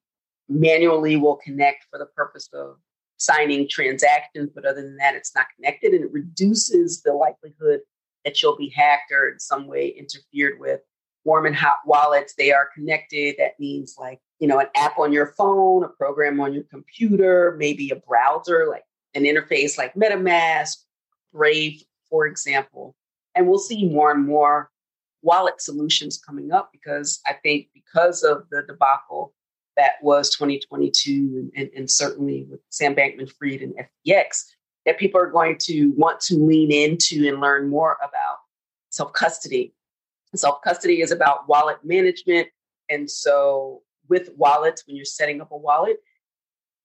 manually 0.49 1.15
will 1.15 1.37
connect 1.37 1.85
for 1.89 1.99
the 1.99 2.07
purpose 2.07 2.49
of 2.53 2.77
signing 3.17 3.67
transactions, 3.69 4.49
but 4.53 4.65
other 4.65 4.81
than 4.81 4.97
that, 4.97 5.15
it's 5.15 5.35
not 5.35 5.45
connected 5.55 5.93
and 5.93 6.05
it 6.05 6.13
reduces 6.13 7.01
the 7.01 7.13
likelihood 7.13 7.81
that 8.25 8.41
you'll 8.41 8.57
be 8.57 8.69
hacked 8.69 9.11
or 9.11 9.29
in 9.29 9.39
some 9.39 9.67
way 9.67 9.89
interfered 9.89 10.59
with 10.59 10.81
warm 11.25 11.45
and 11.45 11.55
hot 11.55 11.77
wallets. 11.85 12.33
They 12.37 12.51
are 12.51 12.69
connected. 12.73 13.35
That 13.37 13.59
means 13.59 13.95
like, 13.99 14.19
you 14.39 14.47
know, 14.47 14.59
an 14.59 14.67
app 14.75 14.97
on 14.97 15.13
your 15.13 15.27
phone, 15.37 15.83
a 15.83 15.89
program 15.89 16.39
on 16.39 16.53
your 16.53 16.63
computer, 16.63 17.55
maybe 17.57 17.89
a 17.89 17.95
browser, 17.95 18.67
like 18.69 18.83
an 19.13 19.23
interface 19.23 19.77
like 19.77 19.93
MetaMask, 19.95 20.77
Brave, 21.33 21.83
for 22.09 22.25
example. 22.25 22.95
And 23.35 23.47
we'll 23.47 23.59
see 23.59 23.87
more 23.87 24.11
and 24.11 24.25
more 24.25 24.71
wallet 25.21 25.61
solutions 25.61 26.17
coming 26.17 26.51
up 26.51 26.69
because 26.71 27.19
I 27.27 27.33
think 27.33 27.67
because 27.73 28.23
of 28.23 28.43
the 28.49 28.63
debacle 28.63 29.33
that 29.79 29.93
was 30.03 30.29
2022 30.35 31.51
and, 31.55 31.69
and 31.75 31.89
certainly 31.89 32.45
with 32.49 32.59
Sam 32.69 32.95
Bankman 32.95 33.31
Fried 33.31 33.61
and 33.61 33.73
FTX, 34.05 34.43
that 34.85 34.99
people 34.99 35.19
are 35.19 35.31
going 35.31 35.57
to 35.61 35.93
want 35.95 36.19
to 36.21 36.35
lean 36.35 36.71
into 36.71 37.27
and 37.27 37.41
learn 37.41 37.69
more 37.69 37.97
about 38.03 38.37
self 38.89 39.13
custody 39.13 39.73
Self 40.35 40.61
custody 40.61 41.01
is 41.01 41.11
about 41.11 41.47
wallet 41.47 41.77
management. 41.83 42.49
And 42.89 43.09
so, 43.09 43.81
with 44.07 44.29
wallets, 44.35 44.85
when 44.85 44.95
you're 44.95 45.05
setting 45.05 45.41
up 45.41 45.51
a 45.51 45.57
wallet, 45.57 45.97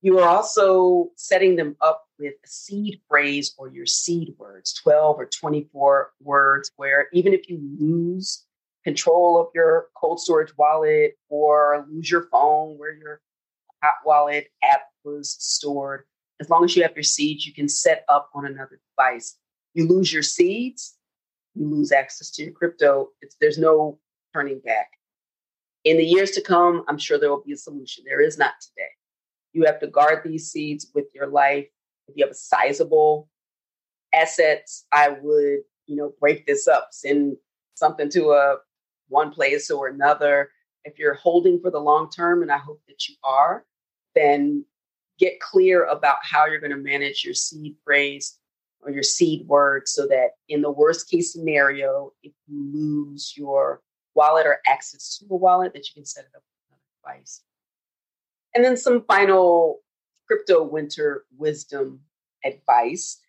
you 0.01 0.19
are 0.19 0.29
also 0.29 1.11
setting 1.17 1.57
them 1.57 1.77
up 1.81 2.05
with 2.19 2.35
a 2.45 2.49
seed 2.49 3.01
phrase 3.09 3.55
or 3.59 3.69
your 3.69 3.87
seed 3.87 4.35
words, 4.39 4.73
12 4.75 5.19
or 5.19 5.27
24 5.27 6.13
words, 6.21 6.71
where 6.77 7.09
even 7.13 7.33
if 7.33 7.49
you 7.49 7.61
lose 7.79 8.45
control 8.83 9.41
of 9.41 9.49
your 9.55 9.89
cold 9.97 10.21
storage 10.21 10.53
wallet 10.59 11.15
or 11.31 11.87
lose 11.91 12.11
your 12.11 12.29
phone 12.31 12.54
where 12.85 12.95
your 12.95 13.21
hot 13.83 13.95
wallet 14.05 14.49
app 14.63 14.83
was 15.05 15.37
stored, 15.39 16.05
as 16.41 16.51
long 16.51 16.65
as 16.65 16.77
you 16.77 16.83
have 16.83 16.95
your 16.95 17.03
seeds, 17.03 17.47
you 17.47 17.55
can 17.55 17.69
set 17.69 18.05
up 18.11 18.29
on 18.35 18.45
another 18.45 18.79
device. 18.91 19.39
You 19.73 19.89
lose 19.89 20.13
your 20.13 20.23
seeds, 20.23 20.97
you 21.55 21.67
lose 21.67 21.93
access 21.93 22.31
to 22.33 22.43
your 22.43 22.53
crypto. 22.53 23.09
It's, 23.23 23.37
there's 23.41 23.59
no 23.59 23.99
turning 24.35 24.61
back. 24.65 24.89
In 25.85 25.97
the 25.97 26.05
years 26.05 26.33
to 26.33 26.43
come, 26.43 26.85
I'm 26.89 26.99
sure 26.99 27.19
there 27.19 27.31
will 27.31 27.43
be 27.43 27.53
a 27.53 27.57
solution. 27.57 28.05
There 28.07 28.21
is 28.21 28.37
not 28.37 28.53
today. 28.61 28.91
You 29.55 29.65
have 29.65 29.81
to 29.81 29.87
guard 29.87 30.21
these 30.25 30.51
seeds 30.51 30.91
with 30.95 31.07
your 31.15 31.29
life. 31.29 31.67
If 32.09 32.17
you 32.17 32.25
have 32.25 32.33
a 32.33 32.37
sizable 32.37 33.31
assets, 34.13 34.85
I 34.93 35.09
would, 35.09 35.61
you 35.87 35.97
know, 35.97 36.13
break 36.21 36.47
this 36.47 36.69
up, 36.69 36.89
send 36.93 37.37
something 37.75 38.11
to 38.11 38.33
a 38.33 38.57
one 39.09 39.31
place 39.31 39.71
or 39.71 39.89
another. 39.89 40.51
If 40.85 40.99
you're 40.99 41.15
holding 41.15 41.61
for 41.61 41.71
the 41.71 41.81
long 41.81 42.11
term, 42.11 42.43
and 42.43 42.53
I 42.53 42.59
hope 42.59 42.81
that 42.89 43.09
you 43.09 43.15
are, 43.25 43.65
then 44.15 44.65
get 45.19 45.41
clear 45.41 45.85
about 45.85 46.19
how 46.23 46.47
you're 46.47 46.61
going 46.61 46.71
to 46.71 46.77
manage 46.77 47.25
your 47.25 47.35
seed 47.35 47.77
phrase 47.85 48.39
or 48.81 48.91
your 48.91 49.03
seed 49.03 49.47
word 49.47 49.89
so 49.89 50.07
that 50.09 50.31
in 50.49 50.61
the 50.61 50.71
worst 50.71 51.11
case 51.11 51.33
scenario, 51.33 52.13
if 52.23 52.33
you 52.47 52.71
lose 52.73 53.35
your 53.37 53.81
wallet 54.15 54.47
or 54.47 54.59
access 54.67 55.19
to 55.19 55.27
a 55.31 55.37
wallet, 55.37 55.73
that 55.73 55.89
you 55.89 55.95
can 55.95 56.05
set 56.05 56.25
it 56.25 56.37
up 56.37 56.43
with 56.43 56.69
another 56.69 57.17
device. 57.17 57.43
And 58.55 58.65
then 58.65 58.77
some 58.77 59.05
final 59.07 59.81
crypto 60.27 60.63
winter 60.63 61.25
wisdom 61.37 62.01
advice. 62.45 63.21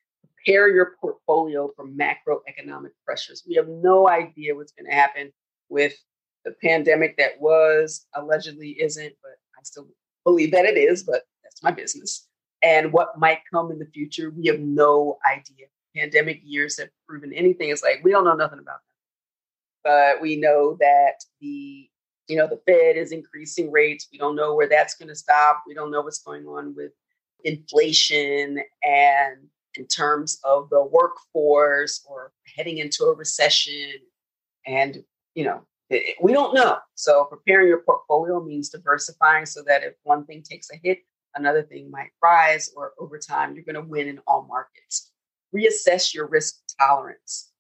Prepare 0.46 0.70
your 0.70 0.96
portfolio 1.02 1.72
for 1.76 1.88
macroeconomic 1.88 2.92
pressures. 3.06 3.44
We 3.48 3.56
have 3.56 3.68
no 3.68 4.08
idea 4.08 4.56
what's 4.56 4.74
going 4.74 4.90
to 4.90 4.96
happen 4.96 5.32
with 5.70 5.96
the 6.46 6.56
pandemic 6.64 7.18
that 7.18 7.40
was, 7.40 8.06
allegedly 8.14 8.78
isn't, 8.80 9.14
but 9.22 9.34
I 9.58 9.64
still 9.64 9.88
believe 10.24 10.52
that 10.52 10.66
it 10.66 10.78
is, 10.78 11.04
but 11.04 11.24
that's 11.44 11.62
my 11.64 11.72
business 11.72 12.28
and 12.66 12.92
what 12.92 13.18
might 13.20 13.40
come 13.54 13.72
in 13.72 13.78
the 13.78 13.86
future, 13.86 14.32
we 14.32 14.48
have 14.48 14.60
no 14.60 15.20
idea. 15.32 15.68
Pandemic 15.96 16.42
years 16.44 16.80
have 16.80 16.90
proven 17.08 17.32
anything. 17.32 17.70
It's 17.70 17.84
like 17.84 18.02
we 18.04 18.12
don't 18.12 18.26
know 18.26 18.34
nothing 18.34 18.60
about 18.60 18.80
that. 19.84 20.18
But 20.18 20.22
we 20.22 20.36
know 20.36 20.76
that 20.80 21.24
the 21.40 21.88
you 22.28 22.36
know 22.36 22.48
the 22.48 22.60
Fed 22.66 22.98
is 22.98 23.12
increasing 23.12 23.72
rates. 23.72 24.08
We 24.12 24.18
don't 24.18 24.36
know 24.36 24.56
where 24.56 24.68
that's 24.68 24.96
going 24.96 25.10
to 25.10 25.16
stop. 25.16 25.64
We 25.68 25.76
don't 25.76 25.92
know 25.92 26.02
what's 26.02 26.24
going 26.24 26.46
on 26.48 26.76
with 26.76 26.92
inflation 27.44 28.60
and 28.84 29.38
in 29.76 29.86
terms 29.86 30.40
of 30.44 30.70
the 30.70 30.84
workforce 30.84 32.04
or 32.10 32.32
heading 32.58 32.80
into 32.80 33.04
a 33.06 33.16
recession. 33.16 33.92
And 34.66 35.04
you 35.36 35.46
know 35.46 35.62
we 35.90 36.34
don't 36.34 36.56
know. 36.56 36.78
So 36.96 37.26
preparing 37.26 37.68
your 37.68 37.82
portfolio 37.82 38.44
means 38.44 38.70
diversifying 38.70 39.46
so 39.46 39.62
that 39.68 39.84
if 39.84 39.94
one 40.04 40.26
thing 40.26 40.42
takes 40.42 40.70
a 40.72 40.78
hit, 40.82 41.00
another 41.36 41.64
thing 41.64 41.92
might 41.92 42.12
rise, 42.22 42.72
or 42.76 42.94
over 43.00 43.20
time, 43.20 43.54
you're 43.54 43.64
going 43.64 43.76
to 43.76 43.82
win 43.82 44.08
in 44.08 44.20
all 44.26 44.46
markets. 44.48 45.12
reassess 45.54 46.14
your 46.14 46.28
risk 46.28 46.56
tolerance, 46.80 47.52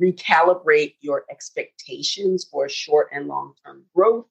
recalibrate 0.00 0.94
your 1.00 1.24
expectations 1.30 2.46
for 2.50 2.68
short 2.68 3.08
and 3.12 3.26
long 3.26 3.54
term 3.64 3.84
growth, 3.94 4.26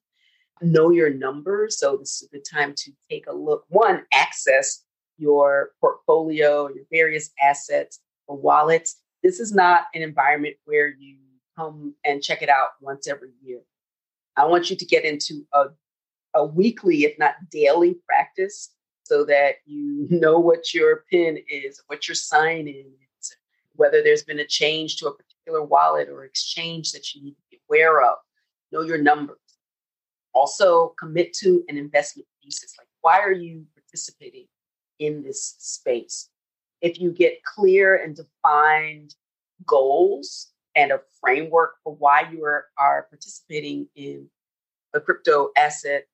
know 0.60 0.90
your 0.90 1.10
numbers. 1.10 1.78
So, 1.78 1.96
this 1.96 2.22
is 2.22 2.28
the 2.30 2.40
time 2.40 2.74
to 2.76 2.92
take 3.10 3.26
a 3.26 3.32
look. 3.32 3.64
One, 3.68 4.04
access 4.12 4.84
your 5.18 5.70
portfolio, 5.80 6.68
your 6.68 6.84
various 6.90 7.30
assets 7.40 8.00
or 8.26 8.36
wallets. 8.36 8.96
This 9.22 9.40
is 9.40 9.52
not 9.52 9.84
an 9.94 10.02
environment 10.02 10.56
where 10.64 10.88
you 10.88 11.18
come 11.56 11.94
and 12.04 12.22
check 12.22 12.42
it 12.42 12.48
out 12.48 12.70
once 12.80 13.08
every 13.08 13.30
year. 13.42 13.60
I 14.36 14.46
want 14.46 14.70
you 14.70 14.76
to 14.76 14.84
get 14.84 15.04
into 15.04 15.46
a, 15.52 15.66
a 16.34 16.44
weekly, 16.44 17.04
if 17.04 17.18
not 17.18 17.34
daily, 17.50 17.96
practice 18.06 18.70
so 19.04 19.24
that 19.26 19.56
you 19.66 20.06
know 20.10 20.38
what 20.38 20.72
your 20.72 21.04
PIN 21.10 21.38
is, 21.48 21.82
what 21.86 22.08
your 22.08 22.14
sign 22.14 22.68
is, 22.68 23.36
whether 23.74 24.02
there's 24.02 24.24
been 24.24 24.40
a 24.40 24.46
change 24.46 24.96
to 24.96 25.08
a 25.08 25.14
particular 25.14 25.62
wallet 25.62 26.08
or 26.08 26.24
exchange 26.24 26.92
that 26.92 27.14
you 27.14 27.22
need 27.22 27.34
to 27.34 27.42
be 27.50 27.60
aware 27.68 28.02
of. 28.02 28.16
Know 28.70 28.82
your 28.82 28.98
numbers. 28.98 29.38
Also, 30.34 30.94
commit 30.98 31.34
to 31.34 31.62
an 31.68 31.76
investment 31.76 32.26
thesis. 32.42 32.74
Like, 32.78 32.88
why 33.02 33.20
are 33.20 33.32
you 33.32 33.66
participating 33.74 34.46
in 34.98 35.22
this 35.22 35.56
space? 35.58 36.30
If 36.80 36.98
you 36.98 37.12
get 37.12 37.44
clear 37.44 37.96
and 37.96 38.16
defined 38.16 39.14
goals 39.66 40.51
and 40.76 40.90
a 40.90 41.00
framework 41.20 41.74
for 41.84 41.94
why 41.94 42.28
you 42.32 42.44
are, 42.44 42.66
are 42.78 43.06
participating 43.10 43.88
in 43.94 44.28
a 44.94 45.00
crypto 45.00 45.50
asset 45.56 46.06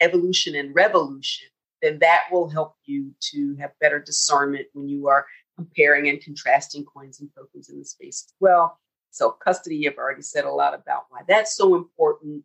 evolution 0.00 0.54
and 0.54 0.74
revolution, 0.74 1.48
then 1.82 1.98
that 2.00 2.22
will 2.30 2.48
help 2.48 2.76
you 2.84 3.12
to 3.20 3.56
have 3.56 3.70
better 3.80 3.98
discernment 3.98 4.66
when 4.72 4.88
you 4.88 5.08
are 5.08 5.26
comparing 5.56 6.08
and 6.08 6.22
contrasting 6.22 6.84
coins 6.84 7.20
and 7.20 7.30
tokens 7.34 7.68
in 7.68 7.78
the 7.78 7.84
space 7.84 8.24
as 8.28 8.34
well. 8.40 8.78
So, 9.10 9.30
custody, 9.30 9.88
I've 9.88 9.96
already 9.96 10.22
said 10.22 10.44
a 10.44 10.50
lot 10.50 10.74
about 10.74 11.04
why 11.08 11.20
that's 11.26 11.56
so 11.56 11.74
important. 11.74 12.44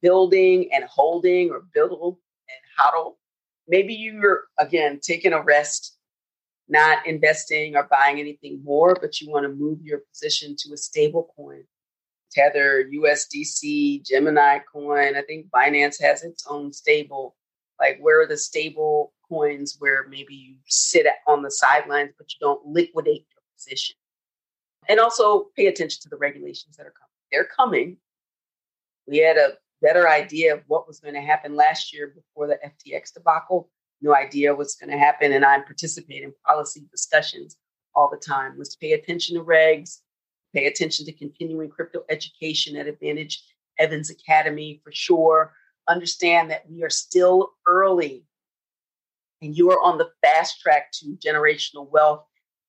Building 0.00 0.68
and 0.72 0.84
holding, 0.84 1.50
or 1.50 1.62
build 1.72 2.18
and 2.48 2.58
hodl. 2.78 3.14
Maybe 3.68 3.94
you're, 3.94 4.44
again, 4.58 4.98
taking 5.00 5.32
a 5.32 5.40
rest, 5.40 5.96
not 6.72 7.06
investing 7.06 7.76
or 7.76 7.86
buying 7.90 8.18
anything 8.18 8.60
more, 8.64 8.96
but 9.00 9.20
you 9.20 9.30
want 9.30 9.44
to 9.44 9.50
move 9.50 9.78
your 9.82 10.00
position 10.10 10.56
to 10.58 10.72
a 10.72 10.76
stable 10.76 11.32
coin. 11.36 11.62
Tether, 12.32 12.88
USDC, 12.92 14.04
Gemini 14.06 14.58
coin. 14.72 15.16
I 15.16 15.22
think 15.22 15.46
Binance 15.54 16.00
has 16.00 16.24
its 16.24 16.46
own 16.48 16.72
stable 16.72 17.36
like, 17.82 17.98
where 18.00 18.20
are 18.20 18.26
the 18.26 18.36
stable 18.36 19.12
coins 19.28 19.76
where 19.80 20.06
maybe 20.08 20.34
you 20.34 20.54
sit 20.66 21.04
on 21.26 21.42
the 21.42 21.50
sidelines, 21.50 22.12
but 22.16 22.32
you 22.32 22.36
don't 22.40 22.64
liquidate 22.64 23.26
your 23.28 23.42
position? 23.56 23.96
And 24.88 25.00
also 25.00 25.46
pay 25.56 25.66
attention 25.66 26.00
to 26.02 26.08
the 26.08 26.16
regulations 26.16 26.76
that 26.76 26.86
are 26.86 26.92
coming. 26.92 27.08
They're 27.32 27.44
coming. 27.56 27.96
We 29.08 29.18
had 29.18 29.36
a 29.36 29.54
better 29.80 30.08
idea 30.08 30.54
of 30.54 30.60
what 30.68 30.86
was 30.86 31.00
going 31.00 31.14
to 31.14 31.20
happen 31.20 31.56
last 31.56 31.92
year 31.92 32.14
before 32.14 32.46
the 32.46 32.58
FTX 32.64 33.14
debacle. 33.14 33.68
No 34.02 34.14
idea 34.14 34.54
what's 34.54 34.76
going 34.76 34.90
to 34.90 34.98
happen. 34.98 35.32
And 35.32 35.44
I 35.44 35.60
participate 35.60 36.22
in 36.22 36.34
policy 36.46 36.84
discussions 36.90 37.56
all 37.94 38.10
the 38.10 38.18
time. 38.18 38.54
Let's 38.58 38.76
pay 38.76 38.92
attention 38.92 39.36
to 39.36 39.44
regs, 39.44 40.00
pay 40.54 40.66
attention 40.66 41.06
to 41.06 41.12
continuing 41.12 41.70
crypto 41.70 42.02
education 42.10 42.76
at 42.76 42.86
Advantage 42.86 43.42
Evans 43.78 44.10
Academy 44.10 44.80
for 44.84 44.92
sure 44.92 45.54
understand 45.88 46.50
that 46.50 46.64
we 46.70 46.82
are 46.82 46.90
still 46.90 47.52
early 47.66 48.24
and 49.40 49.56
you 49.56 49.70
are 49.70 49.80
on 49.82 49.98
the 49.98 50.10
fast 50.22 50.60
track 50.60 50.92
to 50.92 51.16
generational 51.24 51.90
wealth. 51.90 52.24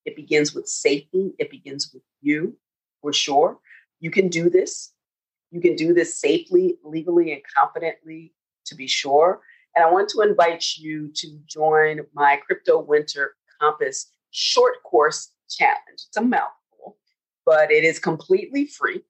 It 0.06 0.16
begins 0.16 0.54
with 0.54 0.68
safety, 0.68 1.34
it 1.38 1.52
begins 1.52 1.92
with 1.94 2.04
you, 2.22 2.58
for 3.02 3.14
sure. 3.14 3.60
You 4.00 4.12
can 4.12 4.28
do 4.28 4.50
this. 4.50 4.92
You 5.52 5.62
can 5.62 5.76
do 5.76 5.94
this 5.94 6.20
safely, 6.20 6.78
legally, 6.84 7.32
and 7.32 7.42
confidently, 7.56 8.34
to 8.66 8.76
be 8.76 8.88
sure. 8.88 9.42
And 9.76 9.84
I 9.84 9.92
want 9.92 10.08
to 10.10 10.22
invite 10.22 10.78
you 10.78 11.12
to 11.16 11.40
join 11.46 12.02
my 12.14 12.40
Crypto 12.46 12.80
Winter 12.80 13.34
Compass 13.60 14.12
short 14.32 14.82
course 14.84 15.32
challenge. 15.50 16.06
It's 16.08 16.16
a 16.18 16.22
mouthful, 16.22 16.98
but 17.46 17.72
it 17.72 17.84
is 17.84 18.00
completely 18.00 18.66
free. 18.66 19.02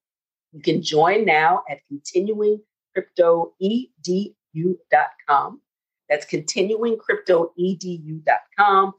You 0.52 0.62
can 0.62 0.82
join 0.82 1.26
now 1.26 1.64
at 1.70 1.80
continuing 1.88 2.60
cryptoedu.com. 2.96 5.62
That's 6.10 6.26
continuingcryptoedu.com. 6.26 8.94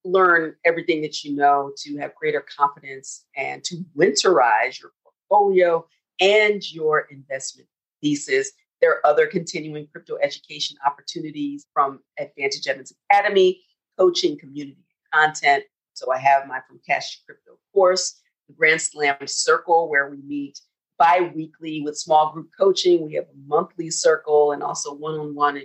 learn 0.04 0.56
everything 0.66 1.02
that 1.02 1.24
you 1.24 1.36
know 1.36 1.72
to 1.78 1.98
have 1.98 2.16
greater 2.16 2.44
confidence 2.58 3.26
and 3.36 3.64
to 3.64 3.84
winterize 3.98 4.82
your 4.82 4.92
portfolio 5.04 5.86
and 6.20 6.72
your 6.72 7.08
investment 7.12 7.68
thesis. 8.02 8.52
There 8.82 8.92
are 8.92 9.06
other 9.06 9.28
continuing 9.28 9.88
crypto 9.88 10.18
education 10.22 10.78
opportunities 10.86 11.68
from 11.74 12.00
Advantage 12.20 12.68
Evans 12.68 12.92
Academy, 13.10 13.62
coaching, 13.98 14.38
community, 14.40 14.86
content. 15.14 15.64
So 15.94 16.12
I 16.12 16.18
have 16.18 16.48
my 16.48 16.62
From 16.68 16.80
Cash 16.88 17.18
to 17.18 17.26
Crypto 17.26 17.52
course, 17.74 18.21
Grand 18.58 18.82
Slam 18.82 19.16
Circle, 19.26 19.90
where 19.90 20.10
we 20.10 20.18
meet 20.26 20.60
bi-weekly 20.98 21.82
with 21.82 21.98
small 21.98 22.32
group 22.32 22.50
coaching. 22.58 23.06
We 23.06 23.16
have 23.16 23.26
a 23.26 23.48
monthly 23.48 23.90
circle 23.90 24.52
and 24.52 24.62
also 24.62 24.94
one-on-one 24.94 25.64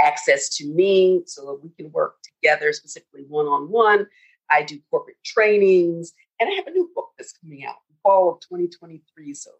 access 0.00 0.48
to 0.56 0.66
me 0.66 1.22
so 1.26 1.44
that 1.46 1.62
we 1.62 1.70
can 1.70 1.92
work 1.92 2.16
together, 2.22 2.72
specifically 2.72 3.24
one-on-one. 3.28 4.06
I 4.50 4.62
do 4.62 4.78
corporate 4.90 5.22
trainings, 5.24 6.14
and 6.40 6.48
I 6.48 6.54
have 6.54 6.66
a 6.66 6.70
new 6.70 6.90
book 6.94 7.10
that's 7.18 7.32
coming 7.32 7.66
out 7.66 7.76
in 7.90 7.96
fall 8.02 8.32
of 8.32 8.40
2023. 8.40 9.34
So 9.34 9.50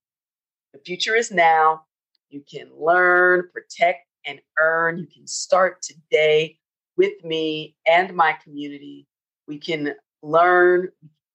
The 0.72 0.78
future 0.84 1.14
is 1.14 1.30
now. 1.30 1.84
You 2.30 2.42
can 2.50 2.70
learn, 2.78 3.48
protect, 3.52 4.06
and 4.26 4.40
earn. 4.58 4.98
You 4.98 5.06
can 5.06 5.26
start 5.26 5.82
today 5.82 6.58
with 6.96 7.24
me 7.24 7.76
and 7.86 8.14
my 8.14 8.36
community. 8.44 9.06
We 9.46 9.58
can 9.58 9.94
learn, 10.22 10.88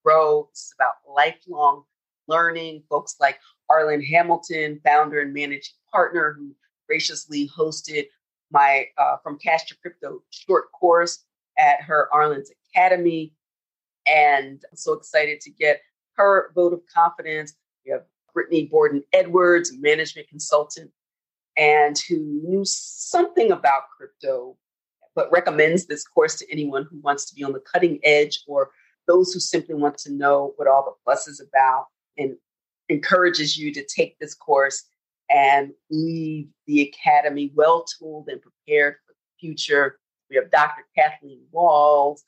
grow. 0.04 0.50
It's 0.52 0.74
about 0.78 0.94
lifelong 1.08 1.84
learning. 2.28 2.84
Folks 2.90 3.16
like 3.20 3.40
Arlan 3.72 4.06
Hamilton, 4.06 4.80
founder 4.84 5.22
and 5.22 5.34
managing 5.34 5.76
partner, 5.92 6.36
who 6.38 6.56
graciously 6.88 7.50
hosted 7.58 8.06
my 8.52 8.86
uh, 8.98 9.18
From 9.24 9.40
Cash 9.40 9.66
to 9.66 9.78
Crypto 9.78 10.22
short 10.30 10.72
course 10.72 11.26
at 11.58 11.82
her 11.82 12.08
Arlan's 12.14 12.52
Academy. 12.70 13.34
And 14.06 14.62
I'm 14.70 14.78
so 14.78 14.94
excited 14.94 15.42
to 15.42 15.50
get 15.50 15.82
her 16.18 16.52
vote 16.54 16.74
of 16.74 16.82
confidence. 16.94 17.54
We 17.86 17.92
have 17.92 18.04
Brittany 18.34 18.66
Borden 18.66 19.04
Edwards, 19.14 19.72
a 19.72 19.78
management 19.78 20.28
consultant, 20.28 20.92
and 21.58 21.98
who 22.10 22.18
knew 22.44 22.64
something 22.66 23.52
about 23.52 23.84
crypto, 23.96 24.58
but 25.16 25.32
recommends 25.32 25.86
this 25.86 26.04
course 26.04 26.36
to 26.40 26.52
anyone 26.52 26.88
who 26.90 27.00
wants 27.00 27.26
to 27.26 27.36
be 27.36 27.44
on 27.44 27.54
the 27.54 27.60
cutting 27.60 28.00
edge 28.04 28.42
or 28.48 28.72
those 29.08 29.34
who 29.34 29.40
simply 29.40 29.76
want 29.76 29.98
to 30.00 30.12
know 30.12 30.54
what 30.56 30.68
all 30.68 30.84
the 30.84 31.12
fuss 31.12 31.28
is 31.28 31.40
about 31.40 31.88
and 32.18 32.36
encourages 32.90 33.58
you 33.58 33.74
to 33.74 33.86
take 33.86 34.18
this 34.20 34.34
course 34.34 34.86
and 35.30 35.72
leave 35.90 36.48
the 36.68 36.82
academy 36.82 37.52
well 37.56 37.86
tooled 37.86 38.30
and 38.30 38.42
prepared 38.42 38.96
for 39.06 39.14
the 39.14 39.48
future. 39.48 40.00
We 40.30 40.36
have 40.38 40.52
Dr. 40.52 40.86
Kathleen 40.96 41.42
Walls, 41.52 42.24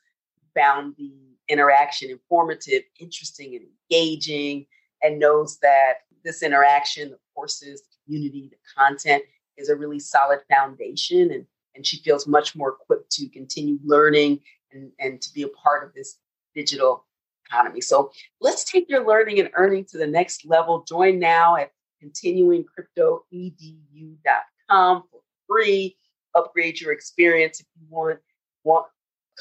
found 0.53 0.95
the 0.97 1.13
interaction 1.49 2.09
informative, 2.09 2.83
interesting, 2.99 3.55
and 3.55 3.65
engaging, 3.91 4.65
and 5.05 5.19
knows 5.19 5.59
that 5.59 5.99
this 6.23 6.41
interaction, 6.41 7.11
the 7.11 7.19
courses, 7.33 7.81
the 7.81 7.87
community, 8.05 8.49
the 8.51 8.57
content 8.75 9.23
is 9.57 9.69
a 9.69 9.75
really 9.75 9.99
solid 9.99 10.39
foundation. 10.49 11.31
And, 11.31 11.45
and 11.75 11.85
she 11.85 11.97
feels 11.97 12.25
much 12.27 12.55
more 12.55 12.77
equipped 12.81 13.11
to 13.13 13.29
continue 13.29 13.77
learning 13.83 14.39
and, 14.71 14.91
and 14.99 15.21
to 15.21 15.33
be 15.33 15.43
a 15.43 15.49
part 15.49 15.87
of 15.87 15.93
this 15.93 16.17
digital 16.55 17.05
economy. 17.45 17.81
So 17.81 18.11
let's 18.41 18.63
take 18.63 18.89
your 18.89 19.05
learning 19.05 19.39
and 19.39 19.51
earning 19.53 19.85
to 19.85 19.97
the 19.97 20.07
next 20.07 20.45
level. 20.45 20.83
Join 20.87 21.19
now 21.19 21.57
at 21.57 21.71
continuingcryptoedu.com 22.03 25.03
for 25.11 25.21
free. 25.47 25.95
Upgrade 26.33 26.81
your 26.81 26.91
experience 26.91 27.59
if 27.59 27.67
you 27.79 27.85
want 27.89 28.19
want 28.63 28.87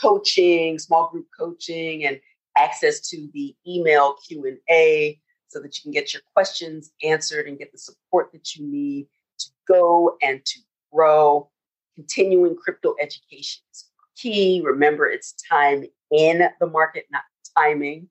coaching, 0.01 0.79
small 0.79 1.09
group 1.11 1.27
coaching, 1.37 2.05
and 2.05 2.21
access 2.57 3.01
to 3.09 3.29
the 3.33 3.57
email 3.67 4.15
Q 4.27 4.47
and 4.47 4.59
A, 4.71 5.19
so 5.55 5.61
that 5.61 5.79
you 5.79 5.83
can 5.83 5.93
get 5.93 6.13
your 6.13 6.23
questions 6.35 6.91
answered 7.05 7.47
and 7.47 7.59
get 7.59 7.71
the 7.71 7.79
support 7.79 8.33
that 8.33 8.57
you 8.57 8.67
need 8.67 9.07
to 9.39 9.47
go 9.69 10.17
and 10.21 10.45
to 10.45 10.59
grow. 10.93 11.49
Continuing 11.95 12.57
crypto 12.57 12.97
education 13.01 13.63
is 13.73 13.89
key. 14.17 14.61
Remember, 14.65 15.07
it's 15.07 15.37
time 15.49 15.85
in 16.11 16.49
the 16.59 16.67
market, 16.67 17.05
not 17.13 17.23
timing. 17.57 18.09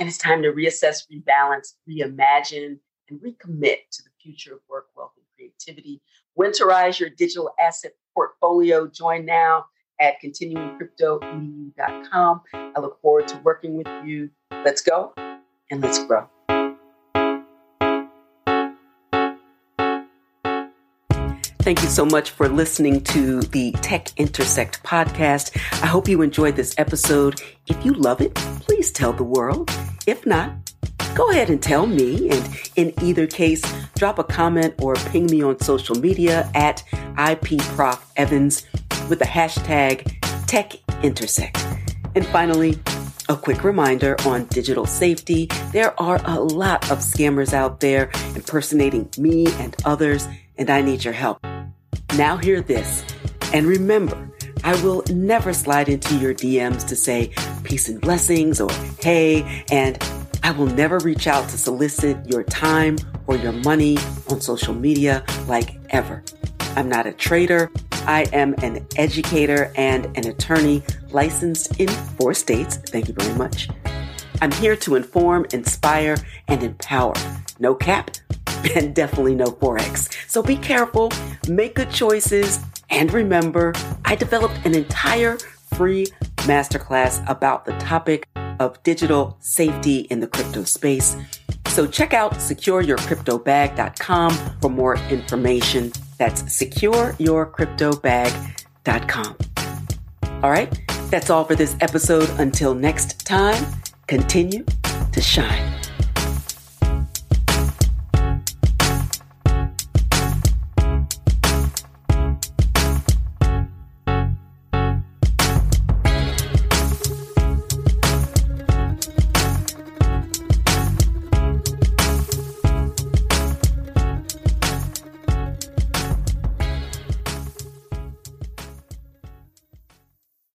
And 0.00 0.08
it's 0.08 0.18
time 0.18 0.42
to 0.42 0.50
reassess, 0.50 1.04
rebalance, 1.12 1.74
reimagine, 1.88 2.80
and 3.08 3.20
recommit 3.20 3.76
to 3.92 4.02
the 4.02 4.10
future 4.20 4.54
of 4.54 4.60
work, 4.68 4.86
wealth, 4.96 5.12
and 5.16 5.24
creativity. 5.36 6.02
Winterize 6.36 6.98
your 6.98 7.10
digital 7.10 7.54
asset 7.64 7.92
portfolio. 8.12 8.88
Join 8.88 9.24
now 9.24 9.66
at 10.00 10.16
continuingcryptoedu.com. 10.20 12.40
I 12.54 12.80
look 12.80 13.00
forward 13.00 13.28
to 13.28 13.38
working 13.38 13.76
with 13.76 13.86
you. 14.04 14.30
Let's 14.50 14.82
go 14.82 15.14
and 15.70 15.80
let's 15.80 16.04
grow. 16.04 16.31
Thank 21.62 21.80
you 21.80 21.88
so 21.88 22.04
much 22.04 22.30
for 22.30 22.48
listening 22.48 23.04
to 23.04 23.40
the 23.40 23.70
Tech 23.82 24.08
Intersect 24.16 24.82
podcast. 24.82 25.56
I 25.80 25.86
hope 25.86 26.08
you 26.08 26.20
enjoyed 26.20 26.56
this 26.56 26.74
episode. 26.76 27.40
If 27.68 27.84
you 27.84 27.92
love 27.92 28.20
it, 28.20 28.34
please 28.34 28.90
tell 28.90 29.12
the 29.12 29.22
world. 29.22 29.70
If 30.04 30.26
not, 30.26 30.72
go 31.14 31.30
ahead 31.30 31.50
and 31.50 31.62
tell 31.62 31.86
me. 31.86 32.30
And 32.30 32.60
in 32.74 32.92
either 33.00 33.28
case, 33.28 33.62
drop 33.94 34.18
a 34.18 34.24
comment 34.24 34.74
or 34.82 34.96
ping 34.96 35.26
me 35.26 35.40
on 35.40 35.60
social 35.60 35.94
media 35.94 36.50
at 36.56 36.82
IPProfEvans 37.14 39.08
with 39.08 39.20
the 39.20 39.24
hashtag 39.24 40.18
Tech 40.48 40.72
Intersect. 41.04 41.64
And 42.16 42.26
finally, 42.26 42.80
a 43.28 43.36
quick 43.36 43.62
reminder 43.62 44.16
on 44.26 44.46
digital 44.46 44.84
safety. 44.84 45.46
There 45.70 45.98
are 46.02 46.20
a 46.24 46.40
lot 46.40 46.90
of 46.90 46.98
scammers 46.98 47.52
out 47.52 47.78
there 47.78 48.10
impersonating 48.34 49.10
me 49.16 49.46
and 49.60 49.76
others, 49.84 50.26
and 50.58 50.68
I 50.68 50.82
need 50.82 51.04
your 51.04 51.14
help. 51.14 51.46
Now 52.16 52.36
hear 52.36 52.60
this. 52.60 53.04
And 53.54 53.66
remember, 53.66 54.30
I 54.64 54.80
will 54.82 55.02
never 55.10 55.52
slide 55.52 55.88
into 55.88 56.14
your 56.16 56.34
DMs 56.34 56.86
to 56.88 56.96
say 56.96 57.32
peace 57.64 57.88
and 57.88 58.00
blessings 58.00 58.60
or 58.60 58.70
hey, 59.00 59.64
and 59.70 60.02
I 60.42 60.50
will 60.50 60.66
never 60.66 60.98
reach 60.98 61.26
out 61.26 61.48
to 61.48 61.58
solicit 61.58 62.26
your 62.26 62.42
time 62.42 62.98
or 63.26 63.36
your 63.36 63.52
money 63.52 63.96
on 64.28 64.40
social 64.40 64.74
media 64.74 65.24
like 65.46 65.78
ever. 65.90 66.22
I'm 66.76 66.88
not 66.88 67.06
a 67.06 67.12
trader. 67.12 67.70
I 68.06 68.26
am 68.32 68.54
an 68.58 68.86
educator 68.96 69.72
and 69.76 70.06
an 70.16 70.26
attorney 70.26 70.82
licensed 71.10 71.80
in 71.80 71.88
four 71.88 72.34
states. 72.34 72.76
Thank 72.76 73.08
you 73.08 73.14
very 73.14 73.34
much. 73.38 73.68
I'm 74.42 74.52
here 74.52 74.76
to 74.76 74.96
inform, 74.96 75.46
inspire, 75.52 76.16
and 76.48 76.62
empower. 76.62 77.14
No 77.62 77.74
cap 77.76 78.10
and 78.76 78.92
definitely 78.92 79.36
no 79.36 79.46
Forex. 79.46 80.12
So 80.28 80.42
be 80.42 80.56
careful, 80.56 81.12
make 81.48 81.76
good 81.76 81.90
choices, 81.90 82.58
and 82.90 83.12
remember, 83.12 83.72
I 84.04 84.16
developed 84.16 84.66
an 84.66 84.74
entire 84.74 85.38
free 85.74 86.06
masterclass 86.38 87.24
about 87.30 87.64
the 87.64 87.78
topic 87.78 88.26
of 88.58 88.82
digital 88.82 89.36
safety 89.40 90.00
in 90.10 90.18
the 90.18 90.26
crypto 90.26 90.64
space. 90.64 91.16
So 91.68 91.86
check 91.86 92.12
out 92.12 92.32
secureyourcryptobag.com 92.34 94.32
for 94.60 94.68
more 94.68 94.96
information. 95.08 95.92
That's 96.18 96.42
secureyourcryptobag.com. 96.42 99.36
All 100.42 100.50
right, 100.50 100.80
that's 101.10 101.30
all 101.30 101.44
for 101.44 101.54
this 101.54 101.76
episode. 101.80 102.28
Until 102.40 102.74
next 102.74 103.24
time, 103.24 103.64
continue 104.08 104.64
to 105.12 105.20
shine. 105.20 105.72